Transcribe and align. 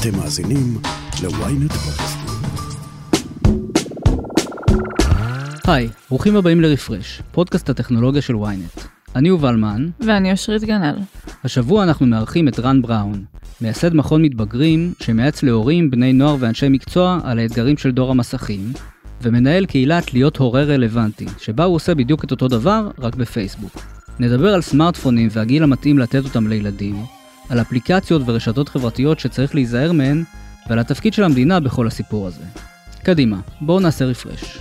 אתם 0.00 0.16
מאזינים 0.18 0.78
ל-ynet 1.22 1.72
פודקאסטים. 1.72 2.34
היי, 5.66 5.88
ברוכים 6.08 6.36
הבאים 6.36 6.60
לרפרש, 6.60 7.22
פודקאסט 7.32 7.70
הטכנולוגיה 7.70 8.22
של 8.22 8.34
ynet. 8.34 8.80
אני 9.16 9.28
יובל 9.28 9.56
מן, 9.56 9.88
ואני 10.06 10.32
אושרית 10.32 10.64
גנאל. 10.64 10.96
השבוע 11.44 11.82
אנחנו 11.82 12.06
מארחים 12.06 12.48
את 12.48 12.58
רן 12.58 12.82
בראון, 12.82 13.24
מייסד 13.60 13.94
מכון 13.94 14.22
מתבגרים 14.22 14.92
שמייעץ 15.00 15.42
להורים, 15.42 15.90
בני 15.90 16.12
נוער 16.12 16.36
ואנשי 16.40 16.68
מקצוע 16.68 17.18
על 17.24 17.38
האתגרים 17.38 17.76
של 17.76 17.90
דור 17.90 18.10
המסכים, 18.10 18.72
ומנהל 19.22 19.66
קהילת 19.66 20.14
להיות 20.14 20.36
הורה 20.36 20.62
רלוונטי, 20.62 21.26
שבה 21.38 21.64
הוא 21.64 21.74
עושה 21.74 21.94
בדיוק 21.94 22.24
את 22.24 22.30
אותו 22.30 22.48
דבר, 22.48 22.90
רק 22.98 23.14
בפייסבוק. 23.14 23.82
נדבר 24.18 24.54
על 24.54 24.62
סמארטפונים 24.62 25.28
והגיל 25.32 25.62
המתאים 25.62 25.98
לתת 25.98 26.24
אותם 26.24 26.46
לילדים, 26.46 26.96
על 27.50 27.60
אפליקציות 27.60 28.22
ורשתות 28.26 28.68
חברתיות 28.68 29.20
שצריך 29.20 29.54
להיזהר 29.54 29.92
מהן, 29.92 30.22
ועל 30.68 30.78
התפקיד 30.78 31.12
של 31.12 31.22
המדינה 31.22 31.60
בכל 31.60 31.86
הסיפור 31.86 32.26
הזה. 32.26 32.44
קדימה, 33.04 33.40
בואו 33.60 33.80
נעשה 33.80 34.04
רפרש. 34.04 34.58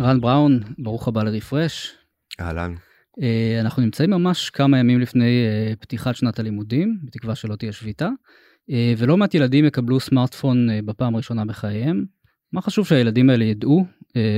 רן 0.00 0.20
בראון, 0.20 0.60
ברוך 0.78 1.08
הבא 1.08 1.22
לרפרש. 1.22 1.92
אהלן. 2.40 2.74
Uh, 3.20 3.60
אנחנו 3.60 3.82
נמצאים 3.82 4.10
ממש 4.10 4.50
כמה 4.50 4.78
ימים 4.78 5.00
לפני 5.00 5.44
uh, 5.72 5.76
פתיחת 5.76 6.16
שנת 6.16 6.38
הלימודים, 6.38 6.98
בתקווה 7.04 7.34
שלא 7.34 7.56
תהיה 7.56 7.72
שביתה, 7.72 8.08
uh, 8.70 8.74
ולא 8.98 9.16
מעט 9.16 9.34
ילדים 9.34 9.64
יקבלו 9.64 10.00
סמארטפון 10.00 10.68
בפעם 10.86 11.14
הראשונה 11.14 11.44
בחייהם. 11.44 12.04
מה 12.52 12.62
חשוב 12.62 12.86
שהילדים 12.86 13.30
האלה 13.30 13.44
ידעו, 13.44 13.86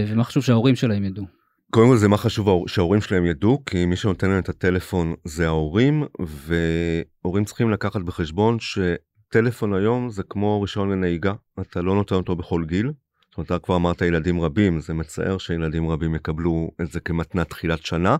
ומה 0.08 0.24
חשוב 0.24 0.44
שההורים 0.44 0.76
שלהם 0.76 1.04
ידעו? 1.04 1.35
קודם 1.76 1.88
כל 1.88 1.96
זה 1.96 2.08
מה 2.08 2.16
חשוב 2.16 2.68
שההורים 2.68 3.00
שלהם 3.00 3.26
ידעו, 3.26 3.62
כי 3.66 3.86
מי 3.86 3.96
שנותן 3.96 4.30
להם 4.30 4.38
את 4.38 4.48
הטלפון 4.48 5.14
זה 5.24 5.46
ההורים, 5.46 6.04
והורים 6.18 7.44
צריכים 7.44 7.70
לקחת 7.70 8.00
בחשבון 8.00 8.56
שטלפון 8.60 9.74
היום 9.74 10.10
זה 10.10 10.22
כמו 10.22 10.62
רישיון 10.62 10.90
לנהיגה, 10.90 11.32
אתה 11.60 11.82
לא 11.82 11.94
נותן 11.94 12.14
אותו 12.14 12.36
בכל 12.36 12.64
גיל. 12.64 12.86
זאת 12.86 13.38
אומרת, 13.38 13.46
אתה 13.46 13.58
כבר 13.58 13.76
אמרת 13.76 14.02
ילדים 14.02 14.40
רבים, 14.40 14.80
זה 14.80 14.94
מצער 14.94 15.38
שילדים 15.38 15.90
רבים 15.90 16.14
יקבלו 16.14 16.70
את 16.80 16.92
זה 16.92 17.00
כמתנת 17.00 17.50
תחילת 17.50 17.86
שנה. 17.86 18.16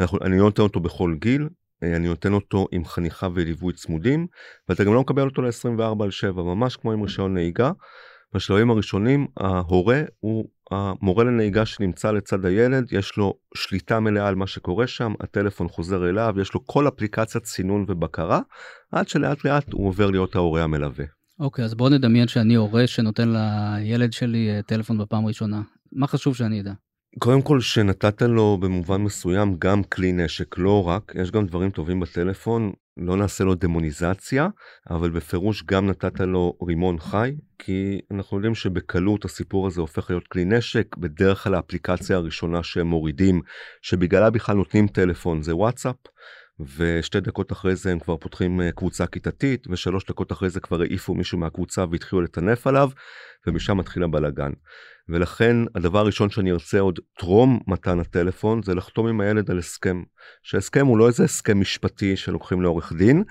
אנחנו, 0.00 0.18
אני 0.22 0.38
לא 0.38 0.44
נותן 0.44 0.62
אותו 0.62 0.80
בכל 0.80 1.14
גיל, 1.20 1.48
אני 1.82 2.08
נותן 2.08 2.32
אותו 2.32 2.66
עם 2.72 2.84
חניכה 2.84 3.28
וליווי 3.34 3.72
צמודים, 3.72 4.26
ואתה 4.68 4.84
גם 4.84 4.94
לא 4.94 5.00
מקבל 5.00 5.22
אותו 5.22 5.42
ל-24 5.42 6.04
על 6.04 6.10
7, 6.10 6.42
ממש 6.42 6.76
כמו 6.76 6.92
עם 6.92 7.02
רישיון 7.02 7.34
נהיגה. 7.34 7.70
בשלבים 8.34 8.70
הראשונים 8.70 9.26
ההורה 9.36 10.02
הוא 10.20 10.48
המורה 10.72 11.24
לנהיגה 11.24 11.66
שנמצא 11.66 12.10
לצד 12.10 12.44
הילד, 12.44 12.92
יש 12.92 13.16
לו 13.16 13.34
שליטה 13.54 14.00
מלאה 14.00 14.28
על 14.28 14.34
מה 14.34 14.46
שקורה 14.46 14.86
שם, 14.86 15.12
הטלפון 15.20 15.68
חוזר 15.68 16.08
אליו, 16.08 16.34
יש 16.40 16.54
לו 16.54 16.66
כל 16.66 16.88
אפליקציית 16.88 17.44
סינון 17.44 17.84
ובקרה, 17.88 18.40
עד 18.92 19.08
שלאט 19.08 19.44
לאט 19.44 19.72
הוא 19.72 19.88
עובר 19.88 20.10
להיות 20.10 20.34
ההורה 20.36 20.62
המלווה. 20.62 21.04
אוקיי, 21.40 21.62
okay, 21.62 21.66
אז 21.66 21.74
בוא 21.74 21.90
נדמיין 21.90 22.28
שאני 22.28 22.54
הורה 22.54 22.86
שנותן 22.86 23.28
לילד 23.28 24.12
שלי 24.12 24.50
אה, 24.50 24.62
טלפון 24.62 24.98
בפעם 24.98 25.26
ראשונה. 25.26 25.62
מה 25.92 26.06
חשוב 26.06 26.36
שאני 26.36 26.60
אדע? 26.60 26.72
קודם 27.18 27.42
כל 27.42 27.60
שנתת 27.60 28.22
לו 28.22 28.58
במובן 28.60 29.00
מסוים 29.00 29.56
גם 29.58 29.82
כלי 29.82 30.12
נשק, 30.12 30.58
לא 30.58 30.88
רק, 30.88 31.12
יש 31.20 31.30
גם 31.30 31.46
דברים 31.46 31.70
טובים 31.70 32.00
בטלפון, 32.00 32.72
לא 32.96 33.16
נעשה 33.16 33.44
לו 33.44 33.54
דמוניזציה, 33.54 34.48
אבל 34.90 35.10
בפירוש 35.10 35.62
גם 35.62 35.86
נתת 35.86 36.20
לו 36.20 36.56
רימון 36.68 36.98
חי, 36.98 37.34
כי 37.58 38.00
אנחנו 38.10 38.36
יודעים 38.36 38.54
שבקלות 38.54 39.24
הסיפור 39.24 39.66
הזה 39.66 39.80
הופך 39.80 40.10
להיות 40.10 40.28
כלי 40.28 40.44
נשק, 40.44 40.96
בדרך 40.96 41.44
כלל 41.44 41.54
האפליקציה 41.54 42.16
הראשונה 42.16 42.62
שהם 42.62 42.86
מורידים, 42.86 43.40
שבגללה 43.82 44.30
בכלל 44.30 44.56
נותנים 44.56 44.88
טלפון 44.88 45.42
זה 45.42 45.56
וואטסאפ. 45.56 45.96
ושתי 46.76 47.20
דקות 47.20 47.52
אחרי 47.52 47.76
זה 47.76 47.92
הם 47.92 47.98
כבר 47.98 48.16
פותחים 48.16 48.60
אה, 48.60 48.72
קבוצה 48.72 49.06
כיתתית 49.06 49.66
ושלוש 49.70 50.04
דקות 50.04 50.32
אחרי 50.32 50.50
זה 50.50 50.60
כבר 50.60 50.80
העיפו 50.80 51.14
מישהו 51.14 51.38
מהקבוצה 51.38 51.84
והתחילו 51.90 52.22
לטנף 52.22 52.66
עליו 52.66 52.90
ומשם 53.46 53.76
מתחיל 53.76 54.02
הבלאגן. 54.02 54.52
ולכן 55.08 55.56
הדבר 55.74 55.98
הראשון 55.98 56.30
שאני 56.30 56.52
ארצה 56.52 56.80
עוד 56.80 56.98
טרום 57.18 57.60
מתן 57.66 58.00
הטלפון 58.00 58.62
זה 58.62 58.74
לחתום 58.74 59.06
עם 59.06 59.20
הילד 59.20 59.50
על 59.50 59.58
הסכם. 59.58 60.02
שהסכם 60.42 60.86
הוא 60.86 60.98
לא 60.98 61.06
איזה 61.06 61.24
הסכם 61.24 61.60
משפטי 61.60 62.16
שלוקחים 62.16 62.62
לעורך 62.62 62.92
דין, 62.92 63.22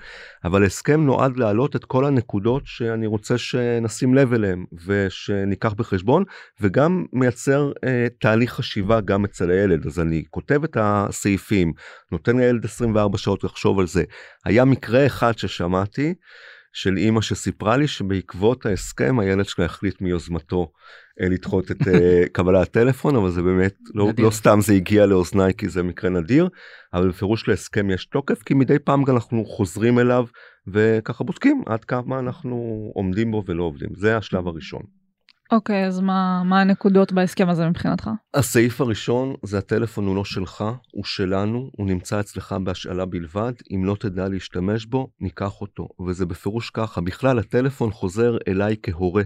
אבל 0.44 0.64
הסכם 0.64 1.06
נועד 1.06 1.36
להעלות 1.36 1.76
את 1.76 1.84
כל 1.84 2.04
הנקודות 2.04 2.62
שאני 2.66 3.06
רוצה 3.06 3.38
שנשים 3.38 4.14
לב 4.14 4.32
אליהם 4.32 4.64
ושניקח 4.86 5.72
בחשבון, 5.72 6.24
וגם 6.60 7.04
מייצר 7.12 7.72
אה, 7.84 8.06
תהליך 8.20 8.52
חשיבה 8.52 9.00
גם 9.00 9.24
אצל 9.24 9.50
הילד. 9.50 9.86
אז 9.86 10.00
אני 10.00 10.24
כותב 10.30 10.64
את 10.64 10.76
הסעיפים, 10.80 11.72
נותן 12.12 12.36
לילד 12.36 12.64
24 12.64 13.18
שעות 13.18 13.44
לחשוב 13.44 13.78
על 13.78 13.86
זה. 13.86 14.04
היה 14.44 14.64
מקרה 14.64 15.06
אחד 15.06 15.38
ששמעתי, 15.38 16.14
של 16.72 16.96
אימא 16.96 17.20
שסיפרה 17.20 17.76
לי 17.76 17.88
שבעקבות 17.88 18.66
ההסכם 18.66 19.18
הילד 19.18 19.44
שלה 19.44 19.64
החליט 19.64 20.00
מיוזמתו 20.00 20.72
לדחות 21.20 21.70
את 21.70 21.88
אה, 21.88 22.24
קבלת 22.32 22.68
הטלפון 22.68 23.16
אבל 23.16 23.30
זה 23.30 23.42
באמת 23.42 23.74
לא, 23.94 24.08
לא 24.18 24.30
סתם 24.30 24.58
זה 24.60 24.72
הגיע 24.72 25.06
לאוזניי 25.06 25.54
כי 25.54 25.68
זה 25.68 25.82
מקרה 25.82 26.10
נדיר 26.10 26.48
אבל 26.94 27.08
בפירוש 27.08 27.48
להסכם 27.48 27.90
יש 27.90 28.04
תוקף 28.04 28.42
כי 28.42 28.54
מדי 28.54 28.78
פעם 28.78 29.04
אנחנו 29.08 29.44
חוזרים 29.44 29.98
אליו 29.98 30.26
וככה 30.66 31.24
בודקים 31.24 31.62
עד 31.66 31.84
כמה 31.84 32.18
אנחנו 32.18 32.90
עומדים 32.94 33.30
בו 33.30 33.42
ולא 33.46 33.62
עובדים 33.62 33.88
זה 33.94 34.16
השלב 34.16 34.48
הראשון. 34.48 35.01
אוקיי, 35.52 35.84
okay, 35.84 35.86
אז 35.86 36.00
מה, 36.00 36.42
מה 36.44 36.60
הנקודות 36.60 37.12
בהסכם 37.12 37.48
הזה 37.48 37.68
מבחינתך? 37.68 38.10
הסעיף 38.34 38.80
הראשון 38.80 39.34
זה 39.42 39.58
הטלפון 39.58 40.06
הוא 40.06 40.16
לא 40.16 40.24
שלך, 40.24 40.64
הוא 40.92 41.04
שלנו, 41.04 41.70
הוא 41.76 41.86
נמצא 41.86 42.20
אצלך 42.20 42.54
בהשאלה 42.64 43.04
בלבד, 43.04 43.52
אם 43.74 43.84
לא 43.84 43.96
תדע 44.00 44.28
להשתמש 44.28 44.86
בו, 44.86 45.08
ניקח 45.20 45.60
אותו. 45.60 45.88
וזה 46.06 46.26
בפירוש 46.26 46.70
ככה, 46.70 47.00
בכלל 47.00 47.38
הטלפון 47.38 47.90
חוזר 47.90 48.36
אליי 48.48 48.76
כהורה. 48.82 49.22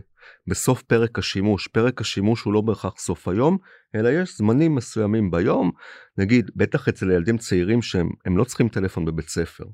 בסוף 0.47 0.83
פרק 0.83 1.19
השימוש, 1.19 1.69
פרק 1.69 2.01
השימוש 2.01 2.43
הוא 2.43 2.53
לא 2.53 2.61
בהכרח 2.61 2.99
סוף 2.99 3.29
היום, 3.29 3.59
אלא 3.95 4.09
יש 4.09 4.37
זמנים 4.37 4.75
מסוימים 4.75 5.31
ביום, 5.31 5.71
נגיד, 6.19 6.51
בטח 6.57 6.89
אצל 6.89 7.11
ילדים 7.11 7.39
צעירים 7.39 7.83
שהם 7.83 8.37
לא 8.37 8.45
צריכים 8.45 8.69
טלפון 8.69 9.05
בבית 9.05 9.29
ספר. 9.29 9.65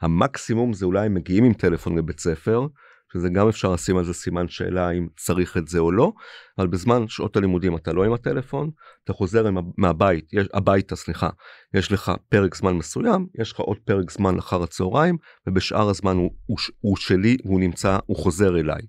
המקסימום 0.00 0.72
זה 0.72 0.86
אולי 0.86 1.06
הם 1.06 1.14
מגיעים 1.14 1.44
עם 1.44 1.52
טלפון 1.52 1.98
לבית 1.98 2.20
ספר, 2.20 2.66
שזה 3.12 3.28
גם 3.28 3.48
אפשר 3.48 3.72
לשים 3.72 3.96
על 3.96 4.04
זה 4.04 4.14
סימן 4.14 4.48
שאלה 4.48 4.90
אם 4.90 5.06
צריך 5.16 5.56
את 5.56 5.68
זה 5.68 5.78
או 5.78 5.92
לא, 5.92 6.12
אבל 6.58 6.66
בזמן 6.66 7.08
שעות 7.08 7.36
הלימודים 7.36 7.76
אתה 7.76 7.92
לא 7.92 8.04
עם 8.04 8.12
הטלפון, 8.12 8.70
אתה 9.04 9.12
חוזר 9.12 9.46
עם, 9.46 9.56
מהבית, 9.78 10.32
יש, 10.32 10.46
הביתה 10.54 10.96
סליחה, 10.96 11.30
יש 11.74 11.92
לך 11.92 12.12
פרק 12.28 12.54
זמן 12.54 12.72
מסוים, 12.72 13.26
יש 13.40 13.52
לך 13.52 13.60
עוד 13.60 13.76
פרק 13.84 14.10
זמן 14.10 14.38
אחר 14.38 14.62
הצהריים, 14.62 15.16
ובשאר 15.46 15.88
הזמן 15.88 16.16
הוא, 16.16 16.30
הוא, 16.46 16.58
הוא 16.80 16.96
שלי, 16.96 17.36
הוא 17.44 17.60
נמצא, 17.60 17.98
הוא 18.06 18.16
חוזר 18.16 18.58
אליי. 18.60 18.82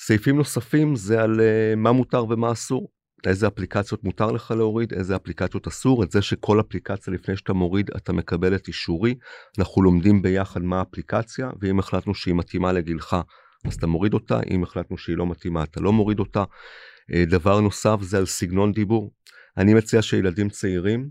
סעיפים 0.00 0.36
נוספים 0.36 0.96
זה 0.96 1.22
על 1.22 1.40
uh, 1.40 1.76
מה 1.76 1.92
מותר 1.92 2.24
ומה 2.28 2.52
אסור. 2.52 2.88
איזה 3.26 3.46
אפליקציות 3.46 4.04
מותר 4.04 4.32
לך 4.32 4.50
להוריד, 4.50 4.92
איזה 4.92 5.16
אפליקציות 5.16 5.66
אסור, 5.66 6.04
את 6.04 6.10
זה 6.10 6.22
שכל 6.22 6.60
אפליקציה 6.60 7.12
לפני 7.12 7.36
שאתה 7.36 7.52
מוריד 7.52 7.90
אתה 7.96 8.12
מקבל 8.12 8.54
את 8.54 8.68
אישורי, 8.68 9.14
אנחנו 9.58 9.82
לומדים 9.82 10.22
ביחד 10.22 10.62
מה 10.62 10.78
האפליקציה, 10.78 11.50
ואם 11.60 11.78
החלטנו 11.78 12.14
שהיא 12.14 12.34
מתאימה 12.34 12.72
לגילך 12.72 13.16
אז 13.64 13.74
אתה 13.74 13.86
מוריד 13.86 14.14
אותה, 14.14 14.40
אם 14.50 14.62
החלטנו 14.62 14.98
שהיא 14.98 15.16
לא 15.16 15.26
מתאימה 15.26 15.62
אתה 15.62 15.80
לא 15.80 15.92
מוריד 15.92 16.18
אותה. 16.18 16.44
אה, 17.12 17.24
דבר 17.26 17.60
נוסף 17.60 17.96
זה 18.02 18.18
על 18.18 18.26
סגנון 18.26 18.72
דיבור. 18.72 19.12
אני 19.56 19.74
מציע 19.74 20.02
שילדים 20.02 20.48
צעירים 20.48 21.10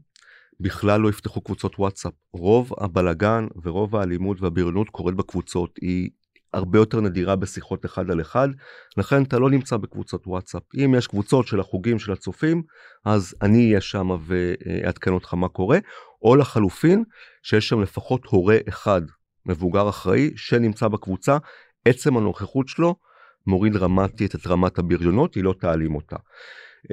בכלל 0.59 1.01
לא 1.01 1.09
יפתחו 1.09 1.41
קבוצות 1.41 1.79
וואטסאפ. 1.79 2.13
רוב 2.33 2.71
הבלגן 2.77 3.47
ורוב 3.63 3.95
האלימות 3.95 4.41
והבריונות 4.41 4.89
קורית 4.89 5.15
בקבוצות, 5.15 5.79
היא 5.81 6.09
הרבה 6.53 6.79
יותר 6.79 7.01
נדירה 7.01 7.35
בשיחות 7.35 7.85
אחד 7.85 8.11
על 8.11 8.21
אחד, 8.21 8.49
לכן 8.97 9.23
אתה 9.23 9.39
לא 9.39 9.49
נמצא 9.49 9.77
בקבוצות 9.77 10.27
וואטסאפ. 10.27 10.63
אם 10.75 10.95
יש 10.97 11.07
קבוצות 11.07 11.47
של 11.47 11.59
החוגים 11.59 11.99
של 11.99 12.11
הצופים, 12.11 12.63
אז 13.05 13.35
אני 13.41 13.67
אהיה 13.67 13.81
שם 13.81 14.09
ואעדכן 14.27 15.11
אותך 15.11 15.33
מה 15.33 15.47
קורה, 15.47 15.79
או 16.21 16.35
לחלופין, 16.35 17.03
שיש 17.43 17.69
שם 17.69 17.81
לפחות 17.81 18.25
הורה 18.25 18.57
אחד, 18.69 19.01
מבוגר 19.45 19.89
אחראי, 19.89 20.31
שנמצא 20.35 20.87
בקבוצה, 20.87 21.37
עצם 21.85 22.17
הנוכחות 22.17 22.67
שלו 22.67 22.95
מוריד 23.47 23.73
דרמטית 23.73 24.35
את 24.35 24.47
רמת 24.47 24.79
הבריונות, 24.79 25.35
היא 25.35 25.43
לא 25.43 25.55
תעלים 25.59 25.95
אותה. 25.95 26.15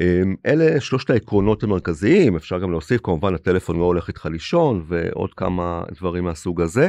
אמ, 0.01 0.37
אלה 0.47 0.81
שלושת 0.81 1.11
העקרונות 1.11 1.63
המרכזיים, 1.63 2.37
אפשר 2.37 2.59
גם 2.59 2.71
להוסיף 2.71 3.01
כמובן 3.05 3.35
הטלפון 3.35 3.79
לא 3.79 3.85
הולך 3.85 4.09
איתך 4.09 4.27
לישון 4.27 4.85
ועוד 4.89 5.35
כמה 5.35 5.83
דברים 5.93 6.25
מהסוג 6.25 6.61
הזה, 6.61 6.89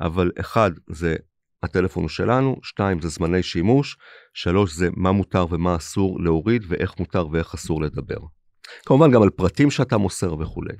אבל 0.00 0.30
אחד 0.40 0.70
זה 0.90 1.16
הטלפון 1.64 2.02
הוא 2.02 2.08
שלנו, 2.08 2.56
שתיים 2.62 3.00
זה 3.00 3.08
זמני 3.08 3.42
שימוש, 3.42 3.96
שלוש 4.34 4.74
זה 4.74 4.88
מה 4.96 5.12
מותר 5.12 5.46
ומה 5.50 5.76
אסור 5.76 6.20
להוריד 6.20 6.64
ואיך 6.68 6.98
מותר 6.98 7.26
ואיך 7.32 7.54
אסור 7.54 7.82
לדבר. 7.82 8.18
כמובן 8.86 9.10
גם 9.10 9.22
על 9.22 9.30
פרטים 9.30 9.70
שאתה 9.70 9.96
מוסר 9.96 10.34
וכולי. 10.34 10.74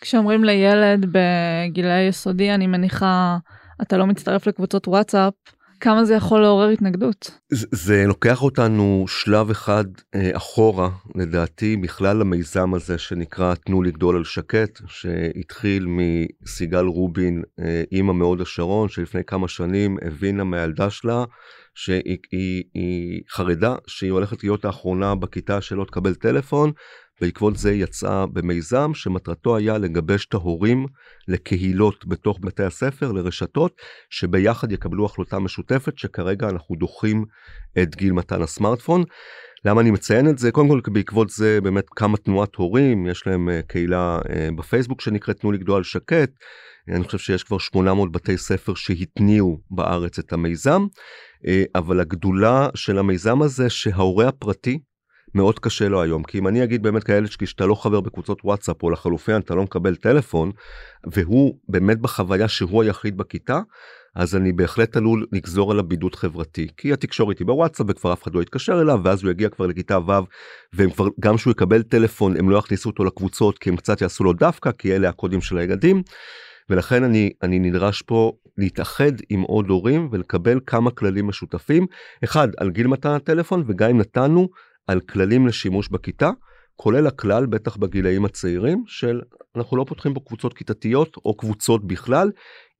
כשאומרים 0.00 0.44
לילד 0.44 1.06
בגילי 1.12 2.02
יסודי, 2.08 2.54
אני 2.54 2.66
מניחה, 2.66 3.36
אתה 3.82 3.96
לא 3.96 4.06
מצטרף 4.06 4.46
לקבוצות 4.46 4.88
וואטסאפ, 4.88 5.34
כמה 5.80 6.04
זה 6.04 6.14
יכול 6.14 6.40
לעורר 6.40 6.68
התנגדות. 6.68 7.30
זה, 7.52 7.66
זה 7.70 8.04
לוקח 8.06 8.42
אותנו 8.42 9.04
שלב 9.08 9.50
אחד 9.50 9.84
אה, 10.14 10.30
אחורה, 10.36 10.90
לדעתי, 11.14 11.76
בכלל 11.76 12.16
למיזם 12.16 12.74
הזה 12.74 12.98
שנקרא 12.98 13.54
תנו 13.54 13.82
לגדול 13.82 14.16
על 14.16 14.24
שקט, 14.24 14.80
שהתחיל 14.86 15.86
מסיגל 15.88 16.84
רובין, 16.84 17.42
אה, 17.60 17.82
אימא 17.92 18.12
מהוד 18.12 18.40
השרון, 18.40 18.88
שלפני 18.88 19.24
כמה 19.24 19.48
שנים 19.48 19.96
הבינה 20.02 20.44
מהילדה 20.44 20.90
שלה 20.90 21.24
שהיא 21.74 22.18
היא, 22.32 22.64
היא 22.74 23.22
חרדה 23.30 23.74
שהיא 23.86 24.10
הולכת 24.10 24.42
להיות 24.42 24.64
האחרונה 24.64 25.14
בכיתה 25.14 25.60
שלא 25.60 25.84
תקבל 25.84 26.14
טלפון, 26.14 26.72
בעקבות 27.20 27.56
זה 27.56 27.72
יצאה 27.72 28.26
במיזם 28.26 28.94
שמטרתו 28.94 29.56
היה 29.56 29.78
לגבש 29.78 30.26
את 30.26 30.34
ההורים 30.34 30.86
לקהילות 31.28 32.06
בתוך 32.06 32.38
בתי 32.42 32.62
הספר, 32.62 33.12
לרשתות, 33.12 33.72
שביחד 34.10 34.72
יקבלו 34.72 35.06
החלטה 35.06 35.38
משותפת 35.38 35.98
שכרגע 35.98 36.48
אנחנו 36.48 36.76
דוחים 36.76 37.24
את 37.82 37.96
גיל 37.96 38.12
מתן 38.12 38.42
הסמארטפון. 38.42 39.04
למה 39.64 39.80
אני 39.80 39.90
מציין 39.90 40.28
את 40.28 40.38
זה? 40.38 40.50
קודם 40.50 40.68
כל 40.68 40.80
בעקבות 40.92 41.30
זה 41.30 41.60
באמת 41.60 41.84
קמה 41.94 42.16
תנועת 42.16 42.54
הורים, 42.54 43.06
יש 43.06 43.26
להם 43.26 43.48
אה, 43.48 43.60
קהילה 43.62 44.18
אה, 44.30 44.48
בפייסבוק 44.56 45.00
שנקראת 45.00 45.40
תנו 45.40 45.52
לגדול 45.52 45.84
שקט. 45.84 46.30
אני 46.88 47.04
חושב 47.04 47.18
שיש 47.18 47.44
כבר 47.44 47.58
800 47.58 48.12
בתי 48.12 48.38
ספר 48.38 48.74
שהתניעו 48.74 49.60
בארץ 49.70 50.18
את 50.18 50.32
המיזם, 50.32 50.86
אה, 51.46 51.64
אבל 51.74 52.00
הגדולה 52.00 52.68
של 52.74 52.98
המיזם 52.98 53.42
הזה 53.42 53.70
שההורה 53.70 54.28
הפרטי 54.28 54.78
מאוד 55.36 55.58
קשה 55.58 55.88
לו 55.88 56.02
היום 56.02 56.22
כי 56.22 56.38
אם 56.38 56.48
אני 56.48 56.64
אגיד 56.64 56.82
באמת 56.82 57.04
כאלה 57.04 57.26
שאתה 57.44 57.66
לא 57.66 57.74
חבר 57.74 58.00
בקבוצות 58.00 58.38
וואטסאפ 58.44 58.82
או 58.82 58.90
לחלופין 58.90 59.36
אתה 59.36 59.54
לא 59.54 59.62
מקבל 59.62 59.94
טלפון 59.94 60.50
והוא 61.06 61.58
באמת 61.68 62.00
בחוויה 62.00 62.48
שהוא 62.48 62.82
היחיד 62.82 63.16
בכיתה 63.16 63.60
אז 64.14 64.36
אני 64.36 64.52
בהחלט 64.52 64.96
עלול 64.96 65.26
לגזור 65.32 65.70
עליו 65.70 65.84
בידוד 65.84 66.14
חברתי 66.14 66.68
כי 66.76 66.92
התקשורת 66.92 67.38
היא 67.38 67.46
בוואטסאפ 67.46 67.86
וכבר 67.88 68.12
אף 68.12 68.22
אחד 68.22 68.34
לא 68.34 68.42
יתקשר 68.42 68.80
אליו 68.80 69.00
ואז 69.04 69.22
הוא 69.22 69.30
יגיע 69.30 69.48
כבר 69.48 69.66
לכיתה 69.66 69.98
ו' 69.98 70.12
והם 70.72 70.90
כבר 70.90 71.06
גם 71.20 71.38
שהוא 71.38 71.50
יקבל 71.50 71.82
טלפון 71.82 72.36
הם 72.36 72.50
לא 72.50 72.56
יכניסו 72.56 72.88
אותו 72.88 73.04
לקבוצות 73.04 73.58
כי 73.58 73.70
הם 73.70 73.76
קצת 73.76 74.00
יעשו 74.00 74.24
לו 74.24 74.32
דווקא 74.32 74.70
כי 74.70 74.96
אלה 74.96 75.08
הקודים 75.08 75.40
של 75.40 75.58
הילדים. 75.58 76.02
ולכן 76.70 77.04
אני 77.04 77.30
אני 77.42 77.58
נדרש 77.58 78.02
פה 78.02 78.32
להתאחד 78.58 79.12
עם 79.28 79.42
עוד 79.42 79.68
הורים 79.68 80.08
ולקבל 80.12 80.60
כמה 80.66 80.90
כללים 80.90 81.26
משותפים 81.26 81.86
אחד 82.24 82.48
על 82.56 82.70
גיל 82.70 82.86
מתן 82.86 83.10
הטלפון 83.10 83.64
וגם 83.66 83.90
אם 83.90 83.98
נתנו 83.98 84.48
על 84.86 85.00
כללים 85.00 85.46
לשימוש 85.46 85.88
בכיתה, 85.88 86.30
כולל 86.76 87.06
הכלל, 87.06 87.46
בטח 87.46 87.76
בגילאים 87.76 88.24
הצעירים, 88.24 88.84
של 88.86 89.20
אנחנו 89.56 89.76
לא 89.76 89.84
פותחים 89.88 90.14
פה 90.14 90.20
קבוצות 90.26 90.54
כיתתיות 90.54 91.16
או 91.24 91.36
קבוצות 91.36 91.86
בכלל. 91.86 92.30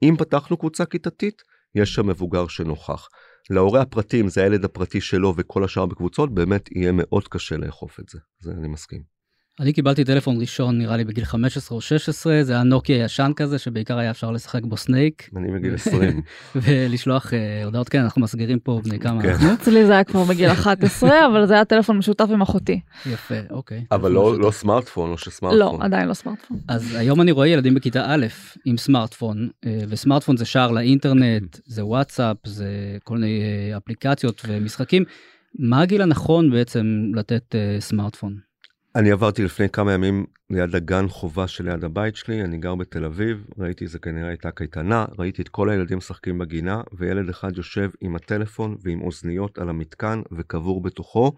אם 0.03 0.15
פתחנו 0.19 0.57
קבוצה 0.57 0.87
כיתתית, 0.87 1.43
יש 1.75 1.95
שם 1.95 2.07
מבוגר 2.07 2.47
שנוכח. 2.47 3.09
להורה 3.51 3.81
הפרטי, 3.81 4.21
אם 4.21 4.29
זה 4.29 4.43
הילד 4.43 4.65
הפרטי 4.65 5.01
שלו 5.01 5.35
וכל 5.37 5.65
השאר 5.65 5.87
בקבוצות, 5.87 6.35
באמת 6.35 6.73
יהיה 6.73 6.93
מאוד 6.93 7.29
קשה 7.29 7.57
לאכוף 7.57 8.01
את 8.01 8.09
זה. 8.09 8.19
זה 8.41 8.53
אני 8.59 8.69
מסכים. 8.69 9.16
אני 9.61 9.73
קיבלתי 9.73 10.05
טלפון 10.05 10.41
ראשון 10.41 10.79
נראה 10.79 10.97
לי 10.97 11.05
בגיל 11.05 11.25
15 11.25 11.77
או 11.77 11.81
16 11.81 12.43
זה 12.43 12.53
היה 12.53 12.63
נוקיה 12.63 13.05
ישן 13.05 13.33
כזה 13.37 13.59
שבעיקר 13.59 13.99
היה 13.99 14.11
אפשר 14.11 14.31
לשחק 14.31 14.65
בו 14.65 14.77
סנייק. 14.77 15.31
אני 15.37 15.53
בגיל 15.53 15.75
20. 15.75 16.21
ולשלוח 16.57 17.33
אה, 17.33 17.65
הודעות 17.65 17.89
כן 17.89 18.01
אנחנו 18.01 18.23
מסגירים 18.23 18.59
פה 18.59 18.81
בני 18.85 18.99
כמה 18.99 19.23
כן. 19.23 19.29
אנחנו. 19.29 19.55
אצלי 19.63 19.87
זה 19.87 19.93
היה 19.93 20.05
כבר 20.05 20.25
בגיל 20.25 20.51
11 20.51 21.11
אבל 21.27 21.47
זה 21.47 21.55
היה 21.55 21.65
טלפון 21.65 21.99
משותף 21.99 22.27
עם 22.31 22.43
אחותי. 22.43 22.81
יפה 23.07 23.35
אוקיי. 23.51 23.85
אבל 23.91 24.13
לא, 24.13 24.41
לא 24.41 24.51
סמארטפון 24.51 25.11
או 25.11 25.19
שסמארטפון. 25.19 25.81
לא 25.81 25.85
עדיין 25.85 26.09
לא 26.09 26.15
סמארטפון. 26.15 26.59
אז 26.69 26.95
היום 26.95 27.21
אני 27.21 27.33
רואה 27.33 27.49
ילדים 27.49 27.75
בכיתה 27.75 28.05
א' 28.07 28.27
עם 28.65 28.77
סמארטפון 28.77 29.49
אה, 29.67 29.79
וסמארטפון 29.89 30.37
זה 30.37 30.45
שער 30.45 30.71
לאינטרנט 30.71 31.59
זה 31.75 31.85
וואטסאפ 31.85 32.37
זה 32.45 32.97
כל 33.05 33.15
מיני 33.15 33.41
אה, 33.41 33.77
אפליקציות 33.77 34.43
ומשחקים. 34.49 35.05
מה 35.59 35.81
הגיל 35.81 36.03
הנכון 36.03 36.51
בעצם 36.51 37.11
לתת 37.15 37.55
סמארטפון? 37.81 38.46
אני 38.97 39.11
עברתי 39.11 39.45
לפני 39.45 39.69
כמה 39.69 39.93
ימים 39.93 40.27
ליד 40.51 40.75
הגן 40.75 41.09
חובה 41.09 41.47
שליד 41.47 41.85
הבית 41.85 42.17
שלי, 42.17 42.43
אני 42.43 42.59
גר 42.59 42.75
בתל 42.75 43.05
אביב, 43.05 43.47
ראיתי 43.59 43.87
זה 43.87 43.99
כנראה 43.99 44.29
הייתה 44.29 44.51
קייטנה, 44.51 45.05
ראיתי 45.19 45.43
את 45.43 45.49
כל 45.49 45.71
הילדים 45.71 45.99
משחקים 45.99 46.39
בגינה, 46.39 46.83
וילד 46.99 47.29
אחד 47.29 47.57
יושב 47.57 47.91
עם 48.01 48.17
הטלפון 48.17 48.77
ועם 48.83 49.03
אוזניות 49.03 49.59
על 49.59 49.69
המתקן 49.69 50.21
וקבור 50.33 50.83
בתוכו. 50.83 51.33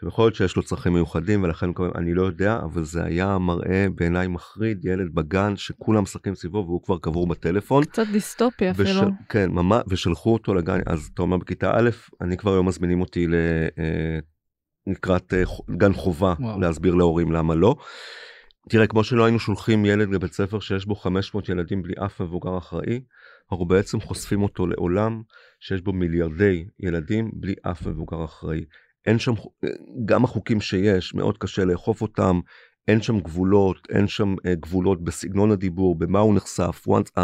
שיכול 0.00 0.24
להיות 0.24 0.34
שיש 0.34 0.56
לו 0.56 0.62
צרכים 0.62 0.92
מיוחדים 0.92 1.42
ולכן 1.42 1.66
אני 1.94 2.14
לא 2.14 2.22
יודע 2.22 2.58
אבל 2.64 2.84
זה 2.84 3.04
היה 3.04 3.38
מראה 3.38 3.86
בעיניי 3.94 4.26
מחריד 4.26 4.84
ילד 4.84 5.14
בגן 5.14 5.56
שכולם 5.56 6.02
משחקים 6.02 6.34
סביבו 6.34 6.64
והוא 6.66 6.82
כבר 6.82 6.98
קבור 6.98 7.26
בטלפון. 7.26 7.84
קצת 7.84 8.06
דיסטופיה 8.12 8.72
וש... 8.76 8.90
אפילו. 8.90 9.10
כן 9.28 9.50
ממש 9.50 9.82
ושלחו 9.88 10.32
אותו 10.32 10.54
לגן 10.54 10.80
אז 10.86 11.10
אתה 11.14 11.22
אומר 11.22 11.36
בכיתה 11.36 11.70
א' 11.74 11.90
אני 12.20 12.36
כבר 12.36 12.52
היום 12.52 12.68
מזמינים 12.68 13.00
אותי 13.00 13.26
לקראת 14.86 15.34
אה, 15.34 15.42
גן 15.76 15.92
חובה 15.92 16.34
וואו. 16.40 16.60
להסביר 16.60 16.94
להורים 16.94 17.32
למה 17.32 17.54
לא. 17.54 17.74
תראה 18.68 18.86
כמו 18.86 19.04
שלא 19.04 19.24
היינו 19.24 19.38
שולחים 19.38 19.84
ילד 19.84 20.14
לבית 20.14 20.32
ספר 20.32 20.60
שיש 20.60 20.86
בו 20.86 20.94
500 20.94 21.48
ילדים 21.48 21.82
בלי 21.82 21.94
אף 22.06 22.20
מבוגר 22.20 22.58
אחראי 22.58 23.00
אנחנו 23.52 23.66
בעצם 23.66 24.00
חושפים 24.00 24.42
אותו 24.42 24.66
לעולם 24.66 25.22
שיש 25.60 25.80
בו 25.80 25.92
מיליארדי 25.92 26.64
ילדים 26.80 27.30
בלי 27.34 27.54
אף 27.62 27.86
מבוגר 27.86 28.24
אחראי. 28.24 28.64
אין 29.06 29.18
שם 29.18 29.32
גם 30.04 30.24
החוקים 30.24 30.60
שיש 30.60 31.14
מאוד 31.14 31.38
קשה 31.38 31.64
לאכוף 31.64 32.02
אותם 32.02 32.40
אין 32.88 33.02
שם 33.02 33.20
גבולות 33.20 33.88
אין 33.90 34.08
שם 34.08 34.34
אה, 34.46 34.54
גבולות 34.54 35.04
בסגנון 35.04 35.50
הדיבור 35.50 35.98
במה 35.98 36.18
הוא 36.18 36.34
נחשף. 36.34 36.84
once, 36.88 37.20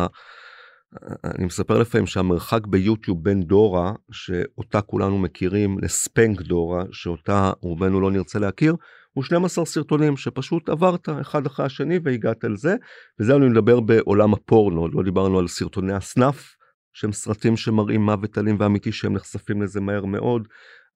אני 1.24 1.44
מספר 1.44 1.78
לפעמים 1.78 2.06
שהמרחק 2.06 2.66
ביוטיוב 2.66 3.24
בין 3.24 3.42
דורה 3.42 3.92
שאותה 4.12 4.80
כולנו 4.80 5.18
מכירים 5.18 5.78
לספנק 5.78 6.40
דורה 6.42 6.84
שאותה 6.92 7.52
רובנו 7.60 8.00
לא 8.00 8.10
נרצה 8.10 8.38
להכיר 8.38 8.76
הוא 9.12 9.24
12 9.24 9.64
סרטונים 9.64 10.16
שפשוט 10.16 10.68
עברת 10.68 11.08
אחד 11.20 11.46
אחרי 11.46 11.66
השני 11.66 11.98
והגעת 12.04 12.44
לזה 12.44 12.76
וזה 13.20 13.36
אני 13.36 13.48
מדבר 13.48 13.80
בעולם 13.80 14.32
הפורנו 14.32 14.88
לא 14.88 15.02
דיברנו 15.02 15.38
על 15.38 15.48
סרטוני 15.48 15.92
הסנאף 15.92 16.54
שהם 16.92 17.12
סרטים 17.12 17.56
שמראים 17.56 18.04
מוות 18.04 18.38
אלים 18.38 18.56
ואמיתי 18.60 18.92
שהם 18.92 19.12
נחשפים 19.12 19.62
לזה 19.62 19.80
מהר 19.80 20.04
מאוד 20.04 20.48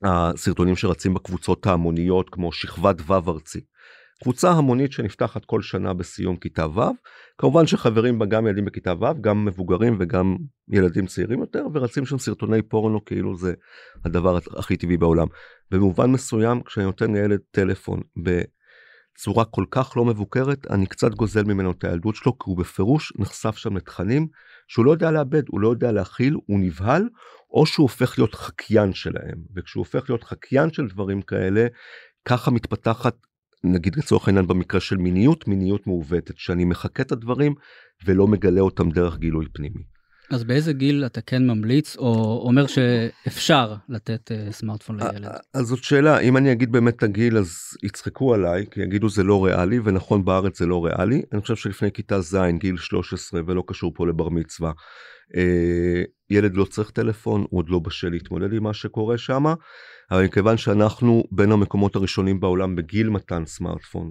הסרטונים 0.05 0.77
שרצים 0.77 1.15
בקבוצות 1.15 1.67
ההמוניות 1.67 2.31
כמו 2.31 2.53
שכבת 2.53 2.97
ו' 3.07 3.13
ארצי 3.13 3.61
קבוצה 4.23 4.51
המונית 4.51 4.93
שנפתחת 4.93 5.45
כל 5.45 5.63
שנה 5.63 5.95
בסיום 5.95 6.37
כיתה 6.37 6.67
ו', 6.67 6.81
כמובן 7.39 7.67
שחברים 7.67 8.19
בה 8.19 8.27
גם 8.27 8.47
ילדים 8.47 8.65
בכיתה 8.65 8.93
ו', 9.01 9.21
גם 9.21 9.45
מבוגרים 9.45 9.97
וגם 10.01 10.37
ילדים 10.69 11.07
צעירים 11.07 11.41
יותר, 11.41 11.67
ורצים 11.75 12.07
שם 12.07 12.19
סרטוני 12.19 12.63
פורנו 12.63 13.05
כאילו 13.05 13.37
זה 13.37 13.55
הדבר 14.05 14.39
הכי 14.57 14.77
טבעי 14.77 14.97
בעולם. 14.97 15.27
במובן 15.71 16.11
מסוים 16.11 16.63
כשאני 16.63 16.87
נותן 16.87 17.13
לילד 17.13 17.41
טלפון 17.51 18.01
בצורה 18.17 19.45
כל 19.45 19.65
כך 19.71 19.97
לא 19.97 20.05
מבוקרת, 20.05 20.67
אני 20.71 20.87
קצת 20.87 21.15
גוזל 21.15 21.45
ממנו 21.45 21.71
את 21.71 21.85
הילדות 21.85 22.15
שלו, 22.15 22.39
כי 22.39 22.45
הוא 22.45 22.59
בפירוש 22.59 23.13
נחשף 23.19 23.57
שם 23.57 23.77
לתכנים 23.77 24.27
שהוא 24.69 24.85
לא 24.85 24.91
יודע 24.91 25.11
לאבד, 25.11 25.43
הוא 25.49 25.61
לא 25.61 25.69
יודע 25.69 25.93
להכיל, 25.93 26.37
הוא 26.47 26.61
נבהל, 26.61 27.09
או 27.51 27.67
שהוא 27.67 27.85
הופך 27.85 28.19
להיות 28.19 28.35
חקיין 28.35 28.93
שלהם, 28.93 29.39
וכשהוא 29.57 29.81
הופך 29.81 30.11
להיות 30.11 30.25
חקיין 30.25 30.73
של 30.73 30.87
דברים 30.87 31.23
כאלה, 31.23 31.67
ככה 32.25 32.51
מתפתחת 32.51 33.17
נגיד 33.65 33.97
לצורך 33.97 34.29
העניין 34.29 34.47
במקרה 34.47 34.81
של 34.81 34.97
מיניות 34.97 35.49
מיניות 35.49 35.87
מעוותת 35.87 36.37
שאני 36.37 36.65
מחכה 36.65 37.03
את 37.03 37.13
הדברים 37.13 37.55
ולא 38.05 38.27
מגלה 38.27 38.61
אותם 38.61 38.91
דרך 38.91 39.19
גילוי 39.19 39.47
פנימי. 39.53 39.94
אז 40.31 40.45
באיזה 40.45 40.73
גיל 40.73 41.07
אתה 41.07 41.21
כן 41.21 41.47
ממליץ 41.47 41.97
או 41.97 42.43
אומר 42.47 42.67
שאפשר 42.67 43.75
לתת 43.89 44.31
uh, 44.31 44.53
סמארטפון 44.53 45.01
לילד? 45.01 45.31
אז 45.55 45.67
זאת 45.67 45.85
שאלה 45.85 46.19
אם 46.19 46.37
אני 46.37 46.53
אגיד 46.53 46.73
באמת 46.73 46.97
את 46.97 47.03
הגיל 47.03 47.39
אז 47.39 47.57
יצחקו 47.83 48.35
עליי 48.35 48.67
כי 48.71 48.81
יגידו 48.81 49.09
זה 49.09 49.23
לא 49.23 49.45
ריאלי 49.45 49.79
ונכון 49.85 50.25
בארץ 50.25 50.59
זה 50.59 50.67
לא 50.67 50.85
ריאלי 50.85 51.23
אני 51.33 51.41
חושב 51.41 51.57
שלפני 51.57 51.93
כיתה 51.93 52.21
ז' 52.21 52.37
גיל 52.59 52.77
13 52.77 53.41
ולא 53.47 53.63
קשור 53.67 53.93
פה 53.95 54.07
לבר 54.07 54.29
מצווה. 54.29 54.73
ילד 56.31 56.55
לא 56.55 56.65
צריך 56.65 56.91
טלפון 56.91 57.41
הוא 57.51 57.59
עוד 57.59 57.69
לא 57.69 57.79
בשל 57.79 58.09
להתמודד 58.09 58.53
עם 58.53 58.63
מה 58.63 58.75
שקורה 58.75 59.19
שמה 59.19 59.55
אבל 60.11 60.25
מכיוון 60.25 60.57
שאנחנו 60.57 61.25
בין 61.33 61.53
המקומות 61.53 61.97
הראשונים 61.97 62.41
בעולם 62.41 62.77
בגיל 62.77 63.09
מתן 63.09 63.47
סמארטפון 63.47 64.11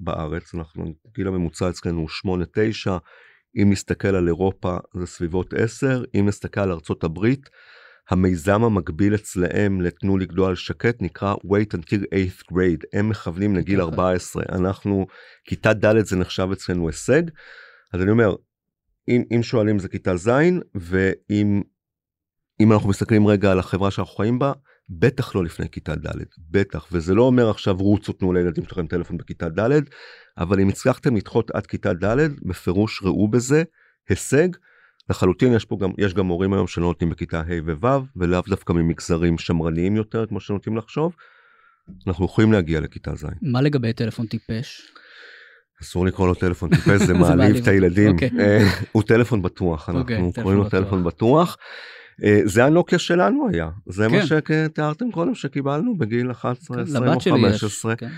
בארץ, 0.00 0.54
אנחנו, 0.54 0.84
גיל 1.16 1.28
הממוצע 1.28 1.68
אצלנו 1.68 2.06
הוא 2.24 2.38
8-9, 2.86 2.90
אם 3.62 3.70
נסתכל 3.70 4.08
על 4.08 4.28
אירופה 4.28 4.76
זה 4.94 5.06
סביבות 5.06 5.54
10, 5.54 6.02
אם 6.14 6.26
נסתכל 6.28 6.60
על 6.60 6.72
ארצות 6.72 7.04
הברית, 7.04 7.50
המיזם 8.10 8.64
המקביל 8.64 9.14
אצלהם 9.14 9.80
לתנו 9.80 10.18
לגדול 10.18 10.48
על 10.48 10.54
שקט 10.54 11.02
נקרא 11.02 11.34
wait 11.34 11.76
until 11.76 12.00
8th 12.00 12.52
grade, 12.52 12.86
הם 12.92 13.08
מכוונים 13.08 13.56
לגיל 13.56 13.80
14, 13.80 14.42
אנחנו, 14.52 15.06
כיתה 15.44 15.72
ד' 15.72 16.04
זה 16.04 16.16
נחשב 16.16 16.48
אצלנו 16.52 16.86
הישג, 16.88 17.22
אז 17.92 18.02
אני 18.02 18.10
אומר, 18.10 18.34
אם, 19.08 19.22
אם 19.36 19.42
שואלים 19.42 19.78
זה 19.78 19.88
כיתה 19.88 20.16
ז', 20.16 20.30
ואם 20.74 21.62
אם 22.60 22.72
אנחנו 22.72 22.88
מסתכלים 22.88 23.26
רגע 23.26 23.52
על 23.52 23.58
החברה 23.58 23.90
שאנחנו 23.90 24.14
חיים 24.14 24.38
בה, 24.38 24.52
בטח 24.88 25.34
לא 25.34 25.44
לפני 25.44 25.68
כיתה 25.68 25.94
ד', 25.96 26.10
בטח, 26.50 26.86
וזה 26.92 27.14
לא 27.14 27.22
אומר 27.22 27.50
עכשיו 27.50 27.76
רוצו 27.76 28.12
תנו 28.12 28.32
לילדים 28.32 28.64
שלכם 28.64 28.86
טלפון 28.86 29.16
בכיתה 29.16 29.48
ד', 29.48 29.80
אבל 30.38 30.60
אם 30.60 30.68
הצלחתם 30.68 31.16
לדחות 31.16 31.50
עד 31.50 31.66
כיתה 31.66 31.92
ד', 31.92 32.28
בפירוש 32.42 33.02
ראו 33.02 33.28
בזה 33.28 33.62
הישג. 34.08 34.48
לחלוטין 35.10 35.52
יש 35.54 35.64
פה 35.64 35.78
גם, 35.80 35.90
יש 35.98 36.14
גם 36.14 36.26
מורים 36.26 36.52
היום 36.52 36.66
שלא 36.66 36.84
נותנים 36.84 37.10
בכיתה 37.10 37.40
ה' 37.40 37.62
וו', 37.80 38.02
ולאו 38.16 38.40
דווקא 38.48 38.72
ממגזרים 38.72 39.38
שמרניים 39.38 39.96
יותר, 39.96 40.26
כמו 40.26 40.40
שנוטים 40.40 40.76
לחשוב. 40.76 41.14
אנחנו 42.06 42.24
יכולים 42.24 42.52
להגיע 42.52 42.80
לכיתה 42.80 43.14
ז'. 43.14 43.26
מה 43.42 43.62
לגבי 43.62 43.92
טלפון 43.92 44.26
טיפש? 44.26 44.92
אסור 45.82 46.06
לקרוא 46.06 46.28
לו 46.28 46.34
טלפון 46.34 46.70
טיפש, 46.74 47.02
זה 47.02 47.14
מעליב 47.14 47.56
את 47.56 47.68
הילדים. 47.68 48.12
אוקיי. 48.12 48.30
אה, 48.40 48.68
הוא 48.92 49.02
טלפון 49.02 49.42
בטוח, 49.42 49.88
אוקיי, 49.88 50.16
אנחנו 50.16 50.32
טלפון 50.32 50.42
קוראים 50.42 50.58
לו 50.58 50.64
בטוח. 50.64 50.80
טלפון 50.80 51.04
בטוח. 51.04 51.56
אה, 52.24 52.40
זה 52.44 52.64
הנוקיה 52.64 52.98
שלנו 52.98 53.48
היה, 53.52 53.68
זה 53.86 54.08
מה 54.08 54.18
כן. 54.20 54.26
שתיארתם 54.70 55.10
קודם 55.10 55.34
שקיבלנו 55.34 55.98
בגיל 55.98 56.30
11, 56.30 56.82
20 56.82 57.02
או 57.02 57.10
לבת 57.10 57.20
שלי 57.20 57.48
יש. 57.48 57.60
15. 57.60 57.96
כן. 57.96 58.08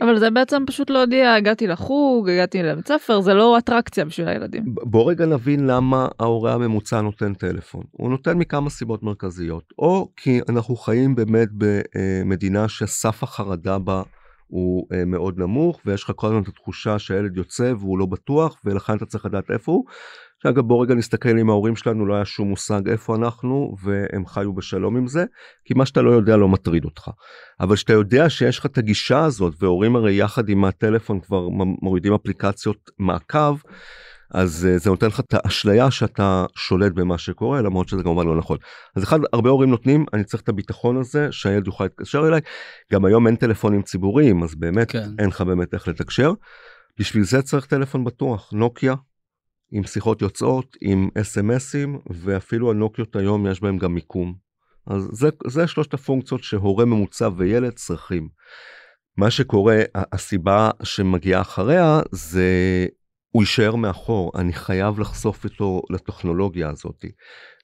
אבל 0.00 0.18
זה 0.18 0.30
בעצם 0.30 0.62
פשוט 0.66 0.90
להודיע, 0.90 1.34
הגעתי 1.34 1.66
לחוג, 1.66 2.28
הגעתי 2.28 2.62
לבית 2.62 2.88
ספר, 2.88 3.20
זה 3.20 3.34
לא 3.34 3.58
אטרקציה 3.58 4.04
בשביל 4.04 4.28
הילדים. 4.28 4.64
בוא 4.66 5.10
רגע 5.10 5.26
נבין 5.26 5.66
למה 5.66 6.08
ההורה 6.20 6.54
הממוצע 6.54 7.00
נותן 7.00 7.34
טלפון. 7.34 7.82
הוא 7.90 8.10
נותן 8.10 8.38
מכמה 8.38 8.70
סיבות 8.70 9.02
מרכזיות. 9.02 9.64
או 9.78 10.08
כי 10.16 10.40
אנחנו 10.48 10.76
חיים 10.76 11.14
באמת 11.14 11.48
במדינה 11.52 12.68
שסף 12.68 13.22
החרדה 13.22 13.78
בה 13.78 14.02
הוא 14.46 14.86
אה, 14.92 15.04
מאוד 15.04 15.38
נמוך, 15.38 15.80
ויש 15.86 16.04
לך 16.04 16.12
כל 16.16 16.26
הזמן 16.26 16.42
את 16.42 16.48
התחושה 16.48 16.98
שהילד 16.98 17.36
יוצא 17.36 17.72
והוא 17.78 17.98
לא 17.98 18.06
בטוח, 18.06 18.60
ולכן 18.64 18.96
אתה 18.96 19.06
צריך 19.06 19.26
לדעת 19.26 19.50
איפה 19.50 19.72
הוא. 19.72 19.84
שאגב 20.42 20.60
בוא 20.60 20.82
רגע 20.82 20.94
נסתכל 20.94 21.38
אם 21.38 21.50
ההורים 21.50 21.76
שלנו 21.76 22.06
לא 22.06 22.14
היה 22.14 22.24
שום 22.24 22.48
מושג 22.48 22.88
איפה 22.88 23.16
אנחנו, 23.16 23.74
והם 23.82 24.26
חיו 24.26 24.52
בשלום 24.52 24.96
עם 24.96 25.06
זה, 25.06 25.24
כי 25.64 25.74
מה 25.74 25.86
שאתה 25.86 26.02
לא 26.02 26.10
יודע 26.10 26.36
לא 26.36 26.48
מטריד 26.48 26.84
אותך. 26.84 27.08
אבל 27.60 27.76
כשאתה 27.76 27.92
יודע 27.92 28.30
שיש 28.30 28.58
לך 28.58 28.66
את 28.66 28.78
הגישה 28.78 29.24
הזאת, 29.24 29.54
והורים 29.60 29.96
הרי 29.96 30.14
יחד 30.14 30.48
עם 30.48 30.64
הטלפון 30.64 31.20
כבר 31.20 31.48
מורידים 31.82 32.14
אפליקציות 32.14 32.90
מעקב, 32.98 33.56
אז 34.34 34.68
אה, 34.70 34.78
זה 34.78 34.90
נותן 34.90 35.06
לך 35.06 35.20
את 35.20 35.34
האשליה 35.34 35.90
שאתה 35.90 36.46
שולט 36.54 36.92
במה 36.92 37.18
שקורה 37.18 37.62
למרות 37.62 37.88
שזה 37.88 38.02
כמובן 38.02 38.26
לא 38.26 38.36
נכון. 38.36 38.58
אז 38.96 39.02
אחד 39.02 39.18
הרבה 39.32 39.50
הורים 39.50 39.70
נותנים 39.70 40.04
אני 40.12 40.24
צריך 40.24 40.42
את 40.42 40.48
הביטחון 40.48 40.96
הזה 40.96 41.28
שהילד 41.30 41.66
יוכל 41.66 41.84
להתקשר 41.84 42.28
אליי 42.28 42.40
גם 42.92 43.04
היום 43.04 43.26
אין 43.26 43.36
טלפונים 43.36 43.82
ציבוריים 43.82 44.42
אז 44.42 44.54
באמת 44.54 44.90
כן. 44.90 45.08
אין 45.18 45.28
לך 45.28 45.40
באמת 45.40 45.74
איך 45.74 45.88
לתקשר. 45.88 46.32
בשביל 46.98 47.24
זה 47.24 47.42
צריך 47.42 47.66
טלפון 47.66 48.04
בטוח 48.04 48.52
נוקיה 48.52 48.94
עם 49.72 49.84
שיחות 49.84 50.22
יוצאות 50.22 50.76
עם 50.80 51.08
אס.אם.אסים 51.20 51.98
ואפילו 52.10 52.70
הנוקיות 52.70 53.16
היום 53.16 53.46
יש 53.46 53.60
בהם 53.60 53.78
גם 53.78 53.94
מיקום. 53.94 54.34
אז 54.86 55.08
זה, 55.12 55.28
זה 55.46 55.66
שלושת 55.66 55.94
הפונקציות 55.94 56.42
שהורה 56.42 56.84
ממוצע 56.84 57.28
וילד 57.36 57.72
צריכים. 57.72 58.28
מה 59.16 59.30
שקורה 59.30 59.78
הסיבה 59.94 60.70
שמגיעה 60.82 61.40
אחריה 61.40 62.00
זה 62.12 62.86
הוא 63.30 63.42
יישאר 63.42 63.76
מאחור 63.76 64.32
אני 64.34 64.52
חייב 64.52 65.00
לחשוף 65.00 65.44
אותו 65.44 65.82
לטכנולוגיה 65.90 66.70
הזאת. 66.70 67.04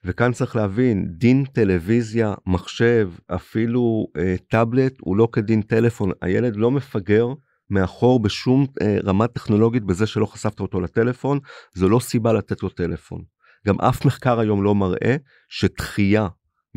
וכאן 0.04 0.32
צריך 0.32 0.56
להבין 0.56 1.06
דין 1.18 1.44
טלוויזיה 1.44 2.34
מחשב 2.46 3.10
אפילו 3.26 4.06
אה, 4.16 4.34
טאבלט 4.50 4.94
הוא 5.00 5.16
לא 5.16 5.28
כדין 5.32 5.62
טלפון 5.62 6.10
הילד 6.22 6.56
לא 6.56 6.70
מפגר 6.70 7.26
מאחור 7.70 8.20
בשום 8.20 8.66
אה, 8.82 8.98
רמה 9.04 9.26
טכנולוגית 9.26 9.84
בזה 9.84 10.06
שלא 10.06 10.26
חשפת 10.26 10.60
אותו 10.60 10.80
לטלפון 10.80 11.38
זו 11.75 11.88
לא 11.88 12.00
סיבה 12.00 12.32
לתת 12.32 12.62
לו 12.62 12.68
טלפון. 12.68 13.22
גם 13.66 13.80
אף 13.80 14.04
מחקר 14.04 14.40
היום 14.40 14.62
לא 14.62 14.75
מראה 14.75 15.16
שדחייה 15.48 16.28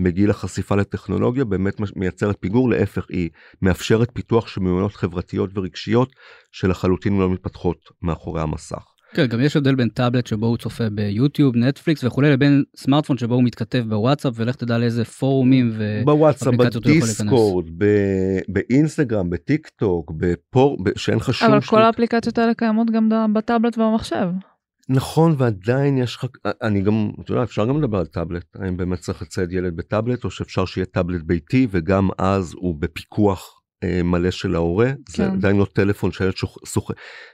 בגיל 0.03 0.29
החשיפה 0.29 0.75
לטכנולוגיה 0.75 1.45
באמת 1.45 1.73
מייצרת 1.95 2.37
פיגור 2.39 2.69
להפך 2.69 3.05
היא 3.09 3.29
מאפשרת 3.61 4.09
פיתוח 4.13 4.47
של 4.47 4.61
מיומנויות 4.61 4.95
חברתיות 4.95 5.57
ורגשיות 5.57 6.11
שלחלוטין 6.51 7.19
לא 7.19 7.29
מתפתחות 7.29 7.77
מאחורי 8.01 8.41
המסך. 8.41 8.90
כן, 9.13 9.25
גם 9.25 9.41
יש 9.41 9.55
הבדל 9.55 9.75
בין 9.75 9.89
טאבלט 9.89 10.27
שבו 10.27 10.45
הוא 10.45 10.57
צופה 10.57 10.89
ביוטיוב, 10.89 11.55
נטפליקס 11.55 12.03
וכולי, 12.03 12.31
לבין 12.31 12.63
סמארטפון 12.75 13.17
שבו 13.17 13.35
הוא 13.35 13.43
מתכתב 13.43 13.83
בוואטסאפ, 13.89 14.33
ולך 14.35 14.55
תדע 14.55 14.77
לאיזה 14.77 15.05
פורומים 15.05 15.71
ו... 15.73 16.01
בוואטסאפ, 16.05 16.53
אפליקציות 16.53 16.85
הוא 16.85 16.93
יכול 16.93 17.07
להיכנס. 17.07 17.21
בדיסקורד, 17.21 17.65
ב- 17.77 18.39
באינסטגרם, 18.47 19.29
בטיק 19.29 19.67
טוק, 19.67 20.11
בפור, 20.17 20.77
שאין 20.95 21.17
לך 21.17 21.33
שום 21.33 21.51
אבל 21.51 21.61
כל 21.61 21.81
האפליקציות 21.81 22.37
האלה 22.37 22.53
קיימות 22.53 22.91
גם 22.91 23.33
בטאבלט 23.33 23.77
ובמחשב. 23.77 24.27
נכון 24.89 25.35
ועדיין 25.37 25.97
יש 25.97 26.15
לך 26.15 26.25
אני 26.61 26.81
גם 26.81 27.11
אתה 27.21 27.31
יודע 27.31 27.43
אפשר 27.43 27.65
גם 27.65 27.81
לדבר 27.81 27.97
על 27.97 28.05
טאבלט 28.05 28.45
האם 28.55 28.77
באמת 28.77 28.99
צריך 28.99 29.21
לצייד 29.21 29.51
ילד 29.51 29.75
בטאבלט 29.75 30.23
או 30.23 30.31
שאפשר 30.31 30.65
שיהיה 30.65 30.85
טאבלט 30.85 31.21
ביתי 31.21 31.67
וגם 31.71 32.09
אז 32.17 32.53
הוא 32.55 32.75
בפיקוח 32.79 33.39
אה, 33.39 33.60
מלא 34.03 34.31
של 34.31 34.55
ההורה 34.55 34.91
זה 35.09 35.17
כן. 35.17 35.31
עדיין 35.31 35.57
לא 35.57 35.65
טלפון 35.73 36.11
שהילד 36.11 36.33
סוחב 36.65 36.93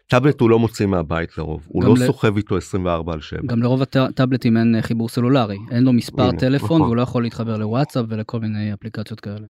טאבלט 0.09 0.41
הוא 0.41 0.49
לא 0.49 0.59
מוציא 0.59 0.85
מהבית 0.85 1.37
לרוב 1.37 1.65
הוא 1.67 1.83
לא 1.83 1.93
ל- 1.93 2.05
סוחב 2.07 2.37
איתו 2.37 2.57
24 2.57 3.13
על 3.13 3.21
7. 3.21 3.41
גם 3.45 3.61
לרוב 3.63 3.81
הט- 3.81 3.95
הטאבלטים 3.95 4.57
אין 4.57 4.75
אה, 4.75 4.81
חיבור 4.81 5.09
סלולרי, 5.09 5.57
אין 5.71 5.83
לו 5.83 5.93
מספר 5.93 6.23
הנה, 6.23 6.39
טלפון 6.39 6.65
נכון. 6.67 6.81
והוא 6.81 6.95
לא 6.95 7.01
יכול 7.01 7.23
להתחבר 7.23 7.57
לוואטסאפ 7.57 8.05
ולכל 8.09 8.39
מיני 8.39 8.73
אפליקציות 8.73 9.19
כאלה. 9.19 9.45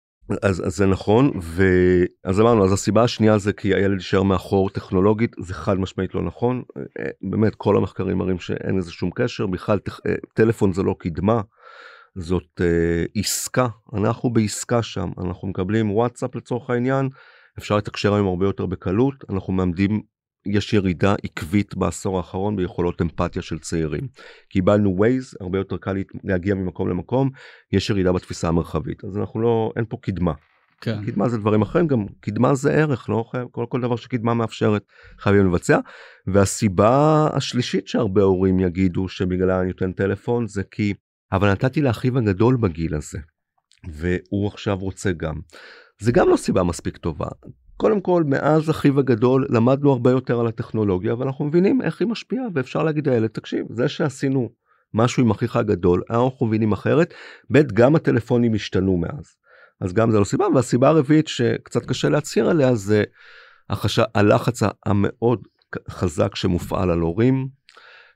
אז, 0.43 0.67
אז 0.67 0.77
זה 0.77 0.87
נכון 0.87 1.31
ואז 1.43 2.41
אמרנו 2.41 2.65
אז 2.65 2.73
הסיבה 2.73 3.03
השנייה 3.03 3.39
זה 3.39 3.53
כי 3.53 3.75
הילד 3.75 3.95
יישאר 3.95 4.23
מאחור 4.23 4.71
טכנולוגית 4.71 5.37
זה 5.41 5.55
חד 5.55 5.79
משמעית 5.79 6.15
לא 6.15 6.23
נכון 6.23 6.63
אה, 6.79 7.05
באמת 7.31 7.55
כל 7.55 7.77
המחקרים 7.77 8.19
מראים 8.19 8.39
שאין 8.39 8.79
לזה 8.79 8.93
שום 8.93 9.11
קשר 9.15 9.47
בכלל 9.47 9.79
טכ- 9.89 10.01
אה, 10.07 10.15
טלפון 10.35 10.73
זה 10.73 10.83
לא 10.83 10.95
קדמה 10.99 11.41
זאת 12.17 12.61
אה, 12.61 13.05
עסקה. 13.15 13.67
אנחנו 13.95 14.31
בעסקה 14.31 14.83
שם. 14.83 15.11
אנחנו 15.19 15.49
מקבלים 15.49 15.91
וואטסאפ 15.91 16.35
לצורך 16.35 16.71
העניין 16.71 17.09
אפשר 17.59 17.77
לתקשר 17.77 18.15
היום 18.15 18.27
הרבה 18.27 18.47
יותר 18.47 18.67
בקלות. 18.67 19.15
אנחנו 19.31 19.53
מעמדים 19.53 20.03
יש 20.47 20.73
ירידה 20.73 21.15
עקבית 21.25 21.77
בעשור 21.77 22.17
האחרון 22.17 22.57
ביכולות 22.57 23.03
אמפתיה 23.03 23.43
של 23.43 23.59
צעירים. 23.59 24.09
קיבלנו 24.49 24.97
ווייז 24.97 25.37
הרבה 25.41 25.59
יותר 25.59 25.77
קל 25.77 25.97
להגיע 26.25 26.55
ממקום 26.55 26.89
למקום 26.89 27.31
יש 27.73 27.91
ירידה 27.91 28.13
בתפיסה 28.13 28.49
המרחבית. 28.49 29.05
אז 29.05 29.19
אנחנו 29.19 29.41
לא 29.41 29.73
אין 29.77 29.85
פה 29.89 29.97
קדמה 30.01 30.33
כן. 30.81 31.05
קדמה 31.07 31.29
זה 31.29 31.39
דברים 31.39 31.63
אחרים 31.63 31.87
גם 31.87 32.07
קדמה 32.21 32.55
זה 32.55 32.73
ערך 32.73 33.09
לא? 33.09 33.25
חייב 33.31 33.49
כל, 33.51 33.67
כל 33.69 33.81
דבר 33.81 33.97
שקדמה 33.97 34.35
מאפשרת 34.35 34.83
חייבים 35.19 35.47
לבצע. 35.47 35.79
והסיבה 36.27 37.29
השלישית 37.33 37.89
שהרבה 37.89 38.23
הורים 38.23 38.61
יגידו 38.61 39.09
שבגללה 39.09 39.61
אני 39.61 39.69
נותן 39.69 39.93
טלפון 39.93 40.47
זה 40.47 40.63
כי 40.71 40.95
אבל 41.35 41.53
נתתי 41.53 41.83
לאחיו 41.83 42.19
הגדול 42.19 42.57
בגיל 42.57 42.95
הזה 42.95 43.19
והוא 43.89 44.49
עכשיו 44.49 44.79
רוצה 44.79 45.13
גם 45.13 45.35
זה 46.01 46.13
גם 46.13 46.29
לא 46.29 46.37
סיבה 46.37 46.63
מספיק 46.63 46.97
טובה 46.97 47.27
קודם 47.77 48.01
כל 48.01 48.25
מאז 48.27 48.71
אחיו 48.71 48.99
הגדול 48.99 49.47
למדנו 49.51 49.93
הרבה 49.93 50.11
יותר 50.11 50.41
על 50.41 50.47
הטכנולוגיה 50.47 51.15
ואנחנו 51.15 51.45
מבינים 51.45 51.83
איך 51.83 52.01
היא 52.01 52.09
משפיעה 52.09 52.45
ואפשר 52.55 52.83
להגיד 52.83 53.09
לילד 53.09 53.31
תקשיב 53.31 53.67
זה 53.71 53.89
שעשינו 53.89 54.51
משהו 54.95 55.23
עם 55.23 55.31
אחיך 55.31 55.57
הגדול 55.57 56.03
אנחנו 56.11 56.47
מבינים 56.47 56.73
אחרת 56.73 57.15
ב' 57.53 57.63
גם 57.75 57.97
הטלפונים 57.97 58.55
השתנו 58.55 58.97
מאז. 58.97 59.37
אז 59.81 59.93
גם 59.93 60.11
זה 60.11 60.19
לא 60.19 60.25
סיבה 60.25 60.47
והסיבה 60.55 60.89
הרביעית 60.89 61.29
שקצת 61.29 61.87
קשה 61.87 62.09
להצהיר 62.09 62.51
עליה 62.51 62.75
זה 62.75 63.05
החש... 63.71 63.99
הלחץ 64.15 64.61
המאוד 64.87 65.49
חזק 65.91 66.37
שמופעל 66.37 66.91
על 66.91 67.01
הורים 67.01 67.49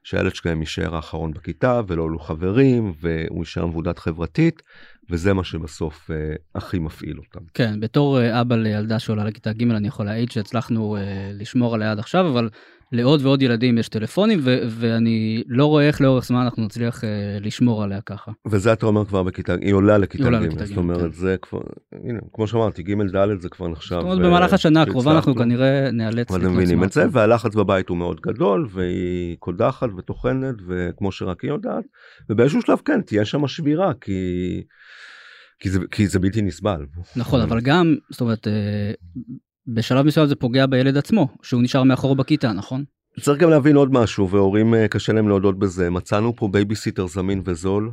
שהילד 0.05 0.35
שלהם 0.35 0.61
יישאר 0.61 0.97
האחרון 0.97 1.33
בכיתה 1.33 1.81
ולא 1.89 2.03
יהיו 2.03 2.19
חברים 2.19 2.93
והוא 3.01 3.39
יישאר 3.39 3.67
מבודד 3.67 3.99
חברתית 3.99 4.63
וזה 5.11 5.35
מה 5.35 5.45
שבסוף 5.45 6.11
אה, 6.11 6.17
הכי 6.55 6.79
מפעיל 6.79 7.19
אותם. 7.19 7.41
כן, 7.55 7.81
בתור 7.81 8.21
אה, 8.21 8.41
אבא 8.41 8.57
לילדה 8.57 8.99
שעולה 8.99 9.25
לכיתה 9.25 9.53
ג' 9.53 9.71
אני 9.71 9.89
יכול 9.89 10.07
להעיד 10.07 10.31
שהצלחנו 10.31 10.97
אה, 10.97 11.31
לשמור 11.35 11.75
עליה 11.75 11.91
עד 11.91 11.99
עכשיו, 11.99 12.29
אבל 12.29 12.49
לעוד 12.93 13.23
ועוד 13.23 13.43
ילדים 13.43 13.79
יש 13.79 13.89
טלפונים, 13.89 14.39
ו- 14.43 14.59
ואני 14.69 15.43
לא 15.47 15.67
רואה 15.67 15.87
איך 15.87 16.01
לאורך 16.01 16.25
זמן 16.25 16.41
אנחנו 16.41 16.65
נצליח 16.65 17.05
אה, 17.05 17.09
לשמור 17.41 17.83
עליה 17.83 18.01
ככה. 18.01 18.33
וזה 18.47 18.73
אתה 18.73 18.87
אומר 18.87 19.05
כבר 19.05 19.23
בכיתה 19.23 19.55
היא 19.61 19.75
עולה 19.75 19.99
לכיתה 19.99 20.31
ג' 20.31 20.65
זאת 20.65 20.77
אומרת 20.77 21.01
כן. 21.01 21.13
זה 21.13 21.37
כבר 21.43 21.61
הנה 22.05 22.19
כמו 22.33 22.47
שאמרתי 22.47 22.83
ג' 22.83 23.17
ד' 23.17 23.41
זה 23.41 23.49
כבר 23.49 23.69
נחשב. 23.69 23.95
זאת 23.95 24.03
אומרת, 24.03 24.19
אה, 24.19 24.25
במהלך 24.25 24.53
השנה 24.53 24.83
הקרובה 24.83 25.13
אנחנו 25.13 25.33
שהצלחנו. 25.33 25.51
כנראה 25.51 25.91
נאלץ 25.91 26.31
אבל 26.31 26.47
הם 26.47 26.57
מבינים 26.57 26.85
את 26.85 26.93
זה. 26.93 27.07
והלחץ 27.13 27.55
בבית 27.55 27.89
הוא 27.89 27.97
מאוד 27.97 28.21
גדול 28.21 28.69
והיא 28.71 29.37
קודחת 29.39 29.89
וטוחנת 29.99 30.55
וכמו 30.69 31.13
שרק 31.13 31.43
היא 31.43 31.51
יודעת 31.51 31.85
ובאיזשהו 32.31 32.63
שלב 32.63 32.79
כן 32.85 33.01
תהיה 33.01 33.25
שם 33.25 33.49
שבירה 33.49 33.93
כי 34.01 34.21
כי 35.61 35.71
זה 35.71 35.79
כי 35.91 36.07
זה 36.07 36.19
בלתי 36.19 36.43
נסבל. 36.43 36.87
נכון, 37.17 37.41
אבל 37.41 37.61
גם, 37.61 37.95
זאת 38.11 38.21
אומרת, 38.21 38.49
אה, 38.49 38.93
בשלב 39.75 40.07
מסוים 40.07 40.27
זה 40.27 40.35
פוגע 40.37 40.67
בילד 40.67 40.97
עצמו, 40.97 41.29
שהוא 41.43 41.63
נשאר 41.63 41.83
מאחור 41.83 42.17
בכיתה, 42.17 42.53
נכון? 42.53 42.85
צריך 43.21 43.39
גם 43.41 43.51
להבין 43.51 43.77
עוד 43.77 43.93
משהו 43.93 44.31
והורים 44.31 44.75
אה, 44.75 44.89
קשה 44.89 45.13
להם 45.13 45.29
להודות 45.29 45.59
בזה 45.59 45.91
מצאנו 45.91 46.37
פה 46.37 46.49
בייביסיטר 46.49 47.07
זמין 47.07 47.43
וזול 47.45 47.91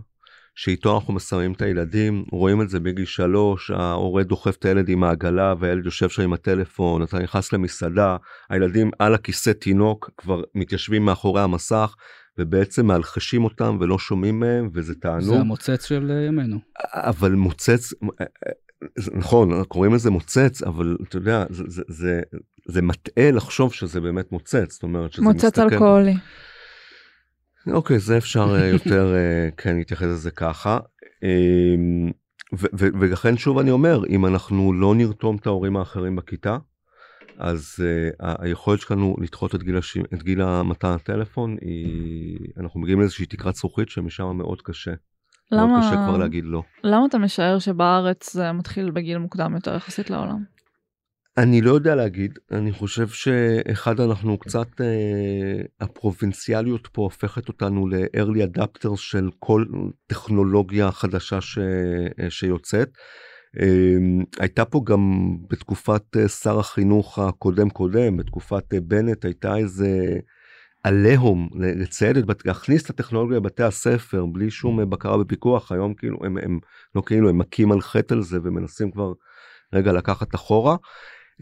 שאיתו 0.55 0.95
אנחנו 0.95 1.13
מסיימים 1.13 1.51
את 1.51 1.61
הילדים 1.61 2.23
רואים 2.31 2.61
את 2.61 2.69
זה 2.69 2.79
בגיל 2.79 3.05
שלוש 3.05 3.71
ההורה 3.71 4.23
דוחף 4.23 4.55
את 4.55 4.65
הילד 4.65 4.89
עם 4.89 5.03
העגלה 5.03 5.53
והילד 5.59 5.85
יושב 5.85 6.09
שם 6.09 6.21
עם 6.21 6.33
הטלפון 6.33 7.03
אתה 7.03 7.19
נכנס 7.19 7.53
למסעדה 7.53 8.17
הילדים 8.49 8.91
על 8.99 9.13
הכיסא 9.13 9.51
תינוק 9.51 10.09
כבר 10.17 10.41
מתיישבים 10.55 11.05
מאחורי 11.05 11.41
המסך 11.41 11.95
ובעצם 12.37 12.85
מאלחשים 12.85 13.43
אותם 13.43 13.77
ולא 13.79 13.97
שומעים 13.99 14.39
מהם 14.39 14.69
וזה 14.73 14.87
זה 14.93 14.99
תענוג 14.99 15.35
המוצץ 15.35 15.85
של 15.85 16.11
ימינו. 16.27 16.57
אבל 16.93 17.31
מוצץ 17.31 17.89
זה- 17.89 17.95
נכון 19.13 19.63
קוראים 19.63 19.93
לזה 19.93 20.11
מוצץ 20.11 20.63
אבל 20.63 20.97
אתה 21.09 21.17
יודע 21.17 21.45
זה, 21.49 21.63
זה, 21.67 21.81
זה, 21.87 22.21
זה 22.67 22.81
מטעה 22.81 23.31
לחשוב 23.31 23.73
שזה 23.73 24.01
באמת 24.01 24.31
מוצץ 24.31 24.73
זאת 24.73 24.83
אומרת 24.83 25.13
שזה 25.13 25.23
מוצץ 25.23 25.45
מסתכל- 25.45 25.61
אלכוהולי. 25.73 26.13
אוקיי, 27.67 27.99
זה 27.99 28.17
אפשר 28.17 28.55
אה, 28.55 28.65
יותר 28.65 29.15
אה, 29.15 29.49
כן 29.57 29.75
להתייחס 29.77 30.07
לזה 30.07 30.31
ככה. 30.31 30.79
אמ, 31.23 32.11
ולכן 32.73 33.37
שוב 33.37 33.57
אני 33.59 33.71
אומר, 33.71 34.01
אם 34.09 34.25
אנחנו 34.25 34.73
לא 34.73 34.95
נרתום 34.95 35.35
את 35.35 35.47
ההורים 35.47 35.77
האחרים 35.77 36.15
בכיתה, 36.15 36.57
אז 37.37 37.75
uh, 37.77 38.25
היכולת 38.39 38.81
שלנו 38.81 39.15
לדחות 39.21 39.55
את 39.55 39.63
גיל, 39.63 39.77
הש... 39.77 39.97
את 40.13 40.23
גיל 40.23 40.61
מתן 40.63 40.87
הטלפון, 40.87 41.57
היא... 41.61 42.39
אנחנו 42.57 42.79
מגיעים 42.79 42.99
לאיזושהי 42.99 43.25
תקרת 43.25 43.55
זכוכית 43.55 43.89
שמשם 43.89 44.31
מאוד 44.37 44.61
קשה. 44.61 44.93
למה... 45.51 45.67
מאוד 45.67 45.81
קשה 45.81 45.95
כבר 46.07 46.17
להגיד 46.17 46.43
לא. 46.45 46.61
למה 46.83 47.05
אתה 47.05 47.17
משער 47.17 47.59
שבארץ 47.59 48.33
זה 48.33 48.51
מתחיל 48.51 48.91
בגיל 48.91 49.17
מוקדם 49.17 49.55
יותר 49.55 49.75
יחסית 49.75 50.09
לעולם? 50.09 50.43
אני 51.37 51.61
לא 51.61 51.71
יודע 51.71 51.95
להגיד, 51.95 52.39
אני 52.51 52.71
חושב 52.71 53.07
שאחד 53.07 53.99
אנחנו 53.99 54.37
קצת, 54.37 54.81
אה, 54.81 55.61
הפרובינציאליות 55.81 56.87
פה 56.87 57.01
הופכת 57.01 57.47
אותנו 57.47 57.87
ל-early 57.87 58.57
adapters 58.57 58.97
של 58.97 59.29
כל 59.39 59.65
טכנולוגיה 60.07 60.91
חדשה 60.91 61.41
ש, 61.41 61.57
אה, 62.19 62.29
שיוצאת. 62.29 62.89
אה, 63.61 63.97
הייתה 64.39 64.65
פה 64.65 64.81
גם 64.85 65.35
בתקופת 65.49 66.17
אה, 66.17 66.27
שר 66.27 66.59
החינוך 66.59 67.19
הקודם 67.19 67.69
קודם, 67.69 68.17
בתקופת 68.17 68.73
אה, 68.73 68.79
בנט 68.81 69.25
הייתה 69.25 69.57
איזה 69.57 70.19
עליהום 70.85 71.49
לצייד 71.55 72.17
את, 72.17 72.45
להכניס 72.45 72.85
את 72.85 72.89
הטכנולוגיה 72.89 73.37
לבתי 73.37 73.63
הספר 73.63 74.25
בלי 74.25 74.51
שום 74.51 74.79
אה, 74.79 74.85
בקרה 74.85 75.19
ופיקוח, 75.19 75.71
היום 75.71 75.93
כאילו 75.93 76.17
הם, 76.23 76.37
הם 76.37 76.59
לא 76.95 77.01
כאילו 77.05 77.29
הם 77.29 77.37
מכים 77.37 77.71
על 77.71 77.81
חטא 77.81 78.13
על 78.13 78.21
זה 78.21 78.39
ומנסים 78.43 78.91
כבר 78.91 79.13
רגע 79.73 79.93
לקחת 79.93 80.35
אחורה. 80.35 80.75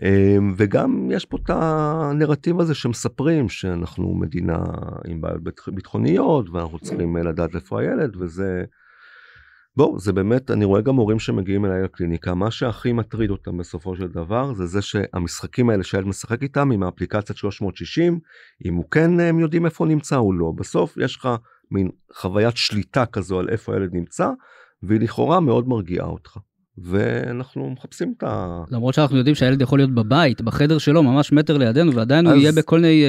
אמ, 0.03 0.53
וגם 0.57 1.11
יש 1.11 1.25
פה 1.25 1.37
את 1.43 1.49
הנרטיב 1.49 2.59
הזה 2.59 2.75
שמספרים 2.75 3.49
שאנחנו 3.49 4.15
מדינה 4.15 4.63
עם 5.07 5.21
בעיות 5.21 5.41
ביטחוניות 5.67 6.49
ואנחנו 6.49 6.79
צריכים 6.79 7.17
לדעת 7.17 7.55
איפה 7.55 7.81
הילד 7.81 8.15
וזה. 8.15 8.63
בואו 9.75 9.99
זה 9.99 10.13
באמת 10.13 10.51
אני 10.51 10.65
רואה 10.65 10.81
גם 10.81 10.95
הורים 10.95 11.19
שמגיעים 11.19 11.65
אליי 11.65 11.83
לקליניקה 11.83 12.33
מה 12.33 12.51
שהכי 12.51 12.93
מטריד 12.93 13.29
אותם 13.29 13.57
בסופו 13.57 13.95
של 13.95 14.07
דבר 14.07 14.53
זה 14.53 14.65
זה 14.65 14.81
שהמשחקים 14.81 15.69
האלה 15.69 15.83
שהילד 15.83 16.07
משחק 16.07 16.43
איתם 16.43 16.71
עם 16.71 16.83
האפליקציית 16.83 17.37
360 17.37 18.19
אם 18.65 18.73
הוא 18.73 18.85
כן 18.91 19.19
הם 19.19 19.39
יודעים 19.39 19.65
איפה 19.65 19.85
נמצא 19.85 20.17
או 20.17 20.33
לא 20.33 20.51
בסוף 20.55 20.97
יש 20.97 21.17
לך 21.17 21.29
מין 21.71 21.89
חוויית 22.13 22.57
שליטה 22.57 23.05
כזו 23.05 23.39
על 23.39 23.49
איפה 23.49 23.73
הילד 23.73 23.93
נמצא 23.93 24.29
והיא 24.83 24.99
לכאורה 24.99 25.39
מאוד 25.39 25.67
מרגיעה 25.67 26.05
אותך. 26.05 26.37
ואנחנו 26.77 27.69
מחפשים 27.69 28.13
את 28.17 28.23
ה... 28.23 28.63
למרות 28.71 28.93
שאנחנו 28.93 29.17
יודעים 29.17 29.35
שהילד 29.35 29.61
יכול 29.61 29.79
להיות 29.79 29.91
בבית, 29.91 30.41
בחדר 30.41 30.77
שלו, 30.77 31.03
ממש 31.03 31.31
מטר 31.31 31.57
לידינו, 31.57 31.95
ועדיין 31.95 32.27
אז... 32.27 32.33
הוא 32.33 32.41
יהיה 32.41 32.51
בכל 32.51 32.79
מיני 32.79 33.03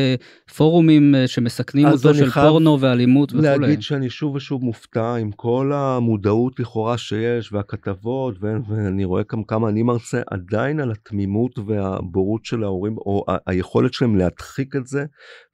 uh, 0.49 0.53
פורומים 0.55 1.15
uh, 1.15 1.29
שמסכנים 1.29 1.87
אותו 1.87 2.15
של 2.15 2.31
פורנו 2.31 2.81
ואלימות 2.81 3.33
וכולי. 3.33 3.59
להגיד 3.59 3.83
שאני 3.83 4.11
שוב 4.11 4.35
ושוב 4.35 4.65
מופתע 4.65 5.15
עם 5.15 5.31
כל 5.33 5.73
המודעות 5.75 6.61
לכאורה 6.61 6.99
שיש 6.99 7.53
והכתבות, 7.53 8.35
ו... 8.43 8.57
ואני 8.69 9.05
רואה 9.05 9.23
גם 9.33 9.45
כמה 9.45 9.69
אני 9.69 9.83
מרצה, 9.83 10.23
עדיין 10.31 10.81
על 10.81 10.91
התמימות 10.91 11.59
והבורות 11.59 12.45
של 12.45 12.65
ההורים, 12.65 12.97
או 12.97 13.25
ה- 13.29 13.51
היכולת 13.51 13.95
שלהם 13.95 14.17
להדחיק 14.17 14.77
את 14.77 14.87
זה, 14.87 15.05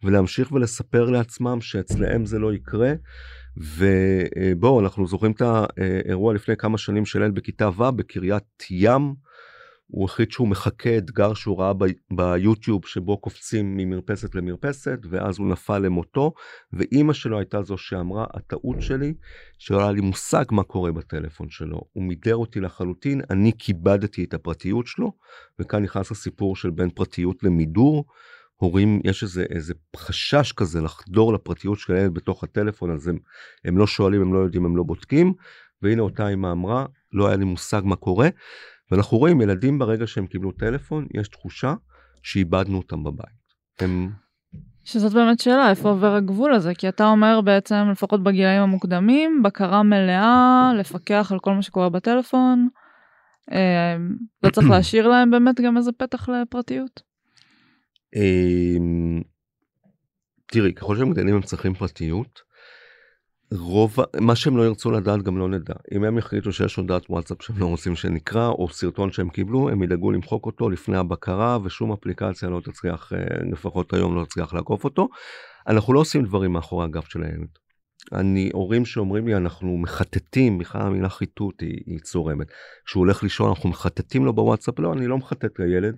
ולהמשיך 0.04 0.52
ולספר 0.52 1.10
לעצמם 1.10 1.60
שאצלם 1.60 2.26
זה 2.26 2.38
לא 2.38 2.52
יקרה. 2.52 2.92
ובואו 3.56 4.80
אנחנו 4.80 5.06
זוכרים 5.06 5.32
את 5.32 5.42
האירוע 5.42 6.34
לפני 6.34 6.56
כמה 6.56 6.78
שנים 6.78 7.06
של 7.06 7.22
ילד 7.22 7.34
בכיתה 7.34 7.68
ו' 7.68 7.90
בקריית 7.90 8.66
ים. 8.70 9.14
הוא 9.90 10.04
החליט 10.04 10.30
שהוא 10.30 10.48
מחכה 10.48 10.98
אתגר 10.98 11.34
שהוא 11.34 11.58
ראה 11.58 11.72
ביוטיוב 12.10 12.86
שבו 12.86 13.18
קופצים 13.18 13.76
ממרפסת 13.76 14.34
למרפסת 14.34 14.98
ואז 15.10 15.38
הוא 15.38 15.48
נפל 15.48 15.78
למותו 15.78 16.32
ואימא 16.72 17.12
שלו 17.12 17.38
הייתה 17.38 17.62
זו 17.62 17.78
שאמרה 17.78 18.26
הטעות 18.34 18.82
שלי 18.82 19.14
שלא 19.58 19.80
היה 19.80 19.92
לי 19.92 20.00
מושג 20.00 20.44
מה 20.50 20.62
קורה 20.62 20.92
בטלפון 20.92 21.50
שלו 21.50 21.80
הוא 21.92 22.04
מידר 22.04 22.36
אותי 22.36 22.60
לחלוטין 22.60 23.20
אני 23.30 23.52
כיבדתי 23.58 24.24
את 24.24 24.34
הפרטיות 24.34 24.86
שלו 24.86 25.12
וכאן 25.58 25.82
נכנס 25.82 26.10
הסיפור 26.10 26.56
של 26.56 26.70
בין 26.70 26.90
פרטיות 26.90 27.42
למידור 27.42 28.04
הורים 28.60 29.00
יש 29.04 29.22
איזה 29.22 29.44
איזה 29.50 29.74
חשש 29.96 30.52
כזה 30.52 30.80
לחדור 30.80 31.32
לפרטיות 31.32 31.78
של 31.78 31.92
הילד 31.92 32.14
בתוך 32.14 32.44
הטלפון 32.44 32.90
אז 32.90 33.08
הם, 33.08 33.18
הם 33.64 33.78
לא 33.78 33.86
שואלים 33.86 34.22
הם 34.22 34.34
לא 34.34 34.38
יודעים 34.38 34.64
הם 34.64 34.76
לא 34.76 34.82
בודקים 34.82 35.32
והנה 35.82 36.02
אותה 36.02 36.28
אמא 36.28 36.52
אמרה 36.52 36.86
לא 37.12 37.28
היה 37.28 37.36
לי 37.36 37.44
מושג 37.44 37.82
מה 37.84 37.96
קורה 37.96 38.28
ואנחנו 38.90 39.18
רואים 39.18 39.40
ילדים 39.40 39.78
ברגע 39.78 40.06
שהם 40.06 40.26
קיבלו 40.26 40.52
טלפון 40.52 41.06
יש 41.14 41.28
תחושה 41.28 41.74
שאיבדנו 42.22 42.76
אותם 42.76 43.04
בבית. 43.04 43.40
הם... 43.80 44.10
שזאת 44.84 45.12
באמת 45.12 45.40
שאלה 45.40 45.70
איפה 45.70 45.88
עובר 45.88 46.14
הגבול 46.14 46.54
הזה 46.54 46.74
כי 46.74 46.88
אתה 46.88 47.06
אומר 47.06 47.40
בעצם 47.40 47.88
לפחות 47.92 48.22
בגילאים 48.22 48.62
המוקדמים 48.62 49.42
בקרה 49.42 49.82
מלאה 49.82 50.72
לפקח 50.78 51.28
על 51.32 51.38
כל 51.38 51.54
מה 51.54 51.62
שקורה 51.62 51.88
בטלפון. 51.88 52.68
אה, 53.52 53.96
לא 54.42 54.50
צריך 54.50 54.70
להשאיר 54.70 55.08
להם 55.08 55.30
באמת 55.30 55.60
גם 55.60 55.76
איזה 55.76 55.92
פתח 55.92 56.28
לפרטיות. 56.28 57.09
אמ, 58.16 59.22
תראי, 60.46 60.74
ככל 60.74 60.96
שהם 60.96 61.12
גדלים 61.12 61.34
הם 61.34 61.42
צריכים 61.42 61.74
פרטיות. 61.74 62.50
רוב 63.54 63.96
מה 64.20 64.36
שהם 64.36 64.56
לא 64.56 64.62
ירצו 64.62 64.90
לדעת 64.90 65.22
גם 65.22 65.38
לא 65.38 65.48
נדע 65.48 65.74
אם 65.94 66.04
הם 66.04 66.18
יחליטו 66.18 66.52
שיש 66.52 66.76
הודעת 66.76 67.10
וואטסאפ 67.10 67.42
שהם 67.42 67.58
לא 67.58 67.66
רוצים 67.66 67.96
שנקרא 67.96 68.48
או 68.48 68.68
סרטון 68.68 69.12
שהם 69.12 69.28
קיבלו 69.28 69.68
הם 69.68 69.82
ידאגו 69.82 70.10
למחוק 70.10 70.46
אותו 70.46 70.70
לפני 70.70 70.96
הבקרה 70.96 71.58
ושום 71.64 71.92
אפליקציה 71.92 72.48
לא 72.48 72.60
תצליח 72.64 73.12
אה, 73.12 73.18
לפחות 73.52 73.94
היום 73.94 74.16
לא 74.16 74.24
תצליח 74.24 74.54
לעקוף 74.54 74.84
אותו. 74.84 75.08
אנחנו 75.68 75.92
לא 75.92 76.00
עושים 76.00 76.24
דברים 76.24 76.52
מאחורי 76.52 76.84
הגב 76.84 77.02
של 77.02 77.22
הילד. 77.22 77.48
אני 78.12 78.50
הורים 78.52 78.84
שאומרים 78.84 79.28
לי 79.28 79.36
אנחנו 79.36 79.76
מחטטים 79.76 80.58
בכלל 80.58 80.82
המילה 80.82 81.08
חיטוט 81.08 81.60
היא, 81.60 81.82
היא 81.86 81.98
צורמת 81.98 82.46
כשהוא 82.86 83.00
הולך 83.00 83.22
לישון 83.22 83.48
אנחנו 83.48 83.68
מחטטים 83.68 84.24
לו 84.24 84.32
בוואטסאפ 84.32 84.78
לא 84.78 84.92
אני 84.92 85.06
לא 85.06 85.18
מחטט 85.18 85.58
לילד 85.58 85.94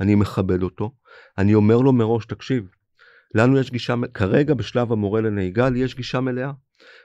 אני 0.00 0.14
מכבד 0.14 0.62
אותו, 0.62 0.90
אני 1.38 1.54
אומר 1.54 1.76
לו 1.76 1.92
מראש, 1.92 2.26
תקשיב, 2.26 2.64
לנו 3.34 3.58
יש 3.58 3.70
גישה, 3.70 3.94
כרגע 4.14 4.54
בשלב 4.54 4.92
המורה 4.92 5.20
לנהיגה 5.20 5.68
לי 5.68 5.78
יש 5.78 5.94
גישה 5.94 6.20
מלאה. 6.20 6.52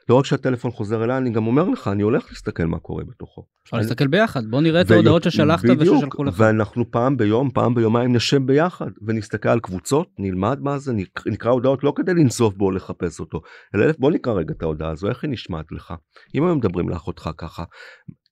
לא 0.10 0.16
רק 0.16 0.26
שהטלפון 0.26 0.72
חוזר 0.72 1.04
אליי, 1.04 1.18
אני 1.18 1.30
גם 1.30 1.48
אומר 1.48 1.70
לך, 1.70 1.88
אני 1.88 2.04
הולך 2.04 2.26
להסתכל 2.30 2.66
מה 2.66 2.80
קורה 2.80 3.04
בתוכו. 3.04 3.46
אפשר 3.64 3.78
אני... 3.78 3.84
להסתכל 3.84 4.08
ביחד, 4.08 4.46
בוא 4.46 4.62
נראה 4.62 4.82
את 4.82 4.92
ההודעות 4.92 5.24
ששלחת 5.24 5.64
וששלחו 5.80 6.24
לך. 6.24 6.36
ואנחנו 6.38 6.92
פעם 6.92 7.18
ביום, 7.18 7.50
פעם 7.50 7.76
ביומיים 7.76 8.16
נשב 8.16 8.46
ביחד 8.46 8.90
ונסתכל 9.08 9.50
על 9.50 9.60
קבוצות, 9.60 10.10
נלמד 10.20 10.60
מה 10.62 10.78
זה, 10.78 10.94
נקרא 11.26 11.52
הודעות 11.52 11.84
לא 11.84 11.94
כדי 11.96 12.14
לנזוף 12.14 12.54
בו 12.54 12.66
או 12.66 12.72
לחפש 12.72 13.20
אותו, 13.20 13.42
אלא 13.76 13.86
בוא 14.00 14.12
נקרא 14.12 14.34
רגע 14.34 14.54
את 14.58 14.62
ההודעה 14.62 14.92
הזו, 14.92 15.10
איך 15.10 15.24
היא 15.24 15.32
נשמעת 15.32 15.72
לך? 15.72 15.94
אם 16.36 16.44
הם 16.44 16.58
מדברים 16.58 16.90
לאחותך 16.90 17.30
ככה, 17.38 17.64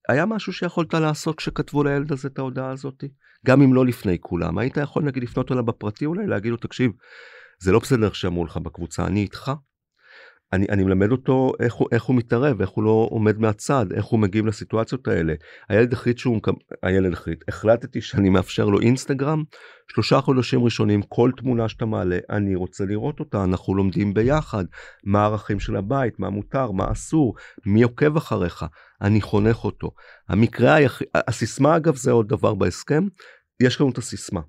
היה 0.07 0.25
משהו 0.25 0.53
שיכולת 0.53 0.93
לעשות 0.93 1.37
כשכתבו 1.37 1.83
לילד 1.83 2.11
הזה 2.11 2.27
את 2.27 2.39
ההודעה 2.39 2.71
הזאת? 2.71 3.03
גם 3.45 3.61
אם 3.61 3.73
לא 3.73 3.85
לפני 3.85 4.17
כולם, 4.19 4.57
היית 4.57 4.77
יכול 4.77 5.03
נגיד 5.03 5.23
לפנות 5.23 5.51
אליו 5.51 5.63
בפרטי 5.63 6.05
אולי, 6.05 6.27
להגיד 6.27 6.51
לו, 6.51 6.57
תקשיב, 6.57 6.91
זה 7.59 7.71
לא 7.71 7.79
בסדר 7.79 8.11
שאמרו 8.11 8.45
לך 8.45 8.57
בקבוצה, 8.57 9.05
אני 9.07 9.21
איתך. 9.21 9.51
אני, 10.53 10.65
אני 10.69 10.83
מלמד 10.83 11.11
אותו 11.11 11.51
איך 11.59 11.73
הוא, 11.73 11.87
איך 11.91 12.03
הוא 12.03 12.15
מתערב, 12.15 12.61
איך 12.61 12.69
הוא 12.69 12.83
לא 12.83 13.07
עומד 13.11 13.39
מהצד, 13.39 13.85
איך 13.93 14.05
הוא 14.05 14.19
מגיב 14.19 14.45
לסיטואציות 14.45 15.07
האלה. 15.07 15.33
הילד 15.69 15.93
החליט 15.93 16.17
שהוא, 16.17 16.39
הילד 16.83 17.13
החליט, 17.13 17.43
החלטתי 17.47 18.01
שאני 18.01 18.29
מאפשר 18.29 18.65
לו 18.65 18.79
אינסטגרם, 18.79 19.43
שלושה 19.91 20.21
חודשים 20.21 20.63
ראשונים, 20.63 21.01
כל 21.01 21.31
תמונה 21.37 21.69
שאתה 21.69 21.85
מעלה, 21.85 22.17
אני 22.29 22.55
רוצה 22.55 22.85
לראות 22.85 23.19
אותה, 23.19 23.43
אנחנו 23.43 23.75
לומדים 23.75 24.13
ביחד, 24.13 24.65
מה 25.03 25.21
הערכים 25.21 25.59
של 25.59 25.75
הבית, 25.75 26.19
מה 26.19 26.29
מותר, 26.29 26.71
מה 26.71 26.91
אסור, 26.91 27.35
מי 27.65 27.83
עוקב 27.83 28.17
אחריך, 28.17 28.65
אני 29.01 29.21
חונך 29.21 29.63
אותו. 29.63 29.91
המקרה 30.29 30.73
היחיד, 30.73 31.07
הסיסמה 31.15 31.77
אגב 31.77 31.95
זה 31.95 32.11
עוד 32.11 32.27
דבר 32.27 32.53
בהסכם, 32.53 33.03
יש 33.63 33.81
לנו 33.81 33.89
את 33.89 33.97
הסיסמה. 33.97 34.41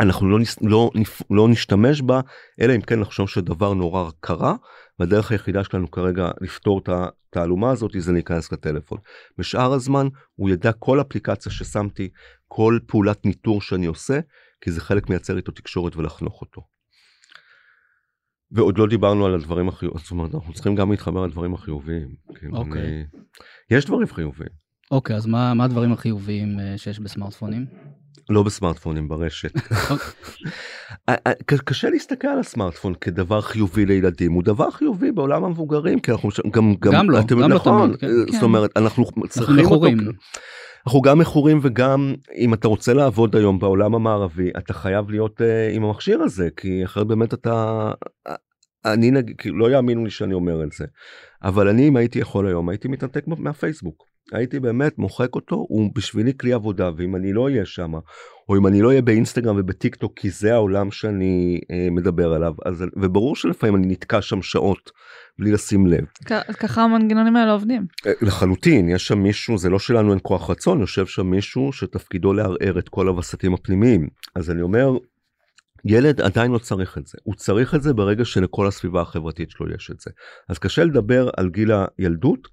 אנחנו 0.00 0.28
לא, 0.28 0.38
לא, 0.62 0.90
לא 1.30 1.48
נשתמש 1.48 2.02
בה 2.02 2.20
אלא 2.60 2.74
אם 2.76 2.80
כן 2.80 3.00
לחשוב 3.00 3.28
שדבר 3.28 3.74
נורא 3.74 4.10
קרה 4.20 4.54
והדרך 4.98 5.30
היחידה 5.30 5.64
שלנו 5.64 5.90
כרגע 5.90 6.30
לפתור 6.40 6.78
את 6.78 6.88
התעלומה 6.88 7.70
הזאת 7.70 7.90
זה 7.98 8.12
להיכנס 8.12 8.52
לטלפון. 8.52 8.98
בשאר 9.38 9.72
הזמן 9.72 10.08
הוא 10.34 10.50
ידע 10.50 10.72
כל 10.72 11.00
אפליקציה 11.00 11.52
ששמתי 11.52 12.08
כל 12.48 12.78
פעולת 12.86 13.26
ניטור 13.26 13.60
שאני 13.60 13.86
עושה 13.86 14.20
כי 14.60 14.70
זה 14.70 14.80
חלק 14.80 15.08
מייצר 15.08 15.36
איתו 15.36 15.52
תקשורת 15.52 15.96
ולחנוך 15.96 16.40
אותו. 16.40 16.62
ועוד 18.50 18.78
לא 18.78 18.86
דיברנו 18.86 19.26
על 19.26 19.34
הדברים 19.34 19.68
החיוביים, 19.68 20.02
זאת 20.02 20.10
אומרת 20.10 20.34
אנחנו 20.34 20.52
צריכים 20.52 20.74
גם 20.74 20.90
להתחבר 20.90 21.18
על 21.18 21.24
הדברים 21.24 21.54
החיוביים. 21.54 22.14
אוקיי. 22.52 22.82
אני... 22.82 23.04
יש 23.70 23.84
דברים 23.84 24.06
חיוביים. 24.06 24.50
אוקיי 24.90 25.16
אז 25.16 25.26
מה, 25.26 25.54
מה 25.54 25.64
הדברים 25.64 25.92
החיוביים 25.92 26.60
אה, 26.60 26.78
שיש 26.78 27.00
בסמארטפונים? 27.00 27.66
לא 28.30 28.42
בסמארטפונים 28.42 29.08
ברשת. 29.08 29.52
קשה 31.64 31.90
להסתכל 31.90 32.28
על 32.28 32.38
הסמארטפון 32.38 32.94
כדבר 32.94 33.40
חיובי 33.40 33.86
לילדים 33.86 34.32
הוא 34.32 34.42
דבר 34.42 34.70
חיובי 34.70 35.12
בעולם 35.12 35.44
המבוגרים 35.44 36.00
כי 36.00 36.12
אנחנו 36.12 36.30
גם 36.50 36.74
גם, 36.80 36.92
גם 36.92 37.10
לא 37.10 37.20
אתם 37.20 37.42
גם 37.42 37.52
נכון 37.52 37.90
לא 37.90 37.96
תמיד, 37.96 38.00
כן. 38.26 38.32
זאת 38.32 38.42
אומרת 38.42 38.76
אנחנו 38.76 39.04
צריכים 39.28 39.66
אותו. 39.66 39.86
אנחנו 40.86 41.00
גם 41.00 41.18
מכורים 41.18 41.58
וגם 41.62 42.14
אם 42.36 42.54
אתה 42.54 42.68
רוצה 42.68 42.94
לעבוד 42.94 43.36
היום 43.36 43.58
בעולם 43.58 43.94
המערבי 43.94 44.50
אתה 44.58 44.74
חייב 44.74 45.10
להיות 45.10 45.40
uh, 45.40 45.76
עם 45.76 45.84
המכשיר 45.84 46.22
הזה 46.22 46.48
כי 46.56 46.84
אחרת 46.84 47.06
באמת 47.06 47.34
אתה 47.34 47.90
אני 48.84 49.10
נגיד, 49.10 49.36
לא 49.44 49.70
יאמינו 49.70 50.04
לי 50.04 50.10
שאני 50.10 50.34
אומר 50.34 50.64
את 50.64 50.72
זה, 50.72 50.84
אבל 51.42 51.68
אני 51.68 51.88
אם 51.88 51.96
הייתי 51.96 52.18
יכול 52.18 52.46
היום 52.46 52.68
הייתי 52.68 52.88
מתנתק 52.88 53.24
מהפייסבוק. 53.26 54.07
הייתי 54.32 54.60
באמת 54.60 54.98
מוחק 54.98 55.34
אותו, 55.34 55.54
הוא 55.54 55.90
בשבילי 55.94 56.32
כלי 56.40 56.52
עבודה, 56.52 56.90
ואם 56.96 57.16
אני 57.16 57.32
לא 57.32 57.44
אהיה 57.44 57.66
שם, 57.66 57.92
או 58.48 58.56
אם 58.56 58.66
אני 58.66 58.82
לא 58.82 58.88
אהיה 58.88 59.02
באינסטגרם 59.02 59.56
ובטיק 59.58 59.94
טוק, 59.94 60.12
כי 60.16 60.30
זה 60.30 60.54
העולם 60.54 60.90
שאני 60.90 61.60
אה, 61.70 61.88
מדבר 61.90 62.32
עליו, 62.32 62.54
אז, 62.64 62.84
וברור 62.96 63.36
שלפעמים 63.36 63.76
אני 63.76 63.86
נתקע 63.86 64.22
שם 64.22 64.42
שעות 64.42 64.90
בלי 65.38 65.52
לשים 65.52 65.86
לב. 65.86 66.04
ככה 66.58 66.82
המנגנונים 66.82 67.36
האלה 67.36 67.52
עובדים. 67.52 67.86
אה, 68.06 68.12
לחלוטין, 68.22 68.88
יש 68.88 69.06
שם 69.06 69.18
מישהו, 69.18 69.58
זה 69.58 69.70
לא 69.70 69.78
שלנו 69.78 70.10
אין 70.10 70.20
כוח 70.22 70.50
רצון, 70.50 70.80
יושב 70.80 71.06
שם 71.06 71.26
מישהו 71.26 71.72
שתפקידו 71.72 72.32
לערער 72.32 72.78
את 72.78 72.88
כל 72.88 73.08
הווסתים 73.08 73.54
הפנימיים. 73.54 74.08
אז 74.34 74.50
אני 74.50 74.62
אומר, 74.62 74.90
ילד 75.84 76.20
עדיין 76.20 76.52
לא 76.52 76.58
צריך 76.58 76.98
את 76.98 77.06
זה, 77.06 77.18
הוא 77.22 77.34
צריך 77.34 77.74
את 77.74 77.82
זה 77.82 77.92
ברגע 77.92 78.24
שלכל 78.24 78.66
הסביבה 78.66 79.00
החברתית 79.00 79.50
שלו 79.50 79.74
יש 79.74 79.90
את 79.90 80.00
זה. 80.00 80.10
אז 80.48 80.58
קשה 80.58 80.84
לדבר 80.84 81.30
על 81.36 81.50
גיל 81.50 81.70
הילדות, 81.98 82.48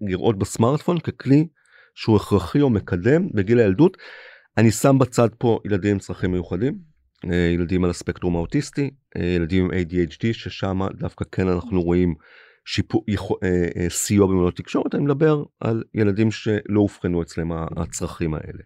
לראות 0.00 0.38
בסמארטפון 0.38 0.98
ככלי 0.98 1.46
שהוא 1.94 2.16
הכרחי 2.16 2.60
או 2.60 2.70
מקדם 2.70 3.28
בגיל 3.34 3.58
הילדות. 3.58 3.96
אני 4.56 4.70
שם 4.70 4.98
בצד 4.98 5.28
פה 5.38 5.58
ילדים 5.64 5.90
עם 5.90 5.98
צרכים 5.98 6.32
מיוחדים, 6.32 6.78
אה, 7.24 7.50
ילדים 7.54 7.84
על 7.84 7.90
הספקטרום 7.90 8.36
האוטיסטי, 8.36 8.90
אה, 9.16 9.24
ילדים 9.24 9.64
עם 9.64 9.70
ADHD 9.70 10.32
ששם 10.32 10.80
דווקא 10.98 11.24
כן 11.32 11.48
אנחנו 11.48 11.82
רואים 11.82 12.14
שיפור, 12.64 13.04
אה, 13.42 13.88
סיוע 13.88 14.26
במיומנויות 14.26 14.56
תקשורת, 14.56 14.94
אני 14.94 15.04
מדבר 15.04 15.44
על 15.60 15.82
ילדים 15.94 16.30
שלא 16.30 16.80
אובחנו 16.80 17.22
אצלם 17.22 17.52
הצרכים 17.52 18.34
האלה. 18.34 18.62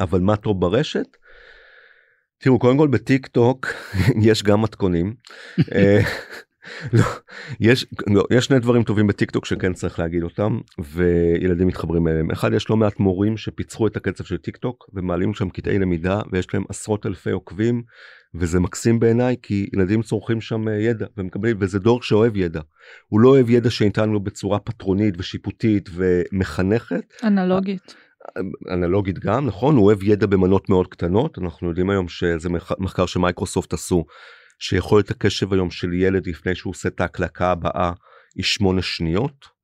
אבל 0.00 0.20
מה 0.20 0.36
טוב 0.36 0.60
ברשת? 0.60 1.16
תראו 2.44 2.58
קודם 2.58 2.78
כל 2.78 2.88
בטיק 2.88 3.26
טוק 3.26 3.66
יש 4.28 4.42
גם 4.42 4.62
מתכונים. 4.62 5.14
אה, 5.74 6.00
לא, 6.92 7.04
יש, 7.60 7.86
לא, 8.06 8.24
יש 8.30 8.44
שני 8.44 8.58
דברים 8.58 8.82
טובים 8.82 9.06
בטיק 9.06 9.30
טוק 9.30 9.44
שכן 9.44 9.72
צריך 9.72 9.98
להגיד 9.98 10.22
אותם 10.22 10.60
וילדים 10.78 11.68
מתחברים 11.68 12.08
אליהם. 12.08 12.30
אחד 12.30 12.52
יש 12.52 12.70
לא 12.70 12.76
מעט 12.76 13.00
מורים 13.00 13.36
שפיצחו 13.36 13.86
את 13.86 13.96
הקצב 13.96 14.24
של 14.24 14.36
טיק 14.36 14.56
טוק 14.56 14.90
ומעלים 14.94 15.34
שם 15.34 15.48
קטעי 15.48 15.78
למידה 15.78 16.20
ויש 16.32 16.54
להם 16.54 16.64
עשרות 16.68 17.06
אלפי 17.06 17.30
עוקבים 17.30 17.82
וזה 18.34 18.60
מקסים 18.60 19.00
בעיניי 19.00 19.36
כי 19.42 19.66
ילדים 19.72 20.02
צורכים 20.02 20.40
שם 20.40 20.68
אה, 20.68 20.74
ידע 20.74 21.06
ומקבלים 21.16 21.56
וזה 21.60 21.78
דור 21.78 22.02
שאוהב 22.02 22.36
ידע. 22.36 22.60
הוא 23.08 23.20
לא 23.20 23.28
אוהב 23.28 23.50
ידע 23.50 23.70
שניתן 23.70 24.10
לו 24.10 24.20
בצורה 24.20 24.58
פטרונית 24.58 25.14
ושיפוטית 25.18 25.90
ומחנכת. 25.94 27.12
אנלוגית. 27.24 27.94
אנלוגית 28.72 29.18
גם 29.18 29.46
נכון? 29.46 29.76
הוא 29.76 29.84
אוהב 29.84 30.02
ידע 30.02 30.26
במנות 30.26 30.68
מאוד 30.68 30.86
קטנות. 30.86 31.38
אנחנו 31.38 31.68
יודעים 31.68 31.90
היום 31.90 32.08
שזה 32.08 32.48
מחקר 32.78 33.06
שמייקרוסופט 33.06 33.72
עשו 33.72 34.04
שיכולת 34.58 35.10
הקשב 35.10 35.52
היום 35.52 35.70
של 35.70 35.92
ילד 35.92 36.26
לפני 36.26 36.54
שהוא 36.54 36.70
עושה 36.70 36.88
את 36.88 37.00
ההקלקה 37.00 37.50
הבאה 37.50 37.92
היא 38.36 38.44
שמונה 38.44 38.82
שניות. 38.82 39.54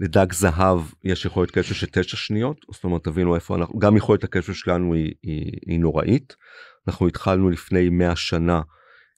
לדג 0.00 0.32
זהב 0.32 0.80
יש 1.04 1.24
יכולת 1.24 1.50
קשב 1.50 1.74
של 1.74 1.86
תשע 1.86 2.16
שניות. 2.16 2.56
זאת 2.72 2.84
אומרת 2.84 3.04
תבינו 3.04 3.34
איפה 3.34 3.56
אנחנו 3.56 3.78
גם 3.78 3.96
יכולת 3.96 4.24
הקשב 4.24 4.52
שלנו 4.52 4.94
היא, 4.94 5.14
היא, 5.22 5.52
היא 5.66 5.80
נוראית. 5.80 6.36
אנחנו 6.88 7.06
התחלנו 7.06 7.50
לפני 7.50 7.88
100 7.88 8.16
שנה 8.16 8.60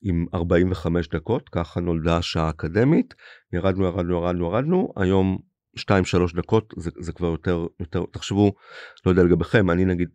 עם 0.03 0.27
45 0.35 1.09
דקות 1.09 1.49
ככה 1.49 1.81
נולדה 1.81 2.17
השעה 2.17 2.47
האקדמית. 2.47 3.15
ירדנו 3.53 3.85
ירדנו 3.85 4.15
ירדנו 4.15 4.47
ירדנו. 4.47 4.93
היום 4.97 5.39
2-3 5.79 5.83
דקות 6.37 6.75
זה, 6.77 6.91
זה 6.99 7.13
כבר 7.13 7.27
יותר 7.27 7.67
יותר 7.81 8.05
תחשבו 8.13 8.53
לא 9.07 9.11
יודע 9.11 9.23
לגביכם 9.23 9.71
אני 9.71 9.85
נגיד 9.85 10.09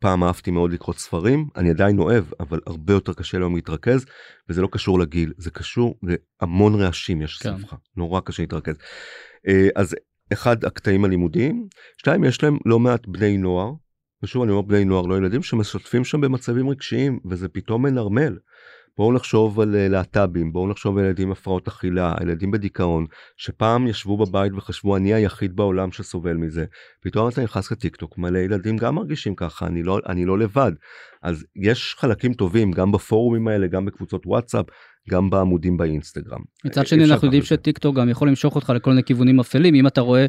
פעם 0.00 0.24
אהבתי 0.24 0.50
מאוד 0.50 0.72
לקרוא 0.72 0.94
ספרים 0.94 1.48
אני 1.56 1.70
עדיין 1.70 1.98
אוהב 1.98 2.24
אבל 2.40 2.60
הרבה 2.66 2.92
יותר 2.92 3.12
קשה 3.12 3.38
היום 3.38 3.56
להתרכז 3.56 4.06
וזה 4.48 4.62
לא 4.62 4.68
קשור 4.72 4.98
לגיל 4.98 5.32
זה 5.36 5.50
קשור 5.50 5.98
להמון 6.42 6.74
רעשים 6.74 7.22
יש 7.22 7.38
כן. 7.38 7.56
סביבך 7.56 7.74
נורא 7.96 8.20
קשה 8.20 8.42
להתרכז. 8.42 8.74
אה, 9.48 9.68
אז 9.76 9.96
אחד 10.32 10.64
הקטעים 10.64 11.04
הלימודיים 11.04 11.66
שתיים 11.98 12.24
יש 12.24 12.42
להם 12.42 12.58
לא 12.66 12.78
מעט 12.78 13.06
בני 13.06 13.36
נוער 13.38 13.72
ושוב 14.22 14.42
אני 14.42 14.52
אומר 14.52 14.62
בני 14.62 14.84
נוער 14.84 15.06
לא 15.06 15.16
ילדים 15.16 15.42
שמשתפים 15.42 16.04
שם 16.04 16.20
במצבים 16.20 16.68
רגשיים 16.68 17.18
וזה 17.30 17.48
פתאום 17.48 17.82
מנרמל. 17.82 18.38
בואו 18.96 19.12
נחשוב 19.12 19.60
על 19.60 19.76
אה, 19.76 19.88
להט"בים, 19.88 20.52
בואו 20.52 20.68
נחשוב 20.68 20.98
על 20.98 21.04
ילדים 21.04 21.28
עם 21.28 21.32
הפרעות 21.32 21.68
אכילה, 21.68 22.14
ילדים 22.22 22.50
בדיכאון, 22.50 23.06
שפעם 23.36 23.86
ישבו 23.86 24.16
בבית 24.16 24.52
וחשבו 24.56 24.96
אני 24.96 25.14
היחיד 25.14 25.56
בעולם 25.56 25.92
שסובל 25.92 26.34
מזה. 26.36 26.64
פתאום 27.02 27.28
אתה 27.28 27.42
נכנס 27.42 27.72
לטיק 27.72 27.96
טוק, 27.96 28.18
מלא 28.18 28.38
ילדים 28.38 28.76
גם 28.76 28.94
מרגישים 28.94 29.34
ככה, 29.34 29.66
אני 29.66 29.82
לא, 29.82 29.98
אני 30.08 30.24
לא 30.24 30.38
לבד. 30.38 30.72
אז 31.22 31.44
יש 31.56 31.96
חלקים 31.98 32.34
טובים 32.34 32.70
גם 32.70 32.92
בפורומים 32.92 33.48
האלה, 33.48 33.66
גם 33.66 33.84
בקבוצות 33.84 34.26
וואטסאפ, 34.26 34.66
גם 35.10 35.30
בעמודים 35.30 35.76
באינסטגרם. 35.76 36.40
מצד 36.64 36.86
שני 36.86 37.04
אנחנו 37.04 37.26
יודעים 37.26 37.42
שטיק 37.42 37.78
טוק 37.78 37.96
גם 37.96 38.08
יכול 38.08 38.28
למשוך 38.28 38.54
אותך 38.54 38.70
לכל 38.70 38.90
מיני 38.90 39.04
כיוונים 39.04 39.40
אפלים 39.40 39.74
אם 39.74 39.86
אתה 39.86 40.00
רואה 40.00 40.26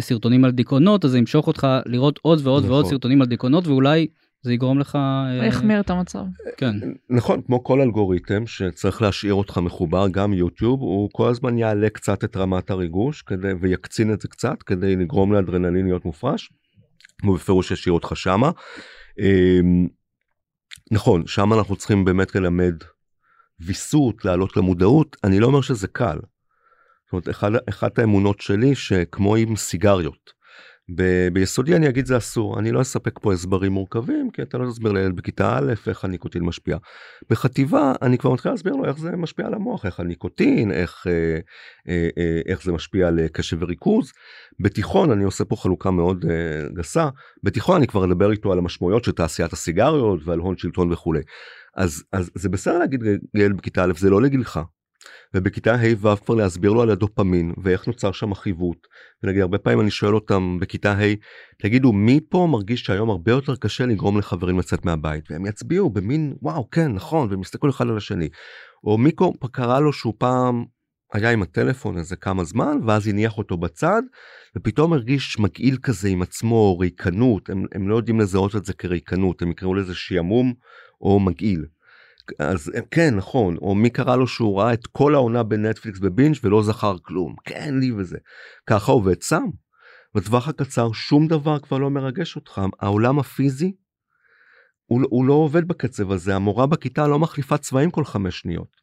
סרטונים 0.00 0.44
על 0.44 0.50
דיכאונות 0.50 1.04
אז 1.04 1.10
זה 1.10 1.18
ימשוך 1.18 1.46
אותך 1.46 1.66
לראות 1.86 2.18
עוד 2.22 2.40
ועוד 2.42 2.62
נכון. 2.62 2.72
ועוד 2.72 2.86
סרטונים 2.86 3.22
על 3.22 3.26
דיכאונות 3.26 3.66
ואולי 3.66 4.06
זה 4.42 4.52
יגרום 4.52 4.78
לך... 4.78 4.96
אה, 4.96 5.46
יחמיר 5.46 5.80
את 5.80 5.90
המצב. 5.90 6.24
כן. 6.56 6.74
נכון, 7.10 7.42
כמו 7.42 7.64
כל 7.64 7.80
אלגוריתם 7.80 8.46
שצריך 8.46 9.02
להשאיר 9.02 9.34
אותך 9.34 9.58
מחובר, 9.58 10.08
גם 10.08 10.32
יוטיוב, 10.32 10.80
הוא 10.80 11.10
כל 11.12 11.28
הזמן 11.28 11.58
יעלה 11.58 11.90
קצת 11.90 12.24
את 12.24 12.36
רמת 12.36 12.70
הריגוש 12.70 13.22
כדי, 13.22 13.52
ויקצין 13.60 14.12
את 14.12 14.20
זה 14.20 14.28
קצת 14.28 14.62
כדי 14.62 14.96
לגרום 14.96 15.32
לאדרנלין 15.32 15.86
להיות 15.86 16.04
מופרש. 16.04 16.50
הוא 17.22 17.36
בפירוש 17.36 17.70
ישאיר 17.70 17.92
אותך 17.92 18.12
שמה. 18.14 18.50
אמ, 19.18 19.88
נכון, 20.90 21.26
שם 21.26 21.52
אנחנו 21.52 21.76
צריכים 21.76 22.04
באמת 22.04 22.34
ללמד 22.34 22.74
ויסות, 23.60 24.24
לעלות 24.24 24.56
למודעות, 24.56 25.16
אני 25.24 25.40
לא 25.40 25.46
אומר 25.46 25.60
שזה 25.60 25.88
קל. 25.88 26.18
זאת 27.04 27.12
אומרת, 27.12 27.58
אחת 27.68 27.98
האמונות 27.98 28.40
שלי 28.40 28.74
שכמו 28.74 29.36
עם 29.36 29.56
סיגריות. 29.56 30.41
ב- 30.94 31.28
ביסודי 31.32 31.76
אני 31.76 31.88
אגיד 31.88 32.06
זה 32.06 32.16
אסור 32.16 32.58
אני 32.58 32.72
לא 32.72 32.80
אספק 32.80 33.18
פה 33.22 33.32
הסברים 33.32 33.72
מורכבים 33.72 34.30
כי 34.30 34.42
אתה 34.42 34.58
לא 34.58 34.70
תסביר 34.70 34.92
לילד 34.92 35.16
בכיתה 35.16 35.58
א' 35.58 35.72
איך 35.86 36.04
הניקוטין 36.04 36.44
משפיע. 36.44 36.76
בחטיבה 37.30 37.92
אני 38.02 38.18
כבר 38.18 38.32
מתחיל 38.32 38.50
להסביר 38.50 38.72
לו 38.72 38.84
איך 38.84 38.98
זה 38.98 39.10
משפיע 39.16 39.46
על 39.46 39.54
המוח 39.54 39.86
איך 39.86 40.00
הניקוטין 40.00 40.72
איך 40.72 41.06
אה, 41.06 41.12
אה, 41.88 42.08
אה, 42.18 42.40
איך 42.46 42.62
זה 42.62 42.72
משפיע 42.72 43.08
על 43.08 43.20
קשב 43.32 43.56
וריכוז. 43.60 44.12
בתיכון 44.60 45.10
אני 45.10 45.24
עושה 45.24 45.44
פה 45.44 45.56
חלוקה 45.56 45.90
מאוד 45.90 46.24
אה, 46.30 46.68
גסה 46.74 47.08
בתיכון 47.42 47.76
אני 47.76 47.86
כבר 47.86 48.04
אדבר 48.04 48.30
איתו 48.30 48.52
על 48.52 48.58
המשמעויות 48.58 49.04
של 49.04 49.12
תעשיית 49.12 49.52
הסיגריות 49.52 50.20
ועל 50.24 50.38
הון 50.38 50.56
שלטון 50.56 50.92
וכולי. 50.92 51.20
אז 51.76 52.04
אז 52.12 52.30
זה 52.34 52.48
בסדר 52.48 52.78
להגיד 52.78 53.00
לילד 53.34 53.56
בכיתה 53.56 53.84
א' 53.84 53.92
זה 53.96 54.10
לא 54.10 54.22
לגילך 54.22 54.60
ובכיתה 55.34 55.74
ה' 55.74 55.96
ו' 55.98 56.16
כבר 56.24 56.34
להסביר 56.34 56.72
לו 56.72 56.82
על 56.82 56.90
הדופמין 56.90 57.52
ואיך 57.62 57.86
נוצר 57.86 58.12
שם 58.12 58.32
החיווט. 58.32 58.86
ונגיד 59.22 59.42
הרבה 59.42 59.58
פעמים 59.58 59.80
אני 59.80 59.90
שואל 59.90 60.14
אותם 60.14 60.58
בכיתה 60.60 60.92
ה' 60.92 61.14
תגידו 61.58 61.92
מי 61.92 62.20
פה 62.28 62.48
מרגיש 62.50 62.82
שהיום 62.82 63.10
הרבה 63.10 63.32
יותר 63.32 63.56
קשה 63.56 63.86
לגרום 63.86 64.18
לחברים 64.18 64.58
לצאת 64.58 64.84
מהבית 64.84 65.30
והם 65.30 65.46
יצביעו 65.46 65.90
במין 65.90 66.34
וואו 66.42 66.70
כן 66.70 66.92
נכון 66.92 67.28
והם 67.30 67.40
יסתכלו 67.40 67.70
אחד 67.70 67.88
על 67.88 67.96
השני. 67.96 68.28
או 68.84 68.98
מיקו 68.98 69.32
קרה 69.52 69.80
לו 69.80 69.92
שהוא 69.92 70.14
פעם 70.18 70.64
היה 71.12 71.30
עם 71.30 71.42
הטלפון 71.42 71.98
איזה 71.98 72.16
כמה 72.16 72.44
זמן 72.44 72.78
ואז 72.86 73.08
הניח 73.08 73.38
אותו 73.38 73.56
בצד 73.56 74.02
ופתאום 74.56 74.92
הרגיש 74.92 75.38
מגעיל 75.38 75.76
כזה 75.82 76.08
עם 76.08 76.22
עצמו 76.22 76.78
ריקנות 76.78 77.50
הם, 77.50 77.64
הם 77.74 77.88
לא 77.88 77.96
יודעים 77.96 78.20
לזהות 78.20 78.56
את 78.56 78.64
זה 78.64 78.72
כריקנות 78.72 79.42
הם 79.42 79.50
יקראו 79.50 79.74
לזה 79.74 79.94
שעמום 79.94 80.54
או 81.00 81.20
מגעיל. 81.20 81.64
אז 82.38 82.70
כן 82.90 83.14
נכון 83.16 83.56
או 83.56 83.74
מי 83.74 83.90
קרא 83.90 84.16
לו 84.16 84.26
שהוא 84.26 84.60
ראה 84.60 84.72
את 84.72 84.86
כל 84.86 85.14
העונה 85.14 85.42
בנטפליקס 85.42 85.98
בבינג' 85.98 86.36
ולא 86.42 86.62
זכר 86.62 86.96
כלום 87.02 87.34
כן 87.44 87.74
לי 87.80 87.92
וזה 87.92 88.18
ככה 88.66 88.92
עובד 88.92 89.22
סם. 89.22 89.44
בטווח 90.14 90.48
הקצר 90.48 90.92
שום 90.92 91.28
דבר 91.28 91.58
כבר 91.58 91.78
לא 91.78 91.90
מרגש 91.90 92.36
אותך 92.36 92.60
העולם 92.80 93.18
הפיזי 93.18 93.72
הוא, 94.86 95.02
הוא 95.10 95.24
לא 95.24 95.32
עובד 95.32 95.68
בקצב 95.68 96.12
הזה 96.12 96.36
המורה 96.36 96.66
בכיתה 96.66 97.08
לא 97.08 97.18
מחליפה 97.18 97.58
צבעים 97.58 97.90
כל 97.90 98.04
חמש 98.04 98.40
שניות. 98.40 98.76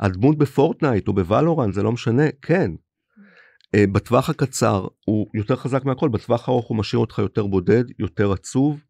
הדמות 0.00 0.38
בפורטנייט 0.38 1.08
או 1.08 1.12
בוולורנט 1.12 1.72
זה 1.72 1.82
לא 1.82 1.92
משנה 1.92 2.22
כן. 2.42 2.70
אה, 3.74 3.84
בטווח 3.92 4.30
הקצר 4.30 4.86
הוא 5.04 5.26
יותר 5.34 5.56
חזק 5.56 5.84
מהכל 5.84 6.08
בטווח 6.08 6.48
הארוך 6.48 6.66
הוא 6.66 6.76
משאיר 6.76 7.00
אותך 7.00 7.18
יותר 7.18 7.46
בודד 7.46 7.84
יותר 7.98 8.32
עצוב 8.32 8.84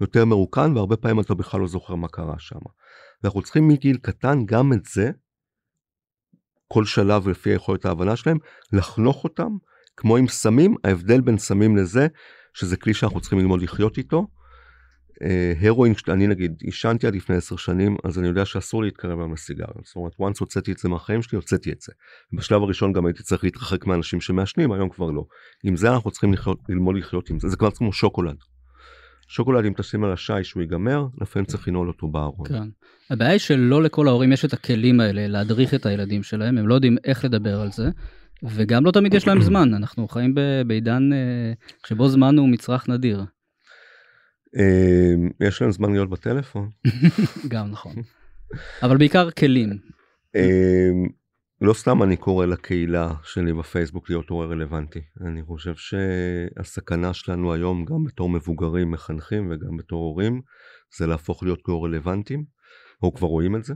יותר 0.00 0.24
מרוקן 0.24 0.72
והרבה 0.74 0.96
פעמים 0.96 1.20
אתה 1.20 1.34
בכלל 1.34 1.60
לא 1.60 1.66
זוכר 1.66 1.94
מה 1.94 2.08
קרה 2.08 2.38
שם. 2.38 2.58
ואנחנו 3.22 3.42
צריכים 3.42 3.68
מגיל 3.68 3.96
קטן 4.02 4.46
גם 4.46 4.72
את 4.72 4.84
זה, 4.84 5.10
כל 6.68 6.84
שלב 6.84 7.28
לפי 7.28 7.50
היכולת 7.50 7.84
ההבנה 7.84 8.16
שלהם, 8.16 8.38
לחנוך 8.72 9.24
אותם, 9.24 9.48
כמו 9.96 10.16
עם 10.16 10.28
סמים, 10.28 10.74
ההבדל 10.84 11.20
בין 11.20 11.38
סמים 11.38 11.76
לזה, 11.76 12.06
שזה 12.54 12.76
כלי 12.76 12.94
שאנחנו 12.94 13.20
צריכים 13.20 13.38
ללמוד 13.38 13.62
לחיות 13.62 13.98
איתו. 13.98 14.26
אה, 15.22 15.52
הרואין, 15.60 15.94
אני 16.08 16.26
נגיד 16.26 16.54
עישנתי 16.60 17.06
עד 17.06 17.14
לפני 17.14 17.36
עשר 17.36 17.56
שנים, 17.56 17.96
אז 18.04 18.18
אני 18.18 18.28
יודע 18.28 18.44
שאסור 18.44 18.82
להתקרב 18.82 19.18
היום 19.18 19.32
לסיגריה. 19.32 19.74
זאת 19.84 19.96
אומרת, 19.96 20.12
once 20.12 20.36
הוצאתי 20.40 20.72
את 20.72 20.78
זה 20.78 20.88
מהחיים 20.88 21.22
שלי, 21.22 21.36
הוצאתי 21.36 21.72
את 21.72 21.80
זה. 21.80 21.92
בשלב 22.32 22.62
הראשון 22.62 22.92
גם 22.92 23.06
הייתי 23.06 23.22
צריך 23.22 23.44
להתרחק 23.44 23.86
מאנשים 23.86 24.20
שמעשנים, 24.20 24.72
היום 24.72 24.88
כבר 24.88 25.10
לא. 25.10 25.24
עם 25.64 25.76
זה 25.76 25.92
אנחנו 25.92 26.10
צריכים 26.10 26.32
לחיות, 26.32 26.58
ללמוד 26.68 26.96
לחיות 26.96 27.30
עם 27.30 27.40
זה, 27.40 27.48
זה 27.48 27.56
כבר 27.56 27.70
כמו 27.70 27.92
שוקולד. 27.92 28.36
שוקולד 29.34 29.64
אם 29.64 29.72
תשים 29.76 30.04
על 30.04 30.12
השי 30.12 30.44
שהוא 30.44 30.62
ייגמר, 30.62 31.06
לפעמים 31.20 31.46
צריך 31.46 31.68
לנעול 31.68 31.88
אותו 31.88 32.08
בארון. 32.08 32.48
כן. 32.48 32.68
הבעיה 33.10 33.30
היא 33.30 33.38
שלא 33.38 33.82
לכל 33.82 34.08
ההורים 34.08 34.32
יש 34.32 34.44
את 34.44 34.52
הכלים 34.52 35.00
האלה 35.00 35.26
להדריך 35.26 35.74
את 35.74 35.86
הילדים 35.86 36.22
שלהם, 36.22 36.58
הם 36.58 36.68
לא 36.68 36.74
יודעים 36.74 36.96
איך 37.04 37.24
לדבר 37.24 37.60
על 37.60 37.72
זה, 37.72 37.88
וגם 38.42 38.84
לא 38.84 38.90
תמיד 38.90 39.14
יש 39.14 39.28
להם 39.28 39.42
זמן, 39.50 39.74
אנחנו 39.74 40.08
חיים 40.08 40.34
בעידן 40.66 41.12
אה, 41.12 41.52
שבו 41.86 42.08
זמן 42.08 42.38
הוא 42.38 42.48
מצרך 42.48 42.88
נדיר. 42.88 43.24
אה, 44.56 45.46
יש 45.48 45.62
להם 45.62 45.72
זמן 45.72 45.92
להיות 45.92 46.10
בטלפון. 46.10 46.70
גם 47.52 47.70
נכון. 47.70 47.94
אבל 48.82 48.96
בעיקר 48.96 49.30
כלים. 49.30 49.78
לא 51.64 51.74
סתם 51.74 52.02
אני 52.02 52.16
קורא 52.16 52.46
לקהילה 52.46 53.12
שלי 53.22 53.52
בפייסבוק 53.52 54.10
להיות 54.10 54.28
הורה 54.28 54.46
רלוונטי. 54.46 55.00
אני 55.26 55.42
חושב 55.42 55.74
שהסכנה 55.76 57.14
שלנו 57.14 57.52
היום, 57.52 57.84
גם 57.84 58.04
בתור 58.04 58.28
מבוגרים 58.28 58.90
מחנכים 58.90 59.50
וגם 59.50 59.76
בתור 59.76 60.04
הורים, 60.04 60.40
זה 60.98 61.06
להפוך 61.06 61.42
להיות 61.42 61.60
כה 61.64 61.72
רלוונטיים. 61.72 62.44
אנחנו 62.94 63.14
כבר 63.14 63.28
רואים 63.28 63.56
את 63.56 63.64
זה. 63.64 63.74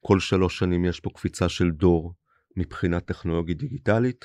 כל 0.00 0.20
שלוש 0.20 0.58
שנים 0.58 0.84
יש 0.84 1.00
פה 1.00 1.10
קפיצה 1.14 1.48
של 1.48 1.70
דור 1.70 2.14
מבחינה 2.56 3.00
טכנולוגית 3.00 3.58
דיגיטלית. 3.58 4.24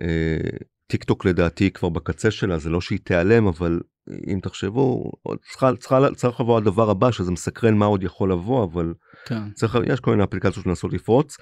אה, 0.00 0.58
טיק 0.86 1.04
טוק 1.04 1.24
לדעתי 1.24 1.70
כבר 1.70 1.88
בקצה 1.88 2.30
שלה, 2.30 2.58
זה 2.58 2.70
לא 2.70 2.80
שהיא 2.80 2.98
תיעלם, 3.04 3.46
אבל 3.46 3.80
אם 4.26 4.38
תחשבו, 4.42 5.12
צריכה, 5.50 5.76
צריכה, 5.76 5.98
צריך 6.16 6.40
לבוא 6.40 6.58
הדבר 6.58 6.90
הבא, 6.90 7.10
שזה 7.10 7.30
מסקרן 7.30 7.74
מה 7.74 7.86
עוד 7.86 8.02
יכול 8.02 8.32
לבוא, 8.32 8.64
אבל 8.64 8.94
כן. 9.26 9.50
צריך, 9.54 9.78
יש 9.86 10.00
כל 10.00 10.10
מיני 10.10 10.24
אפליקציות 10.24 10.64
שמנסות 10.64 10.92
לפרוץ, 10.92 11.36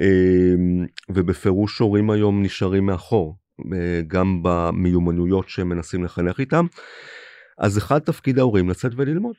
אה, 0.00 0.84
ובפירוש 1.10 1.78
הורים 1.78 2.10
היום 2.10 2.42
נשארים 2.42 2.86
מאחור, 2.86 3.36
אה, 3.74 4.00
גם 4.06 4.40
במיומנויות 4.42 5.48
שהם 5.48 5.68
מנסים 5.68 6.04
לחנך 6.04 6.40
איתם. 6.40 6.66
אז 7.58 7.78
אחד 7.78 7.98
תפקיד 7.98 8.38
ההורים 8.38 8.70
לצאת 8.70 8.92
וללמוד. 8.96 9.34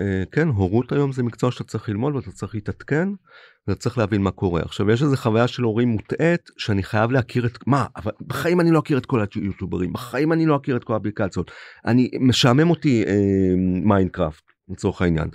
אה, 0.00 0.22
כן, 0.32 0.48
הורות 0.48 0.92
היום 0.92 1.12
זה 1.12 1.22
מקצוע 1.22 1.50
שאתה 1.50 1.64
צריך 1.64 1.88
ללמוד 1.88 2.14
ואתה 2.14 2.30
צריך 2.30 2.54
להתעדכן 2.54 3.08
ואתה 3.68 3.80
צריך 3.80 3.98
להבין 3.98 4.22
מה 4.22 4.30
קורה. 4.30 4.62
עכשיו 4.62 4.90
יש 4.90 5.02
איזה 5.02 5.16
חוויה 5.16 5.48
של 5.48 5.62
הורים 5.62 5.88
מוטעית 5.88 6.50
שאני 6.58 6.82
חייב 6.82 7.10
להכיר 7.10 7.46
את 7.46 7.58
מה 7.66 7.86
אבל 7.96 8.12
בחיים 8.26 8.60
אני 8.60 8.70
לא 8.70 8.78
אכיר 8.78 8.98
את 8.98 9.06
כל 9.06 9.20
היוטיוברים 9.20 9.92
בחיים 9.92 10.32
אני 10.32 10.46
לא 10.46 10.56
אכיר 10.56 10.76
את 10.76 10.84
כל 10.84 10.94
האפליקציות 10.94 11.50
אני 11.86 12.10
משעמם 12.20 12.70
אותי 12.70 13.04
אה, 13.06 13.12
מיינקראפט 13.84 14.42
לצורך 14.68 15.02
העניין. 15.02 15.28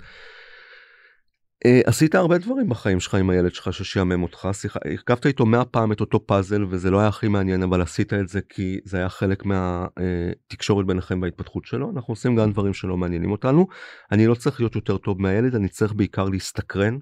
אה, 1.66 1.80
עשית 1.86 2.14
הרבה 2.14 2.38
דברים 2.38 2.68
בחיים 2.68 3.00
שלך 3.00 3.14
עם 3.14 3.30
הילד 3.30 3.54
שלך 3.54 3.72
ששיעמם 3.72 4.22
אותך. 4.22 4.48
הרכבת 4.84 5.26
איתו 5.26 5.46
מאה 5.46 5.64
פעם 5.64 5.92
את 5.92 6.00
אותו 6.00 6.26
פאזל 6.26 6.64
וזה 6.64 6.90
לא 6.90 6.98
היה 6.98 7.08
הכי 7.08 7.28
מעניין 7.28 7.62
אבל 7.62 7.82
עשית 7.82 8.12
את 8.12 8.28
זה 8.28 8.40
כי 8.48 8.78
זה 8.84 8.96
היה 8.96 9.08
חלק 9.08 9.44
מהתקשורת 9.44 10.86
ביניכם 10.86 11.20
בהתפתחות 11.20 11.64
שלו, 11.64 11.90
אנחנו 11.90 12.12
עושים 12.12 12.36
גם 12.36 12.52
דברים 12.52 12.74
שלא 12.74 12.96
מעניינים 12.96 13.30
אותנו. 13.30 13.66
אני 14.12 14.26
לא 14.26 14.34
צריך 14.34 14.60
להיות 14.60 14.74
יותר 14.74 14.98
טוב 14.98 15.22
מהילד, 15.22 15.54
אני 15.54 15.68
צריך 15.68 15.92
בעיקר 15.92 16.24
להסתקרן, 16.24 16.98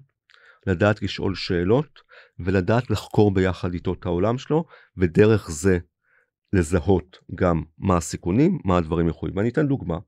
לדעת 0.66 1.02
לשאול 1.02 1.34
שאלות 1.34 2.00
ולדעת 2.38 2.90
לחקור 2.90 3.34
ביחד 3.34 3.74
איתו 3.74 3.92
את 3.92 4.06
העולם 4.06 4.38
שלו 4.38 4.64
ודרך 4.96 5.50
זה 5.50 5.78
לזהות 6.52 7.18
גם 7.34 7.62
מה 7.78 7.96
הסיכונים, 7.96 8.58
מה 8.64 8.76
הדברים 8.76 9.08
יכולים. 9.08 9.36
ואני 9.36 9.48
אתן 9.48 9.66
דוגמה. 9.66 9.98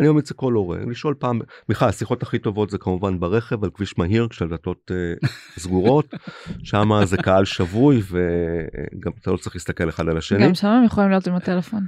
אני 0.00 0.08
ממליץ 0.08 0.30
לכל 0.30 0.52
הורה 0.52 0.78
לשאול 0.86 1.14
פעם, 1.18 1.40
בכלל 1.68 1.88
השיחות 1.88 2.22
הכי 2.22 2.38
טובות 2.38 2.70
זה 2.70 2.78
כמובן 2.78 3.20
ברכב 3.20 3.64
על 3.64 3.70
כביש 3.70 3.98
מהיר 3.98 4.28
כשהדלתות 4.28 4.90
uh, 4.90 5.28
סגורות, 5.58 6.14
שם 6.62 6.88
זה 7.04 7.16
קהל 7.16 7.44
שבוי 7.44 8.02
וגם 8.02 9.12
אתה 9.20 9.30
לא 9.30 9.36
צריך 9.36 9.56
להסתכל 9.56 9.88
אחד 9.88 10.08
על 10.08 10.18
השני. 10.18 10.46
גם 10.46 10.54
שם 10.54 10.66
הם 10.66 10.84
יכולים 10.84 11.10
להיות 11.10 11.26
עם 11.26 11.34
הטלפון. 11.34 11.86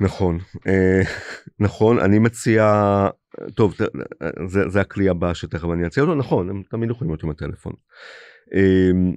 נכון, 0.00 0.38
uh, 0.56 1.08
נכון, 1.60 1.98
אני 1.98 2.18
מציע, 2.18 2.64
טוב 3.54 3.74
זה, 4.46 4.68
זה 4.68 4.80
הכלי 4.80 5.08
הבא 5.08 5.34
שתכף 5.34 5.68
אני 5.72 5.86
אציע 5.86 6.02
אותו, 6.02 6.14
נכון, 6.14 6.50
הם 6.50 6.62
תמיד 6.70 6.90
יכולים 6.90 7.10
להיות 7.10 7.22
עם 7.22 7.30
הטלפון. 7.30 7.72
Uh, 8.46 9.16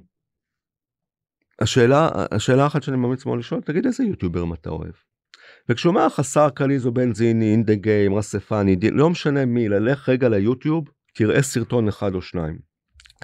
השאלה, 1.60 2.08
השאלה 2.30 2.66
אחת 2.66 2.82
שאני 2.82 2.96
ממליץ 2.96 3.26
מאוד 3.26 3.38
לשאול, 3.38 3.60
תגיד 3.60 3.86
איזה 3.86 4.04
יוטיוברים 4.04 4.52
אתה 4.52 4.70
אוהב. 4.70 4.92
וכשהוא 5.68 5.90
אומר 5.90 6.06
לך 6.06 6.24
שר 6.24 6.50
קליזו 6.50 6.92
בנזיני, 6.92 7.52
אינדה 7.52 7.74
גיים, 7.74 8.14
רספני, 8.14 8.76
לא 8.92 9.10
משנה 9.10 9.44
מי, 9.44 9.68
ללך 9.68 10.08
רגע 10.08 10.28
ליוטיוב, 10.28 10.84
תראה 11.14 11.42
סרטון 11.42 11.88
אחד 11.88 12.14
או 12.14 12.22
שניים. 12.22 12.58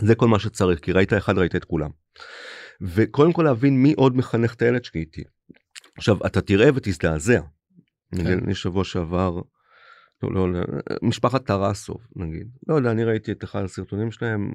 זה 0.00 0.14
כל 0.14 0.28
מה 0.28 0.38
שצריך, 0.38 0.80
כי 0.80 0.92
ראית 0.92 1.12
אחד, 1.12 1.38
ראית 1.38 1.56
את 1.56 1.64
כולם. 1.64 1.90
וקודם 2.80 3.32
כל 3.32 3.42
להבין 3.42 3.82
מי 3.82 3.92
עוד 3.96 4.16
מחנך 4.16 4.54
את 4.54 4.62
הילד 4.62 4.84
שלי 4.84 5.00
איתי. 5.00 5.22
עכשיו, 5.96 6.16
אתה 6.26 6.40
תראה 6.40 6.70
ותזדעזע. 6.74 7.40
כן. 8.16 8.38
אני 8.44 8.54
שבוע 8.54 8.84
שעבר, 8.84 9.40
לא, 10.22 10.30
לא, 10.34 10.52
לא, 10.52 10.60
משפחת 11.02 11.46
טרסוב 11.46 11.96
נגיד, 12.16 12.48
לא 12.68 12.74
יודע, 12.74 12.90
אני 12.90 13.04
ראיתי 13.04 13.32
את 13.32 13.44
אחד 13.44 13.64
הסרטונים 13.64 14.10
שלהם. 14.10 14.52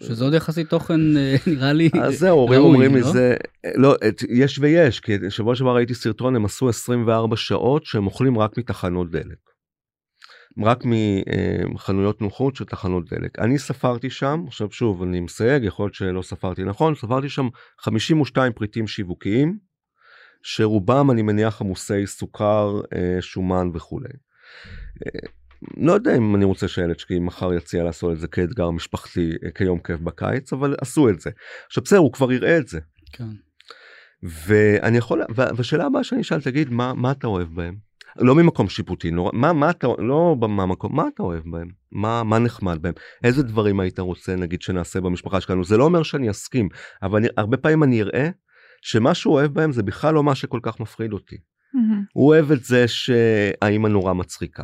שזה 0.00 0.24
עוד 0.24 0.34
יחסית 0.34 0.70
תוכן 0.70 1.16
אה, 1.16 1.36
נראה 1.52 1.72
לי 1.72 1.90
אז 2.02 2.18
זהו, 2.18 2.38
הורים 2.38 2.60
אומרים 2.60 2.94
לי 2.94 3.00
לא? 3.00 3.12
זה, 3.12 3.36
לא, 3.74 3.94
את, 4.08 4.22
יש 4.28 4.58
ויש, 4.58 5.00
כי 5.00 5.12
שבוע 5.28 5.54
שעבר 5.54 5.76
ראיתי 5.76 5.94
סרטון, 5.94 6.36
הם 6.36 6.44
עשו 6.44 6.68
24 6.68 7.36
שעות 7.36 7.84
שהם 7.84 8.06
אוכלים 8.06 8.38
רק 8.38 8.58
מתחנות 8.58 9.10
דלק. 9.10 9.38
רק 10.64 10.84
מחנויות 11.74 12.20
נוחות 12.20 12.56
של 12.56 12.64
תחנות 12.64 13.10
דלק. 13.10 13.38
אני 13.38 13.58
ספרתי 13.58 14.10
שם, 14.10 14.44
עכשיו 14.46 14.70
שוב 14.70 15.02
אני 15.02 15.20
מסייג, 15.20 15.64
יכול 15.64 15.84
להיות 15.84 15.94
שלא 15.94 16.22
ספרתי 16.22 16.64
נכון, 16.64 16.94
ספרתי 16.94 17.28
שם 17.28 17.48
52 17.80 18.52
פריטים 18.52 18.86
שיווקיים, 18.86 19.58
שרובם 20.42 21.10
אני 21.10 21.22
מניח 21.22 21.60
עמוסי 21.60 22.06
סוכר, 22.06 22.80
אה, 22.94 23.16
שומן 23.20 23.70
וכולי. 23.74 24.08
לא 25.76 25.92
יודע 25.92 26.16
אם 26.16 26.36
אני 26.36 26.44
רוצה 26.44 26.68
שהילד 26.68 26.98
שלי 26.98 27.18
מחר 27.18 27.54
יציע 27.54 27.84
לעשות 27.84 28.12
את 28.12 28.18
זה 28.18 28.28
כאתגר 28.28 28.70
משפחתי 28.70 29.32
כיום 29.54 29.78
כיף 29.78 30.00
בקיץ 30.00 30.52
אבל 30.52 30.74
עשו 30.80 31.08
את 31.08 31.20
זה. 31.20 31.30
עכשיו 31.66 31.84
בסדר 31.84 31.98
הוא 31.98 32.12
כבר 32.12 32.32
יראה 32.32 32.58
את 32.58 32.68
זה. 32.68 32.80
כן. 33.12 33.24
ואני 34.22 34.98
יכול 34.98 35.22
והשאלה 35.34 35.86
הבאה 35.86 36.04
שאני 36.04 36.20
אשאל 36.20 36.40
תגיד 36.40 36.70
מה 36.70 36.94
מה 36.94 37.10
אתה 37.10 37.26
אוהב 37.26 37.48
בהם. 37.54 37.88
לא 38.18 38.34
ממקום 38.34 38.68
שיפוטי 38.68 39.10
לא, 39.10 39.30
מה 39.34 39.52
מה 39.52 39.70
אתה 39.70 39.86
לא 39.98 40.36
במקום 40.40 40.96
מה 40.96 41.04
אתה 41.14 41.22
אוהב 41.22 41.42
בהם 41.46 41.68
מה 41.92 42.22
מה 42.22 42.38
נחמד 42.38 42.82
בהם 42.82 42.94
איזה 43.24 43.42
דברים 43.42 43.80
היית 43.80 43.98
רוצה 43.98 44.36
נגיד 44.36 44.62
שנעשה 44.62 45.00
במשפחה 45.00 45.40
שלנו 45.40 45.64
זה 45.64 45.76
לא 45.76 45.84
אומר 45.84 46.02
שאני 46.02 46.30
אסכים 46.30 46.68
אבל 47.02 47.18
אני, 47.18 47.28
הרבה 47.36 47.56
פעמים 47.56 47.82
אני 47.82 48.02
אראה 48.02 48.30
שמה 48.82 49.14
שהוא 49.14 49.34
אוהב 49.34 49.54
בהם 49.54 49.72
זה 49.72 49.82
בכלל 49.82 50.14
לא 50.14 50.24
מה 50.24 50.34
שכל 50.34 50.60
כך 50.62 50.80
מפחיד 50.80 51.12
אותי. 51.12 51.36
Mm-hmm. 51.36 52.10
הוא 52.12 52.28
אוהב 52.28 52.52
את 52.52 52.64
זה 52.64 52.88
שהאימא 52.88 53.88
נורא 53.88 54.12
מצחיקה. 54.12 54.62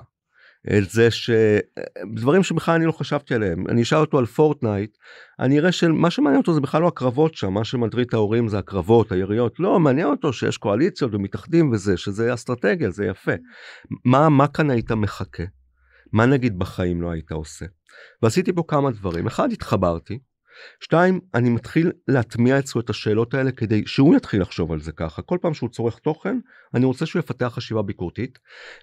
את 0.79 0.91
זה 0.91 1.09
שדברים 1.11 2.43
שבכלל 2.43 2.75
אני 2.75 2.87
לא 2.87 2.93
חשבתי 2.93 3.35
עליהם. 3.35 3.65
אני 3.69 3.83
אשאל 3.83 3.99
אותו 3.99 4.19
על 4.19 4.27
פורטנייט 4.27 4.97
אני 5.41 5.59
אראה 5.59 5.73
שמה 5.73 6.11
שמעניין 6.11 6.41
אותו 6.41 6.55
זה 6.55 6.61
בכלל 6.61 6.83
לא 6.83 6.89
הקרבות 6.89 7.35
שם 7.35 7.53
מה 7.53 7.65
שמטריד 7.65 8.07
את 8.07 8.15
ההורים 8.15 8.49
זה 8.49 8.59
הקרבות 8.59 9.13
היריות. 9.13 9.61
לא 9.61 9.81
מעניין 9.81 10.07
אותו 10.07 10.33
שיש 10.33 10.59
קואליציות 10.59 11.15
ומתאחדים 11.15 11.71
וזה 11.73 11.97
שזה 11.97 12.35
אסטרטגיה 12.35 12.91
זה 12.91 13.07
יפה. 13.07 13.33
מה 14.05 14.29
מה 14.29 14.49
כאן 14.49 14.71
היית 14.71 14.93
מחכה? 14.93 15.45
מה 16.13 16.27
נגיד 16.27 16.59
בחיים 16.59 17.03
לא 17.03 17.11
היית 17.11 17.33
עושה? 17.33 17.67
ועשיתי 18.23 18.53
פה 18.53 18.63
כמה 18.69 18.91
דברים. 18.91 19.27
אחד 19.27 19.53
התחברתי 19.53 20.19
שתיים, 20.81 21.21
אני 21.35 21.51
מתחיל 21.51 21.93
להטמיע 22.09 22.59
אצלו 22.59 22.81
את 22.81 22.91
השאלות 22.91 23.35
האלה 23.35 23.53
כדי 23.53 23.83
שהוא 23.87 24.17
יתחיל 24.17 24.43
לחשוב 24.43 24.73
על 24.73 24.81
זה 24.81 24.93
ככה. 24.93 25.23
כל 25.23 25.39
פעם 25.41 25.55
שהוא 25.55 25.69
צורך 25.71 25.99
תוכן, 25.99 26.39
אני 26.75 26.85
רוצה 26.85 27.07
שהוא 27.07 27.21
יפתח 27.21 27.53
חשיבה 27.55 27.83
ביקורתית, 27.83 28.39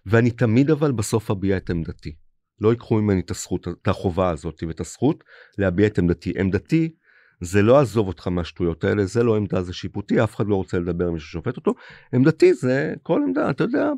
ואני 0.05 0.31
תמיד 0.31 0.71
אבל 0.71 0.91
בסוף 0.91 1.31
אביע 1.31 1.57
את 1.57 1.69
עמדתי. 1.69 2.15
לא 2.61 2.69
ייקחו 2.69 3.01
ממני 3.01 3.21
את 3.21 3.31
הזכות, 3.31 3.67
את 3.67 3.87
החובה 3.87 4.29
הזאת 4.29 4.63
ואת 4.67 4.79
הזכות 4.79 5.23
להביע 5.57 5.87
את 5.87 5.97
עמדתי. 5.97 6.33
עמדתי 6.39 6.95
זה 7.41 7.61
לא 7.61 7.79
עזוב 7.79 8.07
אותך 8.07 8.27
מהשטויות 8.27 8.83
האלה, 8.83 9.05
זה 9.05 9.23
לא 9.23 9.35
עמדה, 9.35 9.61
זה 9.61 9.73
שיפוטי, 9.73 10.23
אף 10.23 10.35
אחד 10.35 10.47
לא 10.47 10.55
רוצה 10.55 10.79
לדבר 10.79 11.07
עם 11.07 11.13
מי 11.13 11.19
ששופט 11.19 11.57
אותו. 11.57 11.73
עמדתי 12.13 12.53
זה 12.53 12.93
כל 13.03 13.21
עמדה, 13.27 13.49
אתה 13.49 13.63
יודע, 13.63 13.89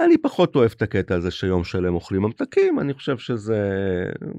אני 0.00 0.18
פחות 0.18 0.56
אוהב 0.56 0.72
את 0.76 0.82
הקטע 0.82 1.14
הזה 1.14 1.30
שיום 1.30 1.64
שלם 1.64 1.94
אוכלים 1.94 2.22
ממתקים, 2.22 2.80
אני 2.80 2.94
חושב 2.94 3.18
שזה, 3.18 3.70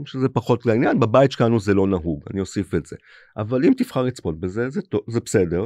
שזה 0.05 0.29
פחות 0.29 0.65
לעניין, 0.65 0.99
בבית 0.99 1.31
שלנו 1.31 1.59
זה 1.59 1.73
לא 1.73 1.87
נהוג, 1.87 2.23
אני 2.31 2.39
אוסיף 2.39 2.75
את 2.75 2.85
זה. 2.85 2.95
אבל 3.37 3.65
אם 3.65 3.73
תבחר 3.77 4.01
לצפות 4.01 4.39
בזה, 4.39 4.69
זה, 4.69 4.81
זה 5.07 5.19
בסדר. 5.19 5.65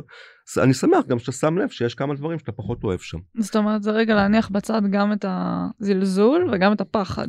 אני 0.58 0.73
שמח 0.73 1.06
גם 1.08 1.19
שאתה 1.19 1.32
שם 1.32 1.58
לב 1.58 1.69
שיש 1.69 1.95
כמה 1.95 2.15
דברים 2.15 2.39
שאתה 2.39 2.52
פחות 2.52 2.84
אוהב 2.84 2.99
שם. 2.99 3.17
זאת 3.38 3.56
אומרת, 3.56 3.84
זה 3.84 3.91
רגע 3.91 4.15
להניח 4.15 4.49
בצד 4.49 4.82
גם 4.91 5.13
את 5.13 5.25
הזלזול 5.28 6.49
וגם 6.54 6.73
את 6.73 6.82
הפחד. 6.82 7.28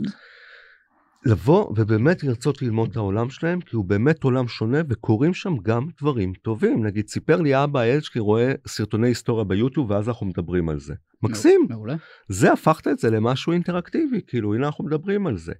לבוא 1.26 1.72
ובאמת 1.76 2.24
לרצות 2.24 2.62
ללמוד 2.62 2.90
את 2.90 2.96
העולם 2.96 3.30
שלהם 3.30 3.60
כי 3.60 3.76
הוא 3.76 3.84
באמת 3.84 4.24
עולם 4.24 4.48
שונה 4.48 4.78
וקורים 4.88 5.34
שם 5.34 5.56
גם 5.62 5.86
דברים 6.00 6.32
טובים. 6.42 6.86
נגיד 6.86 7.08
סיפר 7.08 7.40
לי 7.40 7.64
אבא 7.64 7.80
הילד 7.80 8.02
שלי 8.02 8.20
רואה 8.20 8.52
סרטוני 8.66 9.08
היסטוריה 9.08 9.44
ביוטיוב 9.44 9.90
ואז 9.90 10.08
אנחנו 10.08 10.26
מדברים 10.26 10.68
על 10.68 10.80
זה. 10.80 10.94
מקסים. 11.22 11.66
מעולה. 11.68 11.94
זה 12.28 12.52
הפכת 12.52 12.88
את 12.88 12.98
זה 12.98 13.10
למשהו 13.10 13.52
אינטראקטיבי 13.52 14.20
כאילו 14.26 14.54
הנה 14.54 14.66
אנחנו 14.66 14.84
מדברים 14.84 15.26
על 15.26 15.36
זה. 15.36 15.52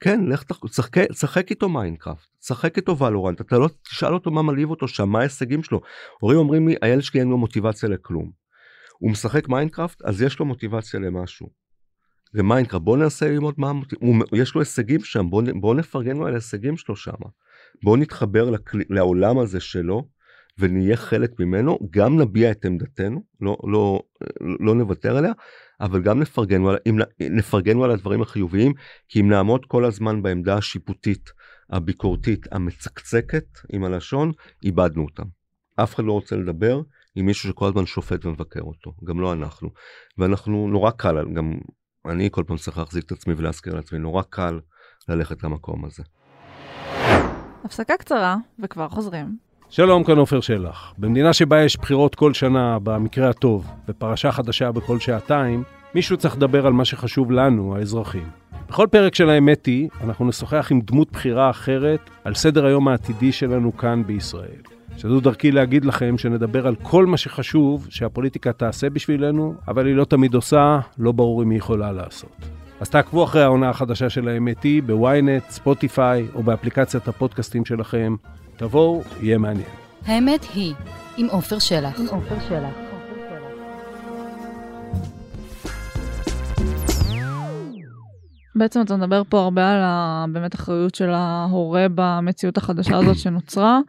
כן 0.00 0.24
לך 0.24 0.42
תשחק 0.42 0.98
תשחק 0.98 1.50
איתו 1.50 1.68
מיינקראפט 1.68 2.26
תשחק 2.40 2.76
איתו 2.76 2.98
ולורנט 2.98 3.40
אתה 3.40 3.58
לא 3.58 3.68
תשאל 3.82 4.14
אותו 4.14 4.30
מה 4.30 4.42
מלהיב 4.42 4.70
אותו 4.70 4.88
שם 4.88 5.08
מה 5.08 5.18
ההישגים 5.18 5.62
שלו. 5.62 5.80
הורים 6.20 6.38
אומרים 6.38 6.68
לי 6.68 6.74
הילד 6.82 7.02
שלי 7.02 7.20
אין 7.20 7.28
לו 7.28 7.38
מוטיבציה 7.38 7.88
לכלום. 7.88 8.30
הוא 8.98 9.10
משחק 9.10 9.48
מיינקראפט 9.48 10.02
אז 10.02 10.22
יש 10.22 10.38
לו 10.38 10.46
מוטיבציה 10.46 11.00
למשהו 11.00 11.48
ומיינקראפט, 12.36 12.84
בוא 12.84 12.96
ננסה 12.96 13.28
ללמוד 13.28 13.54
מה, 13.58 13.72
הוא, 14.00 14.16
יש 14.32 14.54
לו 14.54 14.60
הישגים 14.60 15.04
שם, 15.04 15.30
בוא, 15.30 15.42
בוא 15.60 15.74
נפרגן 15.74 16.16
לו 16.16 16.26
על 16.26 16.32
ההישגים 16.32 16.76
שלו 16.76 16.96
שם. 16.96 17.12
בוא 17.84 17.96
נתחבר 17.96 18.50
לכלי, 18.50 18.84
לעולם 18.90 19.38
הזה 19.38 19.60
שלו, 19.60 20.08
ונהיה 20.58 20.96
חלק 20.96 21.40
ממנו, 21.40 21.78
גם 21.90 22.20
נביע 22.20 22.50
את 22.50 22.64
עמדתנו, 22.64 23.22
לא, 23.40 23.56
לא, 23.64 24.00
לא 24.60 24.74
נוותר 24.74 25.16
עליה, 25.16 25.32
אבל 25.80 26.02
גם 26.02 26.20
נפרגן, 26.20 26.62
אם 26.88 26.98
נפרגן 27.20 27.82
על 27.82 27.90
הדברים 27.90 28.22
החיוביים, 28.22 28.72
כי 29.08 29.20
אם 29.20 29.28
נעמוד 29.28 29.66
כל 29.66 29.84
הזמן 29.84 30.22
בעמדה 30.22 30.56
השיפוטית, 30.56 31.30
הביקורתית, 31.70 32.46
המצקצקת 32.52 33.46
עם 33.72 33.84
הלשון, 33.84 34.32
איבדנו 34.64 35.04
אותם. 35.04 35.24
אף 35.76 35.94
אחד 35.94 36.04
לא 36.04 36.12
רוצה 36.12 36.36
לדבר 36.36 36.80
עם 37.14 37.26
מישהו 37.26 37.48
שכל 37.48 37.68
הזמן 37.68 37.86
שופט 37.86 38.26
ומבקר 38.26 38.60
אותו, 38.60 38.92
גם 39.04 39.20
לא 39.20 39.32
אנחנו. 39.32 39.70
ואנחנו, 40.18 40.68
נורא 40.68 40.90
קל, 40.90 41.32
גם 41.34 41.58
אני 42.10 42.28
כל 42.32 42.42
פעם 42.46 42.56
צריך 42.56 42.78
להחזיק 42.78 43.04
את 43.04 43.12
עצמי 43.12 43.34
ולהזכיר 43.36 43.74
לעצמי, 43.74 43.98
נורא 43.98 44.22
קל 44.30 44.60
ללכת 45.08 45.42
למקום 45.42 45.84
הזה. 45.84 46.02
הפסקה 47.64 47.96
קצרה, 47.96 48.36
וכבר 48.58 48.88
חוזרים. 48.88 49.36
שלום, 49.68 50.04
כאן 50.04 50.18
עופר 50.18 50.40
שלח. 50.40 50.94
במדינה 50.98 51.32
שבה 51.32 51.62
יש 51.62 51.76
בחירות 51.76 52.14
כל 52.14 52.34
שנה, 52.34 52.78
במקרה 52.82 53.30
הטוב, 53.30 53.66
ופרשה 53.88 54.32
חדשה 54.32 54.72
בכל 54.72 55.00
שעתיים, 55.00 55.62
מישהו 55.94 56.16
צריך 56.16 56.36
לדבר 56.36 56.66
על 56.66 56.72
מה 56.72 56.84
שחשוב 56.84 57.30
לנו, 57.30 57.76
האזרחים. 57.76 58.28
בכל 58.68 58.86
פרק 58.90 59.14
של 59.14 59.30
האמת 59.30 59.66
היא, 59.66 59.88
אנחנו 60.04 60.28
נשוחח 60.28 60.68
עם 60.70 60.80
דמות 60.80 61.12
בחירה 61.12 61.50
אחרת 61.50 62.10
על 62.24 62.34
סדר 62.34 62.66
היום 62.66 62.88
העתידי 62.88 63.32
שלנו 63.32 63.76
כאן 63.76 64.02
בישראל. 64.06 64.75
שזו 64.96 65.20
דרכי 65.20 65.52
להגיד 65.52 65.84
לכם 65.84 66.18
שנדבר 66.18 66.66
על 66.66 66.74
כל 66.82 67.06
מה 67.06 67.16
שחשוב 67.16 67.86
שהפוליטיקה 67.90 68.52
תעשה 68.52 68.90
בשבילנו, 68.90 69.54
אבל 69.68 69.86
היא 69.86 69.94
לא 69.94 70.04
תמיד 70.04 70.34
עושה, 70.34 70.78
לא 70.98 71.12
ברור 71.12 71.42
אם 71.42 71.50
היא 71.50 71.58
יכולה 71.58 71.92
לעשות. 71.92 72.36
אז 72.80 72.90
תעקבו 72.90 73.24
אחרי 73.24 73.42
העונה 73.42 73.68
החדשה 73.68 74.10
של 74.10 74.28
האמת 74.28 74.62
היא 74.62 74.82
בוויינט, 74.82 75.50
ספוטיפיי 75.50 76.26
או 76.34 76.42
באפליקציית 76.42 77.08
הפודקאסטים 77.08 77.64
שלכם. 77.64 78.16
תבואו, 78.56 79.02
יהיה 79.20 79.38
מעניין. 79.38 79.68
האמת 80.06 80.46
היא, 80.54 80.74
עם 81.16 81.26
עופר 81.26 81.58
שלח. 81.58 82.00
עם 82.00 82.06
עופר 82.06 82.36
שלח. 82.48 82.74
בעצם 88.54 88.80
אתה 88.80 88.96
מדבר 88.96 89.22
פה 89.28 89.40
הרבה 89.40 89.72
על 89.72 89.80
באמת 90.32 90.54
אחריות 90.54 90.94
של 90.94 91.10
ההורה 91.10 91.86
במציאות 91.94 92.56
החדשה 92.56 92.96
הזאת 92.96 93.18
שנוצרה. 93.18 93.80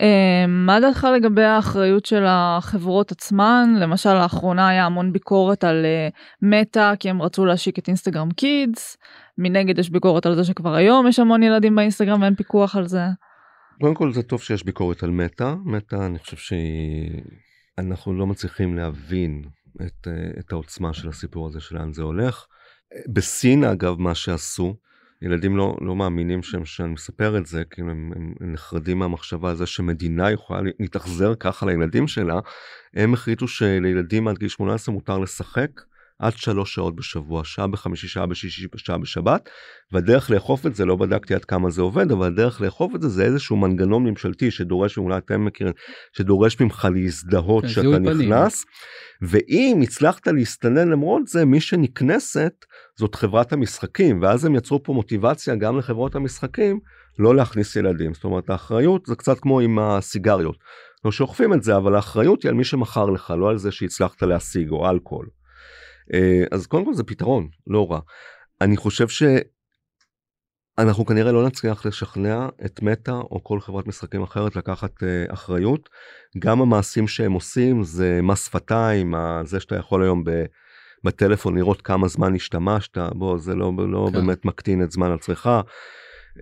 אה, 0.00 0.46
מה 0.48 0.80
דעתך 0.80 1.06
לגבי 1.16 1.42
האחריות 1.42 2.06
של 2.06 2.24
החברות 2.26 3.12
עצמן? 3.12 3.74
למשל 3.78 4.14
לאחרונה 4.14 4.68
היה 4.68 4.86
המון 4.86 5.12
ביקורת 5.12 5.64
על 5.64 5.84
אה, 5.84 6.08
מטא 6.42 6.94
כי 7.00 7.10
הם 7.10 7.22
רצו 7.22 7.44
להשיק 7.44 7.78
את 7.78 7.88
אינסטגרם 7.88 8.30
קידס. 8.30 8.96
מנגד 9.38 9.78
יש 9.78 9.90
ביקורת 9.90 10.26
על 10.26 10.34
זה 10.34 10.44
שכבר 10.44 10.74
היום 10.74 11.06
יש 11.06 11.18
המון 11.18 11.42
ילדים 11.42 11.76
באינסטגרם 11.76 12.22
ואין 12.22 12.34
פיקוח 12.34 12.76
על 12.76 12.88
זה. 12.88 13.02
קודם 13.80 13.94
כל 13.94 14.12
זה 14.12 14.22
טוב 14.22 14.42
שיש 14.42 14.64
ביקורת 14.64 15.02
על 15.02 15.10
מטא. 15.10 15.54
מטא 15.64 15.96
אני 16.06 16.18
חושב 16.18 16.56
שאנחנו 17.78 18.12
לא 18.12 18.26
מצליחים 18.26 18.76
להבין 18.76 19.44
את, 19.76 20.08
אה, 20.08 20.40
את 20.40 20.52
העוצמה 20.52 20.92
של 20.92 21.08
הסיפור 21.08 21.46
הזה 21.46 21.60
שלאן 21.60 21.92
זה 21.92 22.02
הולך. 22.02 22.46
בסין 23.08 23.64
אגב 23.64 24.00
מה 24.00 24.14
שעשו 24.14 24.74
ילדים 25.22 25.56
לא, 25.56 25.76
לא 25.80 25.96
מאמינים 25.96 26.42
שהם, 26.42 26.64
שאני 26.64 26.88
מספר 26.88 27.38
את 27.38 27.46
זה, 27.46 27.62
כי 27.70 27.80
הם, 27.80 27.88
הם, 27.88 28.12
הם 28.40 28.52
נחרדים 28.52 28.98
מהמחשבה 28.98 29.54
זה 29.54 29.66
שמדינה 29.66 30.30
יכולה 30.30 30.60
להתאכזר 30.80 31.34
ככה 31.34 31.66
לילדים 31.66 32.08
שלה. 32.08 32.40
הם 32.94 33.14
החליטו 33.14 33.48
שלילדים 33.48 34.28
עד 34.28 34.38
גיל 34.38 34.48
18 34.48 34.94
מותר 34.94 35.18
לשחק 35.18 35.70
עד 36.18 36.32
שלוש 36.36 36.74
שעות 36.74 36.96
בשבוע, 36.96 37.44
שעה 37.44 37.66
בחמישי, 37.66 38.08
שעה 38.08 38.26
בשישי, 38.26 38.66
שעה 38.76 38.98
בשבת, 38.98 39.48
והדרך 39.92 40.30
לאכוף 40.30 40.66
את 40.66 40.74
זה, 40.74 40.84
לא 40.84 40.96
בדקתי 40.96 41.34
עד 41.34 41.44
כמה 41.44 41.70
זה 41.70 41.82
עובד, 41.82 42.12
אבל 42.12 42.26
הדרך 42.26 42.60
לאכוף 42.60 42.94
את 42.94 43.02
זה 43.02 43.08
זה 43.08 43.24
איזשהו 43.24 43.56
מנגנון 43.56 44.04
ממשלתי 44.04 44.50
שדורש, 44.50 44.98
אולי 44.98 45.18
אתם 45.18 45.44
מכירים, 45.44 45.72
שדורש 46.16 46.60
ממך 46.60 46.88
להזדהות 46.94 47.64
כן, 47.64 47.70
שאתה 47.70 47.98
נכנס, 47.98 48.64
ואם 49.22 49.80
הצלחת 49.82 50.28
להסתנן 50.28 50.88
למרות 50.88 51.26
זה, 51.26 51.44
מי 51.44 51.60
שנכנסת 51.60 52.52
זאת 52.98 53.14
חברת 53.14 53.52
המשחקים, 53.52 54.22
ואז 54.22 54.44
הם 54.44 54.54
יצרו 54.54 54.82
פה 54.82 54.92
מוטיבציה 54.92 55.54
גם 55.54 55.78
לחברות 55.78 56.14
המשחקים 56.14 56.80
לא 57.18 57.36
להכניס 57.36 57.76
ילדים. 57.76 58.14
זאת 58.14 58.24
אומרת, 58.24 58.50
האחריות 58.50 59.06
זה 59.06 59.16
קצת 59.16 59.40
כמו 59.40 59.60
עם 59.60 59.78
הסיגריות. 59.78 60.56
לא 61.04 61.12
שאוכפים 61.12 61.54
את 61.54 61.62
זה, 61.62 61.76
אבל 61.76 61.94
האחריות 61.94 62.42
היא 62.42 62.48
על 62.48 62.54
מי 62.54 62.64
שמכר 62.64 63.10
לך, 63.10 63.34
לא 63.38 63.50
על 63.50 63.58
זה 63.58 63.72
שהצלחת 63.72 64.22
להשיג, 64.22 64.70
או 64.70 64.90
אלכוהול. 64.90 65.26
אה, 66.14 66.44
אז 66.50 66.66
קודם 66.66 66.84
כל 66.84 66.94
זה 66.94 67.04
פתרון, 67.04 67.48
לא 67.66 67.90
רע. 67.90 68.00
אני 68.60 68.76
חושב 68.76 69.06
שאנחנו 69.08 71.06
כנראה 71.06 71.32
לא 71.32 71.46
נצליח 71.46 71.86
לשכנע 71.86 72.48
את 72.64 72.82
מטא 72.82 73.10
או 73.10 73.44
כל 73.44 73.60
חברת 73.60 73.86
משחקים 73.86 74.22
אחרת 74.22 74.56
לקחת 74.56 75.02
uh, 75.02 75.32
אחריות. 75.32 75.88
גם 76.38 76.60
המעשים 76.60 77.08
שהם 77.08 77.32
עושים 77.32 77.82
זה 77.82 78.20
מס 78.22 78.44
שפתיים, 78.44 79.14
זה 79.44 79.60
שאתה 79.60 79.76
יכול 79.76 80.02
היום 80.02 80.24
ב... 80.24 80.30
בטלפון 81.04 81.56
לראות 81.56 81.82
כמה 81.82 82.08
זמן 82.08 82.34
השתמשת, 82.34 82.98
בוא 82.98 83.38
זה 83.38 83.54
לא, 83.54 83.72
לא 83.88 84.08
כן. 84.12 84.12
באמת 84.12 84.44
מקטין 84.44 84.82
את 84.82 84.90
זמן 84.90 85.10
הצריכה. 85.10 85.60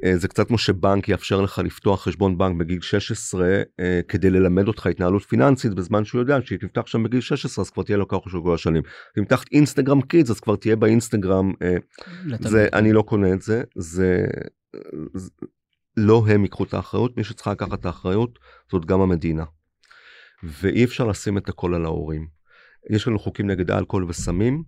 אה, 0.04 0.18
זה 0.18 0.28
קצת 0.28 0.48
כמו 0.48 0.58
שבנק 0.58 1.08
יאפשר 1.08 1.40
לך 1.40 1.58
לפתוח 1.58 2.02
חשבון 2.04 2.38
בנק 2.38 2.56
בגיל 2.56 2.80
16 2.80 3.62
אה, 3.80 4.00
כדי 4.08 4.30
ללמד 4.30 4.68
אותך 4.68 4.86
התנהלות 4.86 5.22
פיננסית 5.22 5.74
בזמן 5.74 6.04
שהוא 6.04 6.20
יודע 6.20 6.38
שהיא 6.44 6.58
תפתח 6.58 6.86
שם 6.86 7.02
בגיל 7.02 7.20
16 7.20 7.62
אז 7.62 7.70
כבר 7.70 7.82
תהיה 7.82 7.98
לו 7.98 8.08
ככה 8.08 8.30
של 8.30 8.38
כל 8.42 8.54
השנים. 8.54 8.82
אם 9.18 9.24
תחת 9.24 9.46
אינסטגרם 9.52 10.00
קידס 10.00 10.30
אז 10.30 10.40
כבר 10.40 10.56
תהיה 10.56 10.76
באינסטגרם 10.76 11.52
אה, 11.62 11.76
זה 12.40 12.68
אני 12.72 12.92
לא 12.92 13.02
קונה 13.02 13.32
את 13.32 13.42
זה 13.42 13.62
זה, 13.74 14.26
זה 15.14 15.30
לא 15.96 16.24
הם 16.28 16.42
ייקחו 16.42 16.64
את 16.64 16.74
האחריות 16.74 17.16
מי 17.16 17.24
שצריכה 17.24 17.52
לקחת 17.52 17.80
את 17.80 17.86
האחריות 17.86 18.38
זאת 18.70 18.84
גם 18.86 19.00
המדינה. 19.00 19.44
ואי 20.42 20.84
אפשר 20.84 21.06
לשים 21.06 21.38
את 21.38 21.48
הכל 21.48 21.74
על 21.74 21.84
ההורים. 21.84 22.26
יש 22.90 23.08
לנו 23.08 23.18
חוקים 23.18 23.50
נגד 23.50 23.70
אלכוהול 23.70 24.04
וסמים 24.08 24.62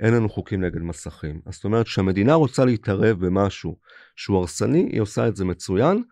אין 0.00 0.14
לנו 0.14 0.28
חוקים 0.28 0.64
נגד 0.64 0.82
מסכים. 0.82 1.40
אז 1.46 1.54
זאת 1.54 1.64
אומרת 1.64 1.86
שהמדינה 1.86 2.34
רוצה 2.34 2.64
להתערב 2.64 3.26
במשהו 3.26 3.76
שהוא 4.20 4.38
הרסני, 4.38 4.88
היא 4.92 5.00
עושה 5.00 5.28
את 5.28 5.36
זה 5.36 5.44
מצוין, 5.44 6.02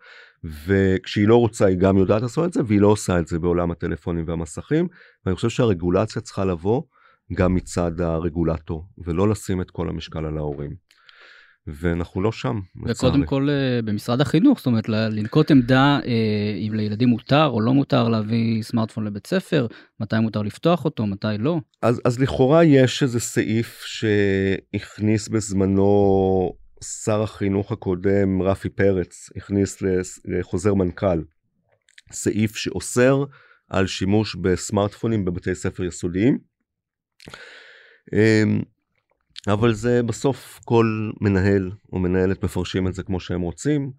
וכשהיא 0.43 1.27
לא 1.27 1.35
רוצה 1.35 1.65
היא 1.65 1.77
גם 1.77 1.97
יודעת 1.97 2.21
לעשות 2.21 2.45
את 2.45 2.53
זה, 2.53 2.61
והיא 2.65 2.81
לא 2.81 2.87
עושה 2.87 3.19
את 3.19 3.27
זה 3.27 3.39
בעולם 3.39 3.71
הטלפונים 3.71 4.25
והמסכים, 4.27 4.87
ואני 5.25 5.35
חושב 5.35 5.49
שהרגולציה 5.49 6.21
צריכה 6.21 6.45
לבוא 6.45 6.81
גם 7.33 7.55
מצד 7.55 8.01
הרגולטור, 8.01 8.87
ולא 8.97 9.29
לשים 9.29 9.61
את 9.61 9.71
כל 9.71 9.89
המשקל 9.89 10.25
על 10.25 10.37
ההורים. 10.37 10.89
ואנחנו 11.67 12.21
לא 12.21 12.31
שם. 12.31 12.59
וקודם 12.85 13.25
כל 13.25 13.47
אה, 13.49 13.81
במשרד 13.81 14.21
החינוך, 14.21 14.57
זאת 14.57 14.65
אומרת 14.65 14.89
לנקוט 14.89 15.51
עמדה 15.51 15.99
אה, 16.05 16.57
אם 16.67 16.73
לילדים 16.73 17.09
מותר 17.09 17.45
או 17.45 17.61
לא 17.61 17.73
מותר 17.73 18.09
להביא 18.09 18.63
סמארטפון 18.63 19.05
לבית 19.05 19.27
ספר, 19.27 19.67
מתי 19.99 20.19
מותר 20.19 20.41
לפתוח 20.41 20.85
אותו, 20.85 21.05
מתי 21.05 21.27
לא. 21.39 21.59
אז, 21.81 22.01
אז 22.05 22.19
לכאורה 22.19 22.63
יש 22.63 23.03
איזה 23.03 23.19
סעיף 23.19 23.83
שהכניס 23.85 25.27
בזמנו 25.27 26.53
שר 26.83 27.21
החינוך 27.21 27.71
הקודם, 27.71 28.41
רפי 28.41 28.69
פרץ, 28.69 29.29
הכניס 29.35 29.77
לחוזר 30.25 30.73
מנכ"ל, 30.73 31.23
סעיף 32.11 32.55
שאוסר 32.55 33.23
על 33.69 33.87
שימוש 33.87 34.35
בסמארטפונים 34.35 35.25
בבתי 35.25 35.55
ספר 35.55 35.83
יסודיים. 35.83 36.37
אמ, 38.13 38.61
אבל 39.47 39.73
זה 39.73 40.03
בסוף 40.03 40.59
כל 40.65 41.11
מנהל 41.21 41.71
או 41.93 41.99
מנהלת 41.99 42.43
מפרשים 42.43 42.87
את 42.87 42.93
זה 42.93 43.03
כמו 43.03 43.19
שהם 43.19 43.41
רוצים 43.41 43.91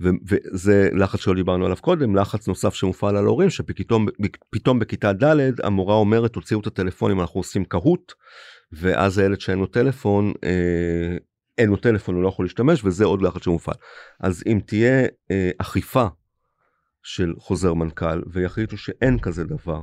ו- 0.00 0.10
וזה 0.28 0.88
לחץ 0.92 1.20
שלא 1.20 1.34
דיברנו 1.34 1.64
עליו 1.64 1.76
קודם 1.80 2.16
לחץ 2.16 2.48
נוסף 2.48 2.74
שמופעל 2.74 3.16
על 3.16 3.26
ההורים 3.26 3.50
שפתאום 3.50 4.06
פתאום 4.50 4.78
בכיתה 4.78 5.12
ד' 5.12 5.60
המורה 5.64 5.94
אומרת 5.94 6.32
תוציאו 6.32 6.60
את 6.60 6.66
הטלפונים 6.66 7.20
אנחנו 7.20 7.40
עושים 7.40 7.64
קהוט 7.64 8.12
ואז 8.72 9.18
הילד 9.18 9.40
שאין 9.40 9.58
לו 9.58 9.66
טלפון 9.66 10.32
אה, 10.44 11.16
אין 11.58 11.68
לו 11.68 11.76
טלפון 11.76 12.14
הוא 12.14 12.22
לא 12.22 12.28
יכול 12.28 12.44
להשתמש 12.44 12.84
וזה 12.84 13.04
עוד 13.04 13.22
לחץ 13.22 13.44
שמופעל 13.44 13.74
אז 14.20 14.42
אם 14.46 14.60
תהיה 14.66 15.06
אה, 15.30 15.50
אכיפה 15.58 16.06
של 17.02 17.34
חוזר 17.38 17.74
מנכ"ל 17.74 18.22
ויחליטו 18.32 18.76
שאין 18.76 19.18
כזה 19.18 19.44
דבר 19.44 19.82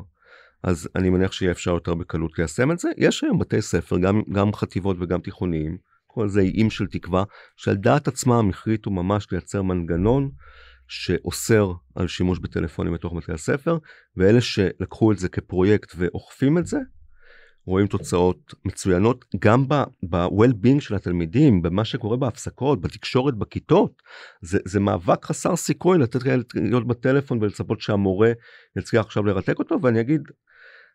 אז 0.63 0.89
אני 0.95 1.09
מניח 1.09 1.31
שיהיה 1.31 1.51
אפשר 1.51 1.71
יותר 1.71 1.93
בקלות 1.93 2.39
ליישם 2.39 2.71
את 2.71 2.79
זה. 2.79 2.89
יש 2.97 3.23
היום 3.23 3.39
בתי 3.39 3.61
ספר, 3.61 3.97
גם, 3.97 4.21
גם 4.31 4.53
חטיבות 4.53 4.97
וגם 4.99 5.21
תיכוניים, 5.21 5.77
כל 6.07 6.27
זה 6.27 6.41
איים 6.41 6.69
של 6.69 6.87
תקווה, 6.87 7.23
שעל 7.55 7.75
דעת 7.75 8.07
עצמם 8.07 8.49
החליטו 8.49 8.91
ממש 8.91 9.27
לייצר 9.31 9.61
מנגנון 9.61 10.31
שאוסר 10.87 11.71
על 11.95 12.07
שימוש 12.07 12.39
בטלפונים 12.39 12.93
בתוך 12.93 13.13
בתי 13.13 13.33
הספר, 13.33 13.77
ואלה 14.17 14.41
שלקחו 14.41 15.11
את 15.11 15.17
זה 15.17 15.29
כפרויקט 15.29 15.93
ואוכפים 15.97 16.57
את 16.57 16.65
זה, 16.65 16.77
רואים 17.65 17.87
תוצאות 17.87 18.53
מצוינות 18.65 19.25
גם 19.39 19.67
ב-well-being 19.67 20.79
של 20.79 20.95
התלמידים, 20.95 21.61
במה 21.61 21.85
שקורה 21.85 22.17
בהפסקות, 22.17 22.81
בתקשורת 22.81 23.35
בכיתות. 23.35 24.01
זה, 24.41 24.59
זה 24.65 24.79
מאבק 24.79 25.25
חסר 25.25 25.55
סיכוי 25.55 25.97
לתת 25.97 26.19
להיות 26.55 26.87
בטלפון 26.87 27.37
ולצפות 27.41 27.81
שהמורה 27.81 28.31
יצליח 28.77 29.05
עכשיו 29.05 29.25
לרתק 29.25 29.59
אותו, 29.59 29.75
ואני 29.81 29.99
אגיד, 29.99 30.21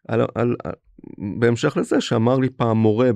על, 0.09 0.21
על, 0.21 0.57
על, 0.65 0.73
בהמשך 1.39 1.77
לזה 1.77 2.01
שאמר 2.01 2.39
לי 2.39 2.51
פעם 2.51 2.77
מורה, 2.77 3.11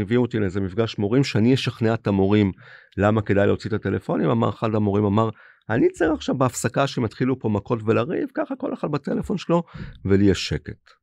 הביאו 0.00 0.22
אותי 0.22 0.38
לאיזה 0.38 0.60
מפגש 0.60 0.98
מורים, 0.98 1.24
שאני 1.24 1.54
אשכנע 1.54 1.94
את 1.94 2.06
המורים 2.06 2.52
למה 2.96 3.22
כדאי 3.22 3.46
להוציא 3.46 3.70
את 3.70 3.74
הטלפונים, 3.74 4.30
אמר 4.30 4.48
אחד 4.48 4.74
המורים, 4.74 5.04
אמר, 5.04 5.30
אני 5.70 5.88
צריך 5.88 6.10
עכשיו 6.12 6.34
בהפסקה 6.34 6.86
שהם 6.86 7.04
יתחילו 7.04 7.38
פה 7.38 7.48
מכות 7.48 7.78
ולריב, 7.86 8.28
ככה 8.34 8.56
כל 8.56 8.74
אחד 8.74 8.90
בטלפון 8.90 9.38
שלו, 9.38 9.62
ולי 10.04 10.24
יש 10.24 10.48
שקט. 10.48 10.95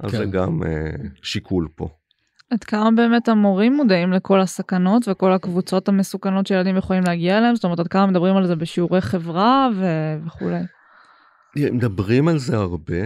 אז 0.00 0.10
כן. 0.10 0.16
זה 0.16 0.24
גם 0.24 0.62
אה, 0.62 0.90
שיקול 1.22 1.68
פה. 1.74 1.88
עד 2.50 2.64
כמה 2.64 2.90
באמת 2.90 3.28
המורים 3.28 3.76
מודעים 3.76 4.12
לכל 4.12 4.40
הסכנות 4.40 5.08
וכל 5.08 5.32
הקבוצות 5.32 5.88
המסוכנות 5.88 6.46
שילדים 6.46 6.76
יכולים 6.76 7.02
להגיע 7.06 7.38
אליהם? 7.38 7.54
זאת 7.54 7.64
אומרת, 7.64 7.78
עד 7.78 7.88
כמה 7.88 8.06
מדברים 8.06 8.36
על 8.36 8.46
זה 8.46 8.56
בשיעורי 8.56 9.00
חברה 9.00 9.68
ו... 9.76 9.86
וכולי. 10.26 10.60
מדברים 11.56 12.28
על 12.28 12.38
זה 12.38 12.56
הרבה. 12.56 13.02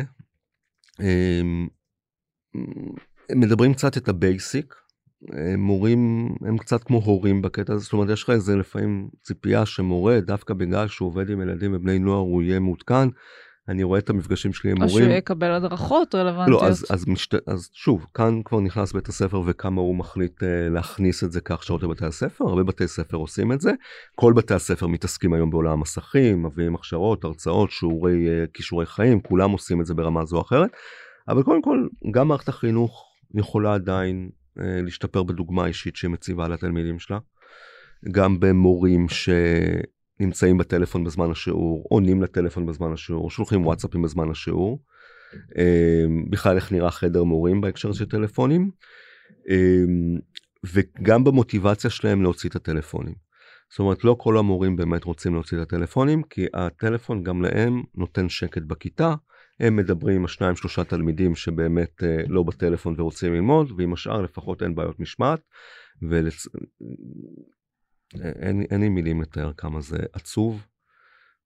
הם, 0.99 1.69
הם 3.31 3.41
מדברים 3.41 3.75
קצת 3.75 3.97
את 3.97 4.09
ה 4.09 4.18
basic. 4.18 4.75
הם 5.33 5.61
מורים 5.61 6.29
הם 6.41 6.59
קצת 6.59 6.85
כמו 6.85 6.99
הורים 6.99 7.43
בקטע 7.43 7.73
הזה 7.73 7.85
זאת 7.85 7.93
אומרת 7.93 8.11
יש 8.11 8.23
לך 8.23 8.31
איזה 8.31 8.57
לפעמים 8.57 9.09
ציפייה 9.23 9.67
שמורה 9.67 10.21
דווקא 10.21 10.55
בגלל 10.55 10.89
שהוא 10.89 11.09
עובד 11.09 11.31
עם 11.31 11.41
ילדים 11.41 11.73
ובני 11.75 11.99
נוער 11.99 12.19
הוא 12.19 12.43
יהיה 12.43 12.61
מעודכן. 12.61 13.09
אני 13.69 13.83
רואה 13.83 13.99
את 13.99 14.11
המפגשים 14.11 14.53
שלי 14.53 14.71
עם 14.71 14.83
או 14.83 14.87
מורים. 14.87 15.05
שהוא 15.05 15.17
יקבל 15.17 15.51
הדרכות 15.53 16.15
רלוונטיות. 16.15 16.63
לא, 16.63 16.69
אז, 16.69 16.87
אז, 16.91 17.09
משת... 17.09 17.49
אז 17.49 17.71
שוב, 17.73 18.07
כאן 18.15 18.43
כבר 18.45 18.61
נכנס 18.61 18.93
בית 18.93 19.09
הספר 19.09 19.43
וכמה 19.47 19.81
הוא 19.81 19.97
מחליט 19.97 20.43
אה, 20.43 20.69
להכניס 20.69 21.25
את 21.25 21.33
זה 21.33 21.41
כהכשרות 21.41 21.83
לבתי 21.83 22.07
הספר, 22.07 22.45
הרבה 22.45 22.63
בתי 22.63 22.89
ספר 22.89 23.17
עושים 23.17 23.53
את 23.53 23.61
זה. 23.61 23.73
כל 24.15 24.33
בתי 24.33 24.55
הספר 24.55 24.87
מתעסקים 24.87 25.33
היום 25.33 25.51
בעולם 25.51 25.73
המסכים, 25.73 26.43
מביאים 26.43 26.75
הכשרות, 26.75 27.25
הרצאות, 27.25 27.71
שיעורי 27.71 28.29
אה, 28.29 28.45
כישורי 28.55 28.87
חיים, 28.87 29.21
כולם 29.21 29.51
עושים 29.51 29.81
את 29.81 29.87
זה 29.87 29.95
ברמה 29.95 30.25
זו 30.25 30.37
או 30.37 30.43
אחרת. 30.43 30.71
אבל 31.29 31.43
קודם 31.43 31.63
כל, 31.63 31.87
גם 32.11 32.29
מערכת 32.29 32.49
החינוך 32.49 33.05
יכולה 33.35 33.75
עדיין 33.75 34.31
אה, 34.61 34.83
להשתפר 34.83 35.23
בדוגמה 35.23 35.65
האישית 35.65 35.97
שמציבה 35.97 36.49
לתלמידים 36.49 36.99
שלה. 36.99 37.19
גם 38.11 38.41
במורים 38.41 39.09
ש... 39.09 39.29
נמצאים 40.21 40.59
בטלפון 40.59 41.05
בזמן 41.05 41.31
השיעור, 41.31 41.87
עונים 41.91 42.23
לטלפון 42.23 42.67
בזמן 42.67 42.93
השיעור, 42.93 43.31
שולחים 43.31 43.67
וואטסאפים 43.67 44.03
בזמן 44.03 44.31
השיעור. 44.31 44.83
בכלל 46.31 46.57
איך 46.57 46.73
נראה 46.73 46.91
חדר 46.91 47.25
מורים 47.25 47.61
בהקשר 47.61 47.93
של 47.93 48.09
טלפונים. 48.09 48.71
וגם 50.65 51.25
במוטיבציה 51.25 51.91
שלהם 51.91 52.23
להוציא 52.23 52.51
את 52.51 52.57
הטלפונים. 52.57 53.15
זאת 53.71 53.79
אומרת 53.79 54.05
לא 54.05 54.17
כל 54.19 54.39
המורים 54.39 54.77
באמת 54.77 55.05
רוצים 55.05 55.35
להוציא 55.35 55.59
את 55.59 55.63
הטלפונים 55.63 56.23
כי 56.23 56.47
הטלפון 56.55 57.23
גם 57.23 57.43
להם 57.43 57.83
נותן 57.95 58.29
שקט 58.29 58.63
בכיתה. 58.63 59.15
הם 59.61 59.77
מדברים 59.77 60.17
עם 60.17 60.25
השניים 60.25 60.57
שלושה 60.57 60.85
תלמידים 60.85 61.35
שבאמת 61.35 62.03
לא 62.29 62.43
בטלפון 62.43 62.95
ורוצים 62.99 63.35
ללמוד 63.35 63.73
ועם 63.77 63.93
השאר 63.93 64.23
לפחות 64.23 64.63
אין 64.63 64.75
בעיות 64.75 65.01
משמעת. 65.01 65.41
ולצ... 66.03 66.47
אין, 68.15 68.63
אין 68.71 68.81
לי 68.81 68.89
מילים 68.89 69.23
לתאר 69.23 69.53
כמה 69.57 69.81
זה 69.81 69.99
עצוב 70.13 70.67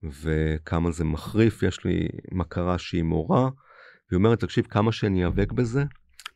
וכמה 0.03 0.91
זה 0.91 1.05
מחריף. 1.05 1.63
יש 1.63 1.85
לי 1.85 2.09
מכרה 2.33 2.79
שהיא 2.79 3.03
מורה, 3.03 3.43
והיא 4.11 4.19
אומרת, 4.19 4.41
תקשיב, 4.41 4.67
כמה 4.67 4.93
שאני 4.93 5.21
איאבק 5.21 5.53
בזה, 5.53 5.85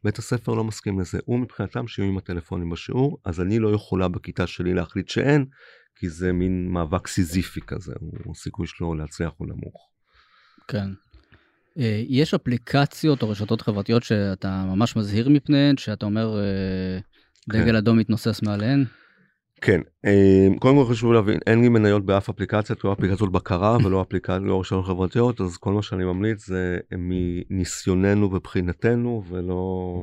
בית 0.04 0.18
הספר 0.18 0.54
לא 0.54 0.64
מסכים 0.64 1.00
לזה. 1.00 1.18
הוא 1.24 1.38
מבחינתם 1.38 1.86
שיהיו 1.86 2.08
עם 2.08 2.18
הטלפונים 2.18 2.70
בשיעור, 2.70 3.18
אז 3.24 3.40
אני 3.40 3.58
לא 3.58 3.74
יכולה 3.74 4.08
בכיתה 4.08 4.46
שלי 4.46 4.74
להחליט 4.74 5.08
שאין, 5.08 5.44
כי 5.98 6.08
זה 6.08 6.32
מין 6.32 6.68
מאבק 6.68 7.06
סיזיפי 7.06 7.60
כזה, 7.60 7.92
הוא 8.24 8.34
הסיכוי 8.36 8.66
שלו 8.66 8.94
להצליח 8.94 9.32
הוא 9.36 9.48
נמוך. 9.48 9.90
כן. 10.68 10.88
יש 12.08 12.34
אפליקציות 12.34 13.22
או 13.22 13.30
רשתות 13.30 13.62
חברתיות 13.62 14.02
שאתה 14.02 14.64
ממש 14.64 14.96
מזהיר 14.96 15.28
מפניהן, 15.28 15.76
שאתה 15.76 16.06
אומר 16.06 16.36
דגל 17.48 17.64
כן. 17.64 17.74
אדום 17.74 17.98
מתנוסס 17.98 18.42
מעליהן? 18.42 18.84
כן, 19.60 19.80
קודם 20.58 20.76
כל 20.76 20.84
חשוב 20.90 21.12
להבין, 21.12 21.38
אין 21.46 21.60
לי 21.60 21.68
מניות 21.68 22.06
באף 22.06 22.28
אפליקציה, 22.28 22.76
לא 22.84 22.92
אפליקציות 22.92 23.32
בקרה 23.32 23.76
ולא 23.84 24.02
אפליקציות, 24.02 24.42
לא 24.42 24.60
רשתות 24.60 24.84
חברתיות, 24.84 25.40
אז 25.40 25.56
כל 25.56 25.72
מה 25.72 25.82
שאני 25.82 26.04
ממליץ 26.04 26.46
זה 26.46 26.78
מניסיוננו 26.92 28.32
ובחינתנו 28.32 29.24
ולא 29.28 30.02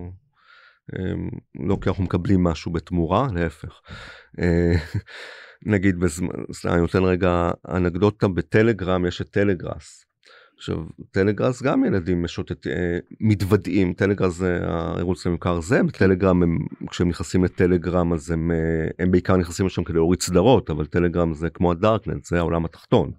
לא 1.60 1.78
כי 1.82 1.90
אנחנו 1.90 2.04
מקבלים 2.04 2.44
משהו 2.44 2.72
בתמורה, 2.72 3.28
להפך. 3.34 3.82
נגיד, 5.66 6.00
בזמן, 6.00 6.30
אני 6.66 6.82
נותן 6.82 7.04
רגע 7.04 7.52
אנקדוטה, 7.70 8.28
בטלגרם 8.28 9.06
יש 9.06 9.22
את 9.22 9.30
טלגראס. 9.30 10.06
עכשיו 10.64 10.78
טלגראס 11.12 11.62
גם 11.62 11.86
ילדים 11.86 12.24
משוטט 12.24 12.68
אה, 12.68 12.98
מתוודעים 13.20 13.94
טלגראס 13.94 14.34
זה 14.34 14.60
הערוץ 14.64 15.28
המוכר 15.28 15.62
זה 15.62 15.84
בטלגרם 15.84 16.44
הם 16.44 16.58
כשהם 16.90 17.10
נכנסים 17.10 17.44
לטלגרם 17.44 18.14
אז 18.14 18.32
הם 18.32 18.52
אה, 18.52 18.58
הם 19.00 19.12
בעיקר 19.12 19.38
נכנסים 19.38 19.66
לשם 19.66 19.84
כדי 19.84 19.98
להוריד 19.98 20.22
סדרות 20.22 20.70
אבל 20.70 20.86
טלגרם 20.86 21.34
זה 21.34 21.50
כמו 21.50 21.72
הדארקנט 21.72 22.26
זה 22.26 22.38
העולם 22.38 22.66
התחתון. 22.66 23.12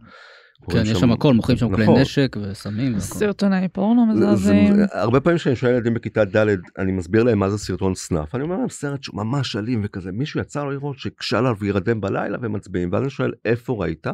כן 0.70 0.82
יש 0.82 0.98
שם 0.98 1.12
הכל 1.12 1.34
מוכרים 1.34 1.58
שם 1.58 1.74
כלי 1.74 1.84
נכון. 1.84 2.00
נשק 2.00 2.36
וסמים. 2.42 2.98
סרטוני 2.98 3.68
פורנו 3.68 4.06
מזעזעים. 4.06 4.74
הרבה 4.92 5.20
פעמים 5.20 5.38
כשאני 5.38 5.56
שואל 5.56 5.72
ילדים 5.72 5.94
בכיתה 5.94 6.24
ד' 6.24 6.46
אני 6.78 6.92
מסביר 6.92 7.22
להם 7.22 7.38
מה 7.38 7.50
זה 7.50 7.58
סרטון 7.58 7.94
סנאפ 7.94 8.34
אני 8.34 8.42
אומר 8.42 8.56
להם 8.56 8.68
סרט 8.68 9.02
שהוא 9.02 9.16
ממש 9.16 9.56
אלים 9.56 9.80
וכזה 9.84 10.12
מישהו 10.12 10.40
יצא 10.40 10.64
לו 10.64 10.70
לראות 10.70 10.98
שקשה 10.98 11.38
עליו 11.38 11.54
וירדם 11.58 12.00
בלילה 12.00 12.38
ומצביעים 12.42 12.92
ואז 12.92 13.02
אני 13.02 13.10
שואל 13.10 13.32
איפה 13.44 13.72
ראית 13.72 14.06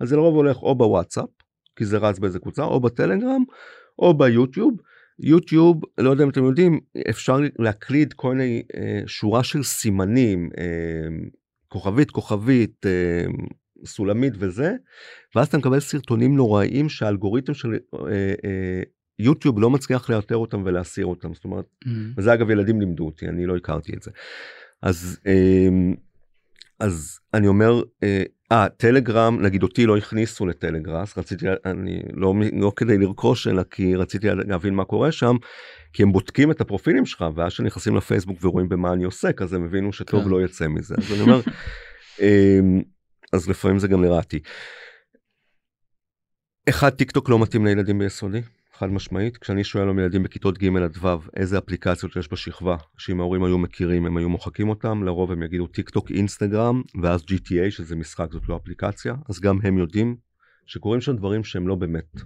אז 0.00 0.08
זה 0.08 0.16
לרוב 0.16 0.34
הולך 0.34 0.56
או 0.62 0.74
בוואטסאפ 0.74 1.28
כי 1.78 1.84
זה 1.84 1.98
רץ 1.98 2.18
באיזה 2.18 2.38
קבוצה 2.38 2.62
או 2.64 2.80
בטלגרם 2.80 3.44
או 3.98 4.18
ביוטיוב. 4.18 4.74
יוטיוב 5.20 5.80
לא 5.98 6.10
יודע 6.10 6.24
אם 6.24 6.28
אתם 6.28 6.44
יודעים 6.44 6.80
אפשר 7.10 7.38
להקליד 7.58 8.12
כל 8.12 8.34
מיני 8.34 8.62
אה, 8.76 9.00
שורה 9.06 9.44
של 9.44 9.62
סימנים 9.62 10.50
אה, 10.58 11.26
כוכבית 11.68 12.10
כוכבית 12.10 12.86
אה, 12.86 13.24
סולמית 13.84 14.32
וזה 14.38 14.74
ואז 15.34 15.46
אתה 15.46 15.58
מקבל 15.58 15.80
סרטונים 15.80 16.36
נוראיים 16.36 16.88
שהאלגוריתם 16.88 17.54
של 17.54 17.68
אה, 17.94 17.98
אה, 18.44 18.82
יוטיוב 19.18 19.60
לא 19.60 19.70
מצליח 19.70 20.10
לאתר 20.10 20.36
אותם 20.36 20.62
ולהסיר 20.64 21.06
אותם 21.06 21.34
זאת 21.34 21.44
אומרת 21.44 21.64
mm-hmm. 21.84 21.88
וזה 22.18 22.34
אגב 22.34 22.50
ילדים 22.50 22.80
לימדו 22.80 23.06
אותי 23.06 23.28
אני 23.28 23.46
לא 23.46 23.56
הכרתי 23.56 23.92
את 23.96 24.02
זה 24.02 24.10
אז 24.82 25.20
אה, 25.26 25.68
אז 26.80 27.18
אני 27.34 27.46
אומר 27.46 27.82
אה, 28.02 28.22
אה, 28.52 28.68
טלגרם, 28.68 29.42
נגיד 29.42 29.62
אותי 29.62 29.86
לא 29.86 29.96
הכניסו 29.96 30.46
לטלגראס, 30.46 31.18
רציתי, 31.18 31.46
אני 31.64 32.02
לא, 32.12 32.34
לא 32.52 32.72
כדי 32.76 32.98
לרכוש, 32.98 33.46
אלא 33.46 33.62
כי 33.70 33.96
רציתי 33.96 34.28
להבין 34.30 34.74
מה 34.74 34.84
קורה 34.84 35.12
שם, 35.12 35.36
כי 35.92 36.02
הם 36.02 36.12
בודקים 36.12 36.50
את 36.50 36.60
הפרופילים 36.60 37.06
שלך, 37.06 37.24
ואז 37.34 37.52
כשנכנסים 37.52 37.96
לפייסבוק 37.96 38.44
ורואים 38.44 38.68
במה 38.68 38.92
אני 38.92 39.04
עוסק, 39.04 39.42
אז 39.42 39.52
הם 39.52 39.64
הבינו 39.64 39.92
שטוב 39.92 40.24
כן. 40.24 40.28
לא 40.28 40.44
יצא 40.44 40.68
מזה. 40.68 40.94
אז 40.98 41.12
אני 41.12 41.20
אומר, 41.20 41.40
אמ, 42.20 42.82
אז 43.32 43.48
לפעמים 43.48 43.78
זה 43.78 43.88
גם 43.88 44.02
לרעתי. 44.02 44.40
אחד, 46.68 46.90
טיק 46.90 47.10
טוק 47.10 47.28
לא 47.28 47.38
מתאים 47.38 47.66
לילדים 47.66 47.98
ביסודי. 47.98 48.40
חד 48.78 48.90
משמעית 48.90 49.36
כשאני 49.36 49.64
שואל 49.64 49.84
היום 49.84 49.98
ילדים 49.98 50.22
בכיתות 50.22 50.58
ג' 50.58 50.76
עד 50.76 50.96
ו' 51.02 51.08
איזה 51.36 51.58
אפליקציות 51.58 52.16
יש 52.16 52.32
בשכבה 52.32 52.76
שאם 52.98 53.20
ההורים 53.20 53.44
היו 53.44 53.58
מכירים 53.58 54.06
הם 54.06 54.16
היו 54.16 54.28
מוחקים 54.28 54.68
אותם 54.68 55.02
לרוב 55.02 55.32
הם 55.32 55.42
יגידו 55.42 55.66
טיק 55.66 55.90
טוק 55.90 56.10
אינסטגרם 56.10 56.82
ואז 57.02 57.22
GTA 57.22 57.70
שזה 57.70 57.96
משחק 57.96 58.32
זאת 58.32 58.48
לא 58.48 58.56
אפליקציה 58.56 59.14
אז 59.28 59.40
גם 59.40 59.58
הם 59.62 59.78
יודעים 59.78 60.16
שקורים 60.66 61.00
שם 61.00 61.16
דברים 61.16 61.44
שהם 61.44 61.68
לא 61.68 61.74
באמת 61.74 62.20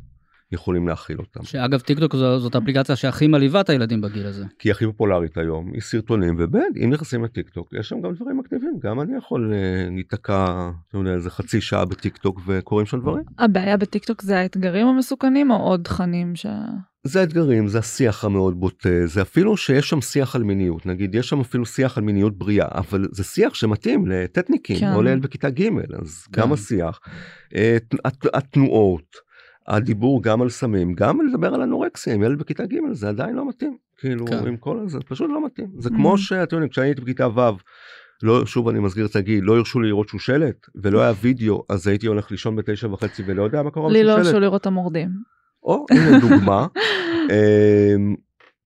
יכולים 0.52 0.88
להכיל 0.88 1.18
אותם. 1.18 1.44
שאגב 1.44 1.80
טיק 1.80 1.98
טוק 1.98 2.16
זו, 2.16 2.38
זאת 2.38 2.56
אפליקציה 2.56 2.96
שהכי 2.96 3.26
מלהיבה 3.26 3.60
את 3.60 3.70
הילדים 3.70 4.00
בגיל 4.00 4.26
הזה. 4.26 4.44
כי 4.58 4.68
היא 4.68 4.72
הכי 4.72 4.86
פופולרית 4.86 5.36
היום, 5.36 5.70
היא 5.72 5.80
סרטונים 5.80 6.36
וב' 6.38 6.56
אם 6.56 6.90
נכנסים 6.90 7.24
לטיק 7.24 7.48
טוק 7.48 7.72
יש 7.72 7.88
שם 7.88 8.00
גם 8.00 8.14
דברים 8.14 8.38
מגניבים, 8.38 8.78
גם 8.82 9.00
אני 9.00 9.16
יכול 9.16 9.52
uh, 9.52 9.94
להיתקע 9.94 10.70
איזה 11.06 11.30
חצי 11.30 11.60
שעה 11.60 11.84
בטיק 11.84 12.16
טוק 12.16 12.40
וקורים 12.46 12.86
שם 12.86 13.00
דברים. 13.00 13.24
הבעיה 13.38 13.76
בטיק 13.76 14.04
טוק 14.04 14.22
זה 14.22 14.38
האתגרים 14.38 14.86
המסוכנים 14.86 15.50
או 15.50 15.56
עוד 15.56 15.80
תכנים 15.82 16.36
ש... 16.36 16.46
זה 17.04 17.20
האתגרים, 17.20 17.68
זה 17.68 17.78
השיח 17.78 18.24
המאוד 18.24 18.60
בוטה, 18.60 19.06
זה 19.06 19.22
אפילו 19.22 19.56
שיש 19.56 19.90
שם 19.90 20.00
שיח 20.00 20.36
על 20.36 20.42
מיניות, 20.42 20.86
נגיד 20.86 21.14
יש 21.14 21.28
שם 21.28 21.40
אפילו 21.40 21.66
שיח 21.66 21.98
על 21.98 22.04
מיניות 22.04 22.38
בריאה, 22.38 22.68
אבל 22.74 23.08
זה 23.12 23.24
שיח 23.24 23.54
שמתאים 23.54 24.06
לטטניקים 24.06 24.78
כן. 24.78 24.92
או 24.94 25.02
לילד 25.02 25.22
בכיתה 25.22 25.50
ג' 25.50 25.68
אז 26.00 26.26
כן. 26.32 26.40
גם 26.40 26.52
השיח, 26.52 27.00
אה, 27.54 27.76
התנועות. 28.34 29.31
הדיבור 29.66 30.22
גם 30.22 30.42
על 30.42 30.48
סמים 30.48 30.94
גם 30.94 31.18
לדבר 31.26 31.54
על 31.54 31.62
אנורקסיה 31.62 32.14
עם 32.14 32.22
ילד 32.22 32.38
בכיתה 32.38 32.66
ג' 32.66 32.76
זה 32.92 33.08
עדיין 33.08 33.34
לא 33.34 33.48
מתאים 33.48 33.76
כאילו 33.98 34.26
כן. 34.26 34.46
עם 34.46 34.56
כל 34.56 34.78
זה 34.86 34.98
פשוט 35.08 35.30
לא 35.30 35.46
מתאים 35.46 35.68
זה 35.78 35.88
mm-hmm. 35.88 35.92
כמו 35.92 36.18
שאתם 36.18 36.56
יודעים 36.56 36.70
כשאני 36.70 36.86
הייתי 36.86 37.00
בכיתה 37.00 37.28
ו' 37.28 37.40
לא 38.22 38.46
שוב 38.46 38.68
אני 38.68 38.78
מסגיר 38.78 39.06
את 39.06 39.16
הגיל 39.16 39.44
לא 39.44 39.56
הרשו 39.56 39.80
לי 39.80 39.88
לראות 39.88 40.08
שושלת 40.08 40.66
ולא 40.74 41.00
היה 41.00 41.12
וידאו 41.20 41.64
אז 41.68 41.86
הייתי 41.86 42.06
הולך 42.06 42.30
לישון 42.30 42.56
בתשע 42.56 42.88
וחצי 42.88 43.22
ולא 43.26 43.42
יודע 43.42 43.62
מה 43.62 43.70
קורה 43.70 43.92
לי 43.92 44.04
לא 44.04 44.12
הרשו 44.12 44.40
לראות 44.40 44.66
המורדים. 44.66 45.08
או 45.64 45.86
הנה 45.90 46.18
דוגמה. 46.20 46.66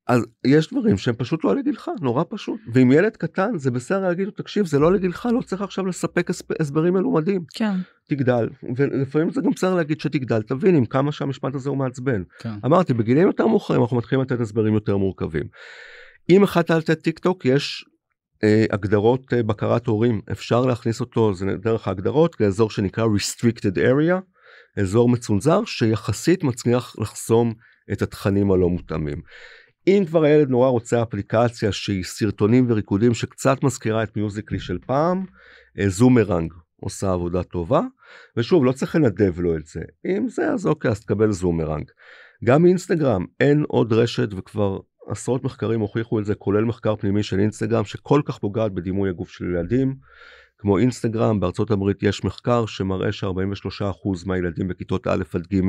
אז 0.08 0.22
יש 0.46 0.70
דברים 0.72 0.96
שהם 0.96 1.14
פשוט 1.14 1.44
לא 1.44 1.56
לגילך, 1.56 1.90
נורא 2.00 2.24
פשוט. 2.28 2.60
ואם 2.74 2.92
ילד 2.92 3.16
קטן 3.16 3.50
זה 3.58 3.70
בסדר 3.70 4.00
להגיד 4.00 4.26
לו, 4.26 4.30
תקשיב, 4.32 4.66
זה 4.66 4.78
לא 4.78 4.92
לגילך, 4.92 5.28
לא 5.32 5.40
צריך 5.40 5.62
עכשיו 5.62 5.86
לספק 5.86 6.30
הסב- 6.30 6.54
הסברים 6.60 6.94
מלומדים. 6.94 7.44
כן. 7.54 7.74
תגדל, 8.08 8.48
ולפעמים 8.76 9.30
זה 9.30 9.40
גם 9.40 9.50
בסדר 9.50 9.74
להגיד 9.74 10.00
שתגדל, 10.00 10.42
תבין 10.42 10.76
עם 10.76 10.86
כמה 10.86 11.12
שהמשפט 11.12 11.54
הזה 11.54 11.70
הוא 11.70 11.78
מעצבן. 11.78 12.22
כן. 12.38 12.54
אמרתי, 12.64 12.94
בגילים 12.94 13.26
יותר 13.26 13.46
מאוחרים 13.46 13.82
אנחנו 13.82 13.96
מתחילים 13.96 14.22
לתת 14.22 14.40
הסברים 14.40 14.74
יותר 14.74 14.96
מורכבים. 14.96 15.44
אם 16.30 16.42
החלטת 16.42 16.70
לתת 16.70 17.02
טיק 17.02 17.18
טוק, 17.18 17.44
יש 17.44 17.84
אה, 18.44 18.64
הגדרות 18.70 19.32
אה, 19.32 19.42
בקרת 19.42 19.86
הורים, 19.86 20.20
אפשר 20.32 20.60
להכניס 20.66 21.00
אותו, 21.00 21.34
זה 21.34 21.46
דרך 21.62 21.88
ההגדרות, 21.88 22.40
לאזור 22.40 22.70
שנקרא 22.70 23.04
restricted 23.04 23.76
area, 23.76 24.20
אזור 24.80 25.08
מצונזר 25.08 25.64
שיחסית 25.64 26.44
מצליח 26.44 26.96
לחסום 26.98 27.52
את 27.92 28.02
התכנים 28.02 28.52
הלא 28.52 28.68
מותאמים. 28.68 29.20
אם 29.86 30.04
כבר 30.06 30.24
הילד 30.24 30.48
נורא 30.48 30.68
רוצה 30.68 31.02
אפליקציה 31.02 31.72
שהיא 31.72 32.04
סרטונים 32.04 32.66
וריקודים 32.68 33.14
שקצת 33.14 33.62
מזכירה 33.62 34.02
את 34.02 34.16
מיוזיקלי 34.16 34.58
של 34.58 34.78
פעם, 34.86 35.24
אה, 35.78 35.88
זומרנג 35.88 36.52
עושה 36.80 37.12
עבודה 37.12 37.42
טובה, 37.42 37.80
ושוב 38.36 38.64
לא 38.64 38.72
צריך 38.72 38.96
לנדב 38.96 39.40
לו 39.40 39.56
את 39.56 39.66
זה, 39.66 39.80
אם 40.06 40.28
זה 40.28 40.52
אז 40.52 40.66
אוקיי 40.66 40.90
אז 40.90 41.00
תקבל 41.00 41.32
זומרנג. 41.32 41.84
גם 42.44 42.66
אינסטגרם 42.66 43.24
אין 43.40 43.64
עוד 43.68 43.92
רשת 43.92 44.28
וכבר 44.36 44.78
עשרות 45.08 45.44
מחקרים 45.44 45.80
הוכיחו 45.80 46.20
את 46.20 46.24
זה 46.24 46.34
כולל 46.34 46.64
מחקר 46.64 46.96
פנימי 46.96 47.22
של 47.22 47.38
אינסטגרם 47.38 47.84
שכל 47.84 48.20
כך 48.24 48.38
פוגעת 48.38 48.72
בדימוי 48.72 49.10
הגוף 49.10 49.30
של 49.30 49.44
ילדים. 49.44 49.96
כמו 50.58 50.78
אינסטגרם 50.78 51.40
בארצות 51.40 51.70
הברית 51.70 52.02
יש 52.02 52.24
מחקר 52.24 52.66
שמראה 52.66 53.12
ש-43% 53.12 54.26
מהילדים 54.26 54.68
בכיתות 54.68 55.06
א' 55.06 55.22
עד 55.34 55.46
ג' 55.52 55.60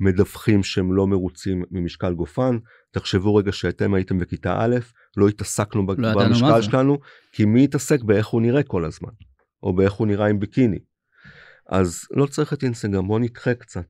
מדווחים 0.00 0.62
שהם 0.62 0.92
לא 0.92 1.06
מרוצים 1.06 1.64
ממשקל 1.70 2.14
גופן. 2.14 2.58
תחשבו 2.90 3.34
רגע 3.34 3.52
שאתם 3.52 3.94
הייתם 3.94 4.18
בכיתה 4.18 4.56
א', 4.60 4.76
לא 5.16 5.28
התעסקנו 5.28 5.86
לא 5.98 6.24
במשקל. 6.24 6.62
שלנו, 6.62 6.98
כי 7.32 7.44
מי 7.44 7.64
התעסק 7.64 8.02
באיך 8.02 8.26
הוא 8.26 8.42
נראה 8.42 8.62
כל 8.62 8.84
הזמן, 8.84 9.12
או 9.62 9.76
באיך 9.76 9.92
הוא 9.92 10.06
נראה 10.06 10.26
עם 10.26 10.40
ביקיני. 10.40 10.78
אז 11.68 12.00
לא 12.10 12.26
צריך 12.26 12.52
את 12.52 12.62
אינסטגרם, 12.62 13.08
בוא 13.08 13.18
נדחה 13.18 13.54
קצת. 13.54 13.86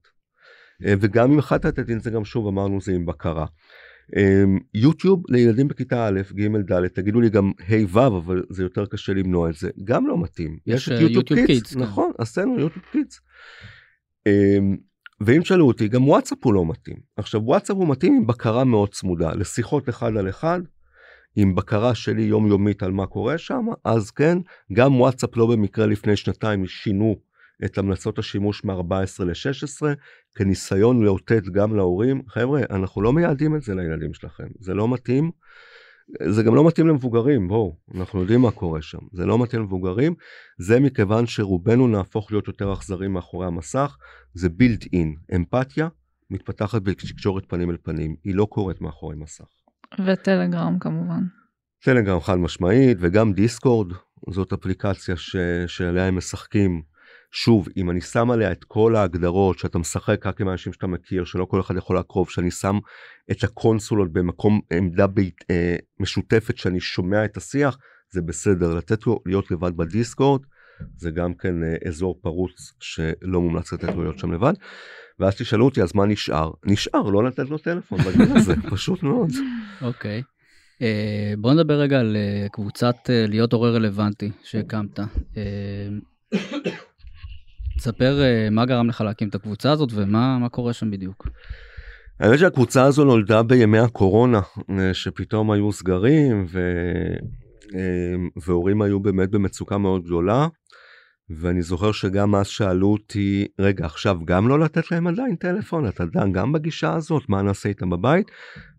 אה, 0.87 0.95
וגם 1.01 1.33
אם 1.33 1.39
החלטת 1.39 1.79
לתת 1.79 1.91
אינסטגרם, 1.91 2.25
שוב 2.25 2.47
אמרנו 2.47 2.81
זה 2.81 2.93
עם 2.93 3.07
בקרה. 3.07 3.47
אה, 4.17 4.45
יוטיוב 4.75 5.25
לילדים 5.29 5.69
בכיתה 5.69 6.09
א', 6.09 6.21
ג', 6.33 6.73
ד', 6.73 6.87
תגידו 6.87 7.21
לי 7.21 7.31
גם 7.31 7.53
ה' 7.69 7.97
ו', 7.97 8.19
אבל 8.19 8.43
זה 8.51 8.63
יותר 8.63 8.87
קשה 8.87 9.13
למנוע 9.13 9.51
את 9.51 9.55
זה, 9.55 9.71
גם 9.85 10.07
לא 10.07 10.19
מתאים. 10.19 10.59
יש, 10.67 10.89
את 10.89 10.93
אה, 10.93 11.01
יוטיוב 11.01 11.17
יוטיוב 11.17 11.47
קידס, 11.47 11.75
כן. 11.75 11.81
נכון, 11.81 12.13
עשינו 12.19 12.61
יוטיוב 12.61 12.85
קידס. 12.93 13.21
אה, 14.27 14.59
ואם 15.21 15.45
שאלו 15.45 15.67
אותי, 15.67 15.89
גם 15.89 16.09
וואטסאפ 16.09 16.39
הוא 16.45 16.55
לא 16.55 16.67
מתאים. 16.67 16.97
עכשיו 17.17 17.41
וואטסאפ 17.45 17.77
הוא 17.77 17.89
מתאים 17.89 18.17
עם 18.17 18.27
בקרה 18.27 18.65
מאוד 18.65 18.93
צמודה, 18.93 19.35
לשיחות 19.35 19.89
אחד 19.89 20.17
על 20.17 20.29
אחד, 20.29 20.61
עם 21.37 21.55
בקרה 21.55 21.95
שלי 21.95 22.23
יומיומית 22.23 22.83
על 22.83 22.93
מה 22.93 23.07
קורה 23.07 23.39
שם, 23.39 23.67
אז 23.85 24.11
כן, 24.11 24.39
גם 24.73 25.01
וואטסאפ 25.01 25.37
לא 25.37 25.47
במקרה 25.47 25.87
לפני 25.87 26.17
שנתיים 26.17 26.67
שינו 26.67 27.17
את 27.65 27.79
המלצות 27.79 28.19
השימוש 28.19 28.65
מ-14 28.65 29.25
ל-16, 29.25 29.87
כניסיון 30.35 31.03
לאותת 31.03 31.43
גם 31.53 31.77
להורים, 31.77 32.23
חבר'ה, 32.29 32.61
אנחנו 32.71 33.03
לא 33.03 33.13
מייעדים 33.13 33.57
את 33.57 33.63
זה 33.63 33.75
לילדים 33.75 34.15
שלכם, 34.15 34.49
זה 34.59 34.75
לא 34.75 34.89
מתאים. 34.89 35.31
זה 36.29 36.43
גם 36.43 36.55
לא 36.55 36.67
מתאים 36.67 36.87
למבוגרים, 36.87 37.49
בואו, 37.49 37.77
אנחנו 37.95 38.21
יודעים 38.21 38.41
מה 38.41 38.51
קורה 38.51 38.83
שם. 38.83 38.99
זה 39.13 39.27
לא 39.27 39.43
מתאים 39.43 39.63
למבוגרים, 39.63 40.15
זה 40.59 40.81
מכיוון 40.81 41.27
שרובנו 41.27 41.89
נהפוך 41.89 42.33
להיות 42.33 42.47
יותר 42.47 42.73
אכזרים 42.73 43.13
מאחורי 43.13 43.47
המסך, 43.47 43.97
זה 44.35 44.49
built 44.49 44.85
in. 44.85 45.37
אמפתיה 45.37 45.89
מתפתחת 46.31 46.83
בתקשורת 46.83 47.45
פנים 47.49 47.71
אל 47.71 47.77
פנים, 47.83 48.17
היא 48.25 48.35
לא 48.35 48.45
קורית 48.45 48.81
מאחורי 48.81 49.17
מסך. 49.17 49.45
וטלגרם 50.07 50.79
כמובן. 50.79 51.23
טלגרם 51.85 52.21
חד 52.21 52.35
משמעית 52.35 52.99
וגם 53.01 53.33
דיסקורד 53.33 53.93
זאת 54.31 54.53
אפליקציה 54.53 55.17
ש... 55.17 55.37
שעליה 55.67 56.07
הם 56.07 56.17
משחקים. 56.17 56.83
שוב 57.33 57.69
אם 57.77 57.91
אני 57.91 58.01
שם 58.01 58.31
עליה 58.31 58.53
את 58.53 58.65
כל 58.65 58.97
ההגדרות 58.97 59.59
שאתה 59.59 59.79
משחק 59.79 60.27
רק 60.27 60.41
עם 60.41 60.49
אנשים 60.49 60.73
שאתה 60.73 60.87
מכיר 60.87 61.25
שלא 61.25 61.45
כל 61.45 61.61
אחד 61.61 61.77
יכול 61.77 61.97
לעקוב 61.97 62.31
שאני 62.31 62.51
שם 62.51 62.79
את 63.31 63.45
הקונסולות 63.45 64.13
במקום 64.13 64.61
עמדה 64.73 65.07
בית, 65.07 65.45
אה, 65.51 65.77
משותפת 66.01 66.59
שאני 66.59 66.81
שומע 66.81 67.25
את 67.25 67.37
השיח 67.37 67.79
זה 68.13 68.23
בסדר 68.23 68.75
לתת 68.75 69.07
לו 69.07 69.21
להיות 69.27 69.51
לבד 69.51 69.77
בדיסקורד 69.77 70.41
זה 70.97 71.11
גם 71.11 71.35
כן 71.35 71.63
אה, 71.63 71.89
אזור 71.89 72.19
פרוץ 72.23 72.73
שלא 72.81 73.41
מומלץ 73.41 73.73
לתת 73.73 73.95
לו 73.95 74.03
להיות 74.03 74.19
שם 74.19 74.33
לבד. 74.33 74.53
ואז 75.19 75.37
תשאלו 75.37 75.65
אותי 75.65 75.83
אז 75.83 75.95
מה 75.95 76.07
נשאר 76.07 76.51
נשאר 76.65 77.03
לא 77.03 77.25
לתת 77.25 77.51
לו 77.51 77.59
טלפון 77.59 77.99
בגיל 77.99 78.37
הזה 78.37 78.55
פשוט 78.71 79.03
מאוד. 79.03 79.31
אוקיי. 79.83 80.23
אה, 80.83 81.35
בוא 81.39 81.55
נדבר 81.55 81.75
רגע 81.75 82.01
על 82.01 82.17
אה, 82.17 82.49
קבוצת 82.53 82.97
אה, 83.11 83.25
להיות 83.29 83.53
הורה 83.53 83.71
רלוונטי 83.71 84.31
שהקמת. 84.45 85.01
תספר 87.81 88.23
אה, 88.23 88.51
מה 88.51 88.67
גרם 88.67 88.89
לך 88.89 89.01
להקים 89.01 89.29
את 89.29 89.35
הקבוצה 89.35 89.73
הזאת 89.73 89.89
ומה 89.95 90.39
מה 90.39 90.49
קורה 90.49 90.73
שם 90.73 90.91
בדיוק. 90.91 91.29
האמת 92.21 92.39
שהקבוצה 92.39 92.85
הזו 92.85 93.05
נולדה 93.05 93.43
בימי 93.43 93.79
הקורונה 93.79 94.41
אה, 94.71 94.95
שפתאום 94.95 95.51
היו 95.51 95.73
סגרים 95.73 96.47
ו... 96.49 96.61
אה, 97.75 98.15
והורים 98.47 98.83
היו 98.83 99.01
באמת 99.01 99.31
במצוקה 99.31 99.79
מאוד 99.79 100.05
גדולה. 100.05 100.49
ואני 101.31 101.63
זוכר 101.63 101.93
שגם 101.93 102.35
אז 102.35 102.47
שאלו 102.47 102.93
אותי 102.93 103.47
רגע 103.61 103.87
עכשיו 103.87 104.19
גם 104.25 104.49
לא 104.49 104.61
לתת 104.61 104.91
להם 104.91 105.07
עדיין 105.07 105.37
טלפון? 105.37 105.89
אתה 105.89 106.05
דן 106.05 106.33
גם 106.33 106.53
בגישה 106.53 106.95
הזאת? 106.95 107.23
מה 107.29 107.43
נעשה 107.43 107.69
איתם 107.69 107.91
בבית? 107.91 108.31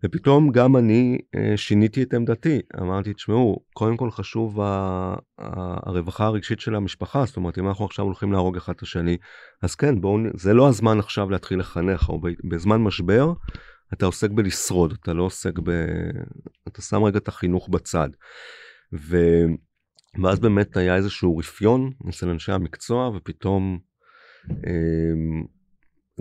ופתאום 0.04 0.50
גם 0.50 0.76
אני 0.76 1.18
אה, 1.34 1.56
שיניתי 1.56 2.02
את 2.02 2.14
עמדתי. 2.14 2.60
אמרתי 2.80 3.12
תשמעו 3.12 3.56
קודם 3.74 3.96
כל 3.96 4.10
חשוב 4.10 4.60
ה- 4.60 4.64
ה- 5.38 5.88
הרווחה 5.88 6.26
הרגשית 6.26 6.60
של 6.60 6.74
המשפחה 6.74 7.24
זאת 7.24 7.36
אומרת 7.36 7.58
אם 7.58 7.68
אנחנו 7.68 7.84
עכשיו 7.84 8.04
הולכים 8.04 8.32
להרוג 8.32 8.56
אחד 8.56 8.72
את 8.76 8.82
השני 8.82 9.16
אז 9.62 9.74
כן 9.74 10.00
בואו 10.00 10.18
זה 10.34 10.54
לא 10.54 10.68
הזמן 10.68 10.98
עכשיו 10.98 11.30
להתחיל 11.30 11.58
לחנך 11.58 12.08
או 12.08 12.20
בזמן 12.44 12.76
משבר 12.76 13.32
אתה 13.92 14.06
עוסק 14.06 14.30
בלשרוד 14.30 14.94
אתה 15.02 15.12
לא 15.12 15.22
עוסק 15.22 15.58
ב... 15.58 15.70
אתה 16.68 16.82
שם 16.82 17.02
רגע 17.02 17.18
את 17.18 17.28
החינוך 17.28 17.68
בצד. 17.68 18.08
ו... 18.92 19.16
ואז 20.20 20.40
באמת 20.40 20.76
היה 20.76 20.96
איזשהו 20.96 21.36
רפיון 21.36 21.90
אצל 22.08 22.28
אנשי 22.28 22.52
המקצוע 22.52 23.08
ופתאום 23.08 23.78
אמ, 24.50 25.44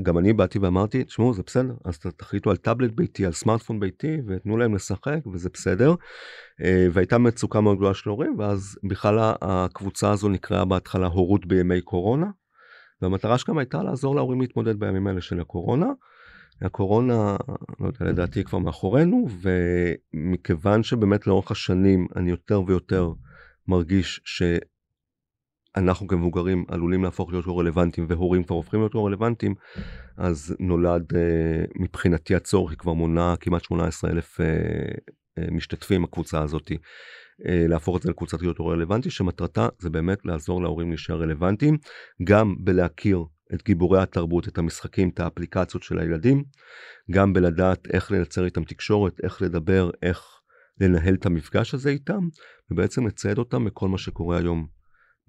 גם 0.02 0.18
אני 0.18 0.34
באתי 0.34 0.60
ואמרתי 0.60 1.04
תשמעו 1.04 1.34
זה 1.34 1.44
בסדר 1.46 1.74
אז 1.86 2.00
תחליטו 2.00 2.50
על 2.50 2.58
טאבלט 2.58 2.92
ביתי 2.92 3.26
על 3.26 3.32
סמארטפון 3.32 3.80
ביתי 3.80 4.18
ותנו 4.28 4.58
להם 4.58 4.76
לשחק 4.76 5.20
וזה 5.34 5.50
בסדר. 5.54 5.96
אה, 6.64 6.88
והייתה 6.92 7.18
מצוקה 7.18 7.62
מאוד 7.62 7.78
גדולה 7.78 7.94
של 7.94 8.10
הורים 8.10 8.39
ואז 8.39 8.80
בכלל 8.89 9.34
הקבוצה 9.42 10.12
הזו 10.12 10.30
נקראה 10.30 10.66
בהתחלה 10.66 11.08
הורות 11.08 11.46
בימי 11.46 11.82
קורונה. 11.82 12.28
והמטרה 13.02 13.38
שגם 13.38 13.58
הייתה 13.58 13.84
לעזור 13.84 14.16
להורים 14.16 14.42
להתמודד 14.42 14.80
בימים 14.80 15.08
האלה 15.08 15.22
של 15.22 15.39
הקורונה. 15.39 15.88
הקורונה 16.62 17.36
לא 17.80 17.88
יודע 17.88 18.06
לדעתי 18.06 18.44
כבר 18.44 18.60
מאחורינו 18.60 19.28
ומכיוון 20.14 20.84
שבאמת 20.84 21.28
לאורך 21.28 21.52
השנים 21.52 22.08
אני 22.16 22.30
יותר 22.30 22.62
ויותר 22.68 23.12
מרגיש 23.68 24.22
שאנחנו 25.76 26.07
כמבוגרים 26.07 26.66
עלולים 26.68 27.03
להפוך 27.03 27.32
להיות 27.32 27.47
לא 27.47 27.59
רלוונטיים 27.59 28.07
והורים 28.09 28.43
כבר 28.43 28.55
הופכים 28.55 28.80
להיות 28.80 28.95
לא 28.95 29.05
רלוונטיים 29.05 29.55
אז 30.18 30.55
נולד 30.59 31.16
אה, 31.16 31.64
מבחינתי 31.76 32.36
הצורך 32.36 32.72
היא 32.72 32.78
כבר 32.78 32.93
מונה 32.93 33.36
כמעט 33.39 33.64
18 33.64 34.12
אלף 34.12 34.41
אה, 34.41 34.45
אה, 35.38 35.51
משתתפים 35.51 36.03
הקבוצה 36.03 36.41
הזאתי. 36.41 36.78
להפוך 37.45 37.97
את 37.97 38.01
זה 38.01 38.09
לקבוצת 38.09 38.41
להיות 38.41 38.57
הורה 38.57 38.74
רלוונטי 38.74 39.09
שמטרתה 39.09 39.68
זה 39.80 39.89
באמת 39.89 40.26
לעזור 40.26 40.62
להורים 40.62 40.89
להישאר 40.89 41.22
רלוונטיים 41.22 41.78
גם 42.24 42.55
בלהכיר 42.59 43.24
את 43.53 43.64
גיבורי 43.64 44.01
התרבות 44.01 44.47
את 44.47 44.57
המשחקים 44.57 45.09
את 45.09 45.20
האפליקציות 45.20 45.84
של 45.84 45.99
הילדים 45.99 46.43
גם 47.12 47.34
בלדעת 47.34 47.88
איך 47.93 48.12
לייצר 48.12 48.45
איתם 48.45 48.64
תקשורת 48.64 49.20
איך 49.24 49.41
לדבר 49.41 49.89
איך 50.01 50.41
לנהל 50.80 51.14
את 51.14 51.26
המפגש 51.26 51.74
הזה 51.74 51.90
איתם 51.90 52.28
ובעצם 52.72 53.08
לצייד 53.08 53.38
אותם 53.38 53.66
בכל 53.66 53.90
מה 53.90 53.98
שקורה 53.98 54.38
היום 54.38 54.68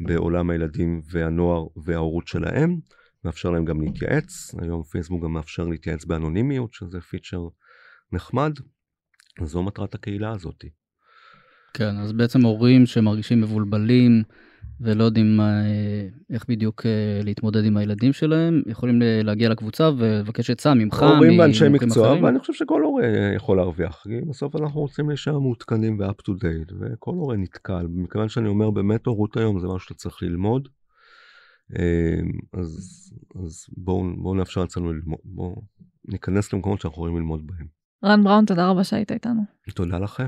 בעולם 0.01 0.51
הילדים 0.51 1.03
והנוער 1.11 1.67
וההורות 1.85 2.27
שלהם 2.27 2.77
מאפשר 3.25 3.51
להם 3.51 3.65
גם 3.65 3.81
להתייעץ 3.81 4.55
היום 4.63 4.83
פייסבוק 4.83 5.25
גם 5.25 5.33
מאפשר 5.33 5.65
להתייעץ 5.65 6.05
באנונימיות 6.05 6.73
שזה 6.73 7.01
פיצ'ר 7.01 7.49
נחמד. 8.13 8.53
זו 9.45 9.63
מטרת 9.63 9.95
הקהילה 9.95 10.31
הזאתי. 10.31 10.69
כן 11.75 11.97
אז 11.97 12.13
בעצם 12.13 12.43
הורים 12.43 12.87
שמרגישים 12.87 13.41
מבולבלים 13.41 14.23
ולא 14.83 15.05
יודעים 15.05 15.37
מה, 15.37 15.65
אה, 15.65 16.09
איך 16.31 16.45
בדיוק 16.49 16.87
אה, 16.87 17.21
להתמודד 17.25 17.65
עם 17.65 17.77
הילדים 17.77 18.13
שלהם 18.13 18.63
יכולים 18.67 19.03
להגיע 19.25 19.49
לקבוצה 19.49 19.91
ולבקש 19.99 20.51
עצה 20.51 20.75
ממך. 20.75 21.03
הורים 21.03 21.39
ואנשי 21.39 21.69
מקצוע 21.69 22.09
אחרים. 22.09 22.25
ואני 22.25 22.39
חושב 22.39 22.53
שכל 22.53 22.83
הורה 22.83 23.07
יכול 23.37 23.57
להרוויח 23.57 24.03
כי 24.03 24.21
בסוף 24.29 24.57
אנחנו 24.57 24.81
רוצים 24.81 25.09
להישאר 25.09 25.39
מעודכנים 25.39 26.01
ו-up 26.01 26.23
to 26.23 26.33
date 26.33 26.75
וכל 26.81 27.11
הורה 27.11 27.37
נתקל 27.37 27.87
מכיוון 27.91 28.29
שאני 28.29 28.49
אומר 28.49 28.71
באמת 28.71 29.07
הורות 29.07 29.37
היום 29.37 29.61
זה 29.61 29.67
משהו 29.67 29.81
שאתה 29.81 29.95
צריך 29.95 30.23
ללמוד. 30.23 30.69
אה, 31.79 32.21
אז 32.61 33.13
אז 33.45 33.67
בואו 33.77 34.05
בואו 34.17 34.35
נאפשר 34.35 34.61
לעצמנו 34.61 34.93
ללמוד 34.93 35.19
בואו 35.25 35.63
ניכנס 36.09 36.53
למקומות 36.53 36.81
שאנחנו 36.81 36.95
יכולים 36.95 37.17
ללמוד 37.17 37.47
בהם. 37.47 37.67
רן 38.05 38.25
בראון, 38.25 38.45
תודה 38.45 38.69
רבה 38.69 38.85
שהיית 38.85 39.13
איתנו. 39.13 39.43
תודה 39.75 39.99
לכם. 39.99 40.27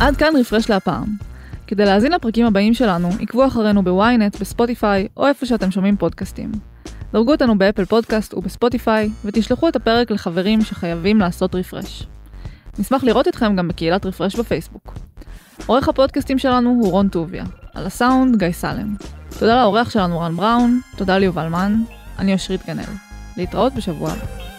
עד 0.00 0.16
כאן 0.16 0.32
רפרש 0.40 0.70
להפעם. 0.70 1.35
כדי 1.66 1.84
להאזין 1.84 2.12
לפרקים 2.12 2.46
הבאים 2.46 2.74
שלנו, 2.74 3.08
עקבו 3.20 3.46
אחרינו 3.46 3.84
בוויינט, 3.84 4.40
בספוטיפיי, 4.40 5.08
או 5.16 5.26
איפה 5.26 5.46
שאתם 5.46 5.70
שומעים 5.70 5.96
פודקאסטים. 5.96 6.52
דרגו 7.12 7.32
אותנו 7.32 7.58
באפל 7.58 7.84
פודקאסט 7.84 8.34
ובספוטיפיי, 8.34 9.10
ותשלחו 9.24 9.68
את 9.68 9.76
הפרק 9.76 10.10
לחברים 10.10 10.62
שחייבים 10.62 11.20
לעשות 11.20 11.54
רפרש. 11.54 12.06
נשמח 12.78 13.04
לראות 13.04 13.28
אתכם 13.28 13.56
גם 13.56 13.68
בקהילת 13.68 14.06
רפרש 14.06 14.36
בפייסבוק. 14.36 14.94
עורך 15.66 15.88
הפודקאסטים 15.88 16.38
שלנו 16.38 16.70
הוא 16.70 16.90
רון 16.90 17.08
טוביה, 17.08 17.44
על 17.74 17.86
הסאונד 17.86 18.36
גיא 18.36 18.52
סלם. 18.52 18.94
תודה 19.38 19.56
לאורח 19.56 19.90
שלנו 19.90 20.20
רן 20.20 20.36
בראון, 20.36 20.80
תודה 20.96 21.18
ליובל 21.18 21.48
מן, 21.48 21.76
אני 22.18 22.32
אושרית 22.32 22.66
גנאל. 22.66 22.84
להתראות 23.36 23.74
בשבוע 23.74 24.10
הבא. 24.10 24.55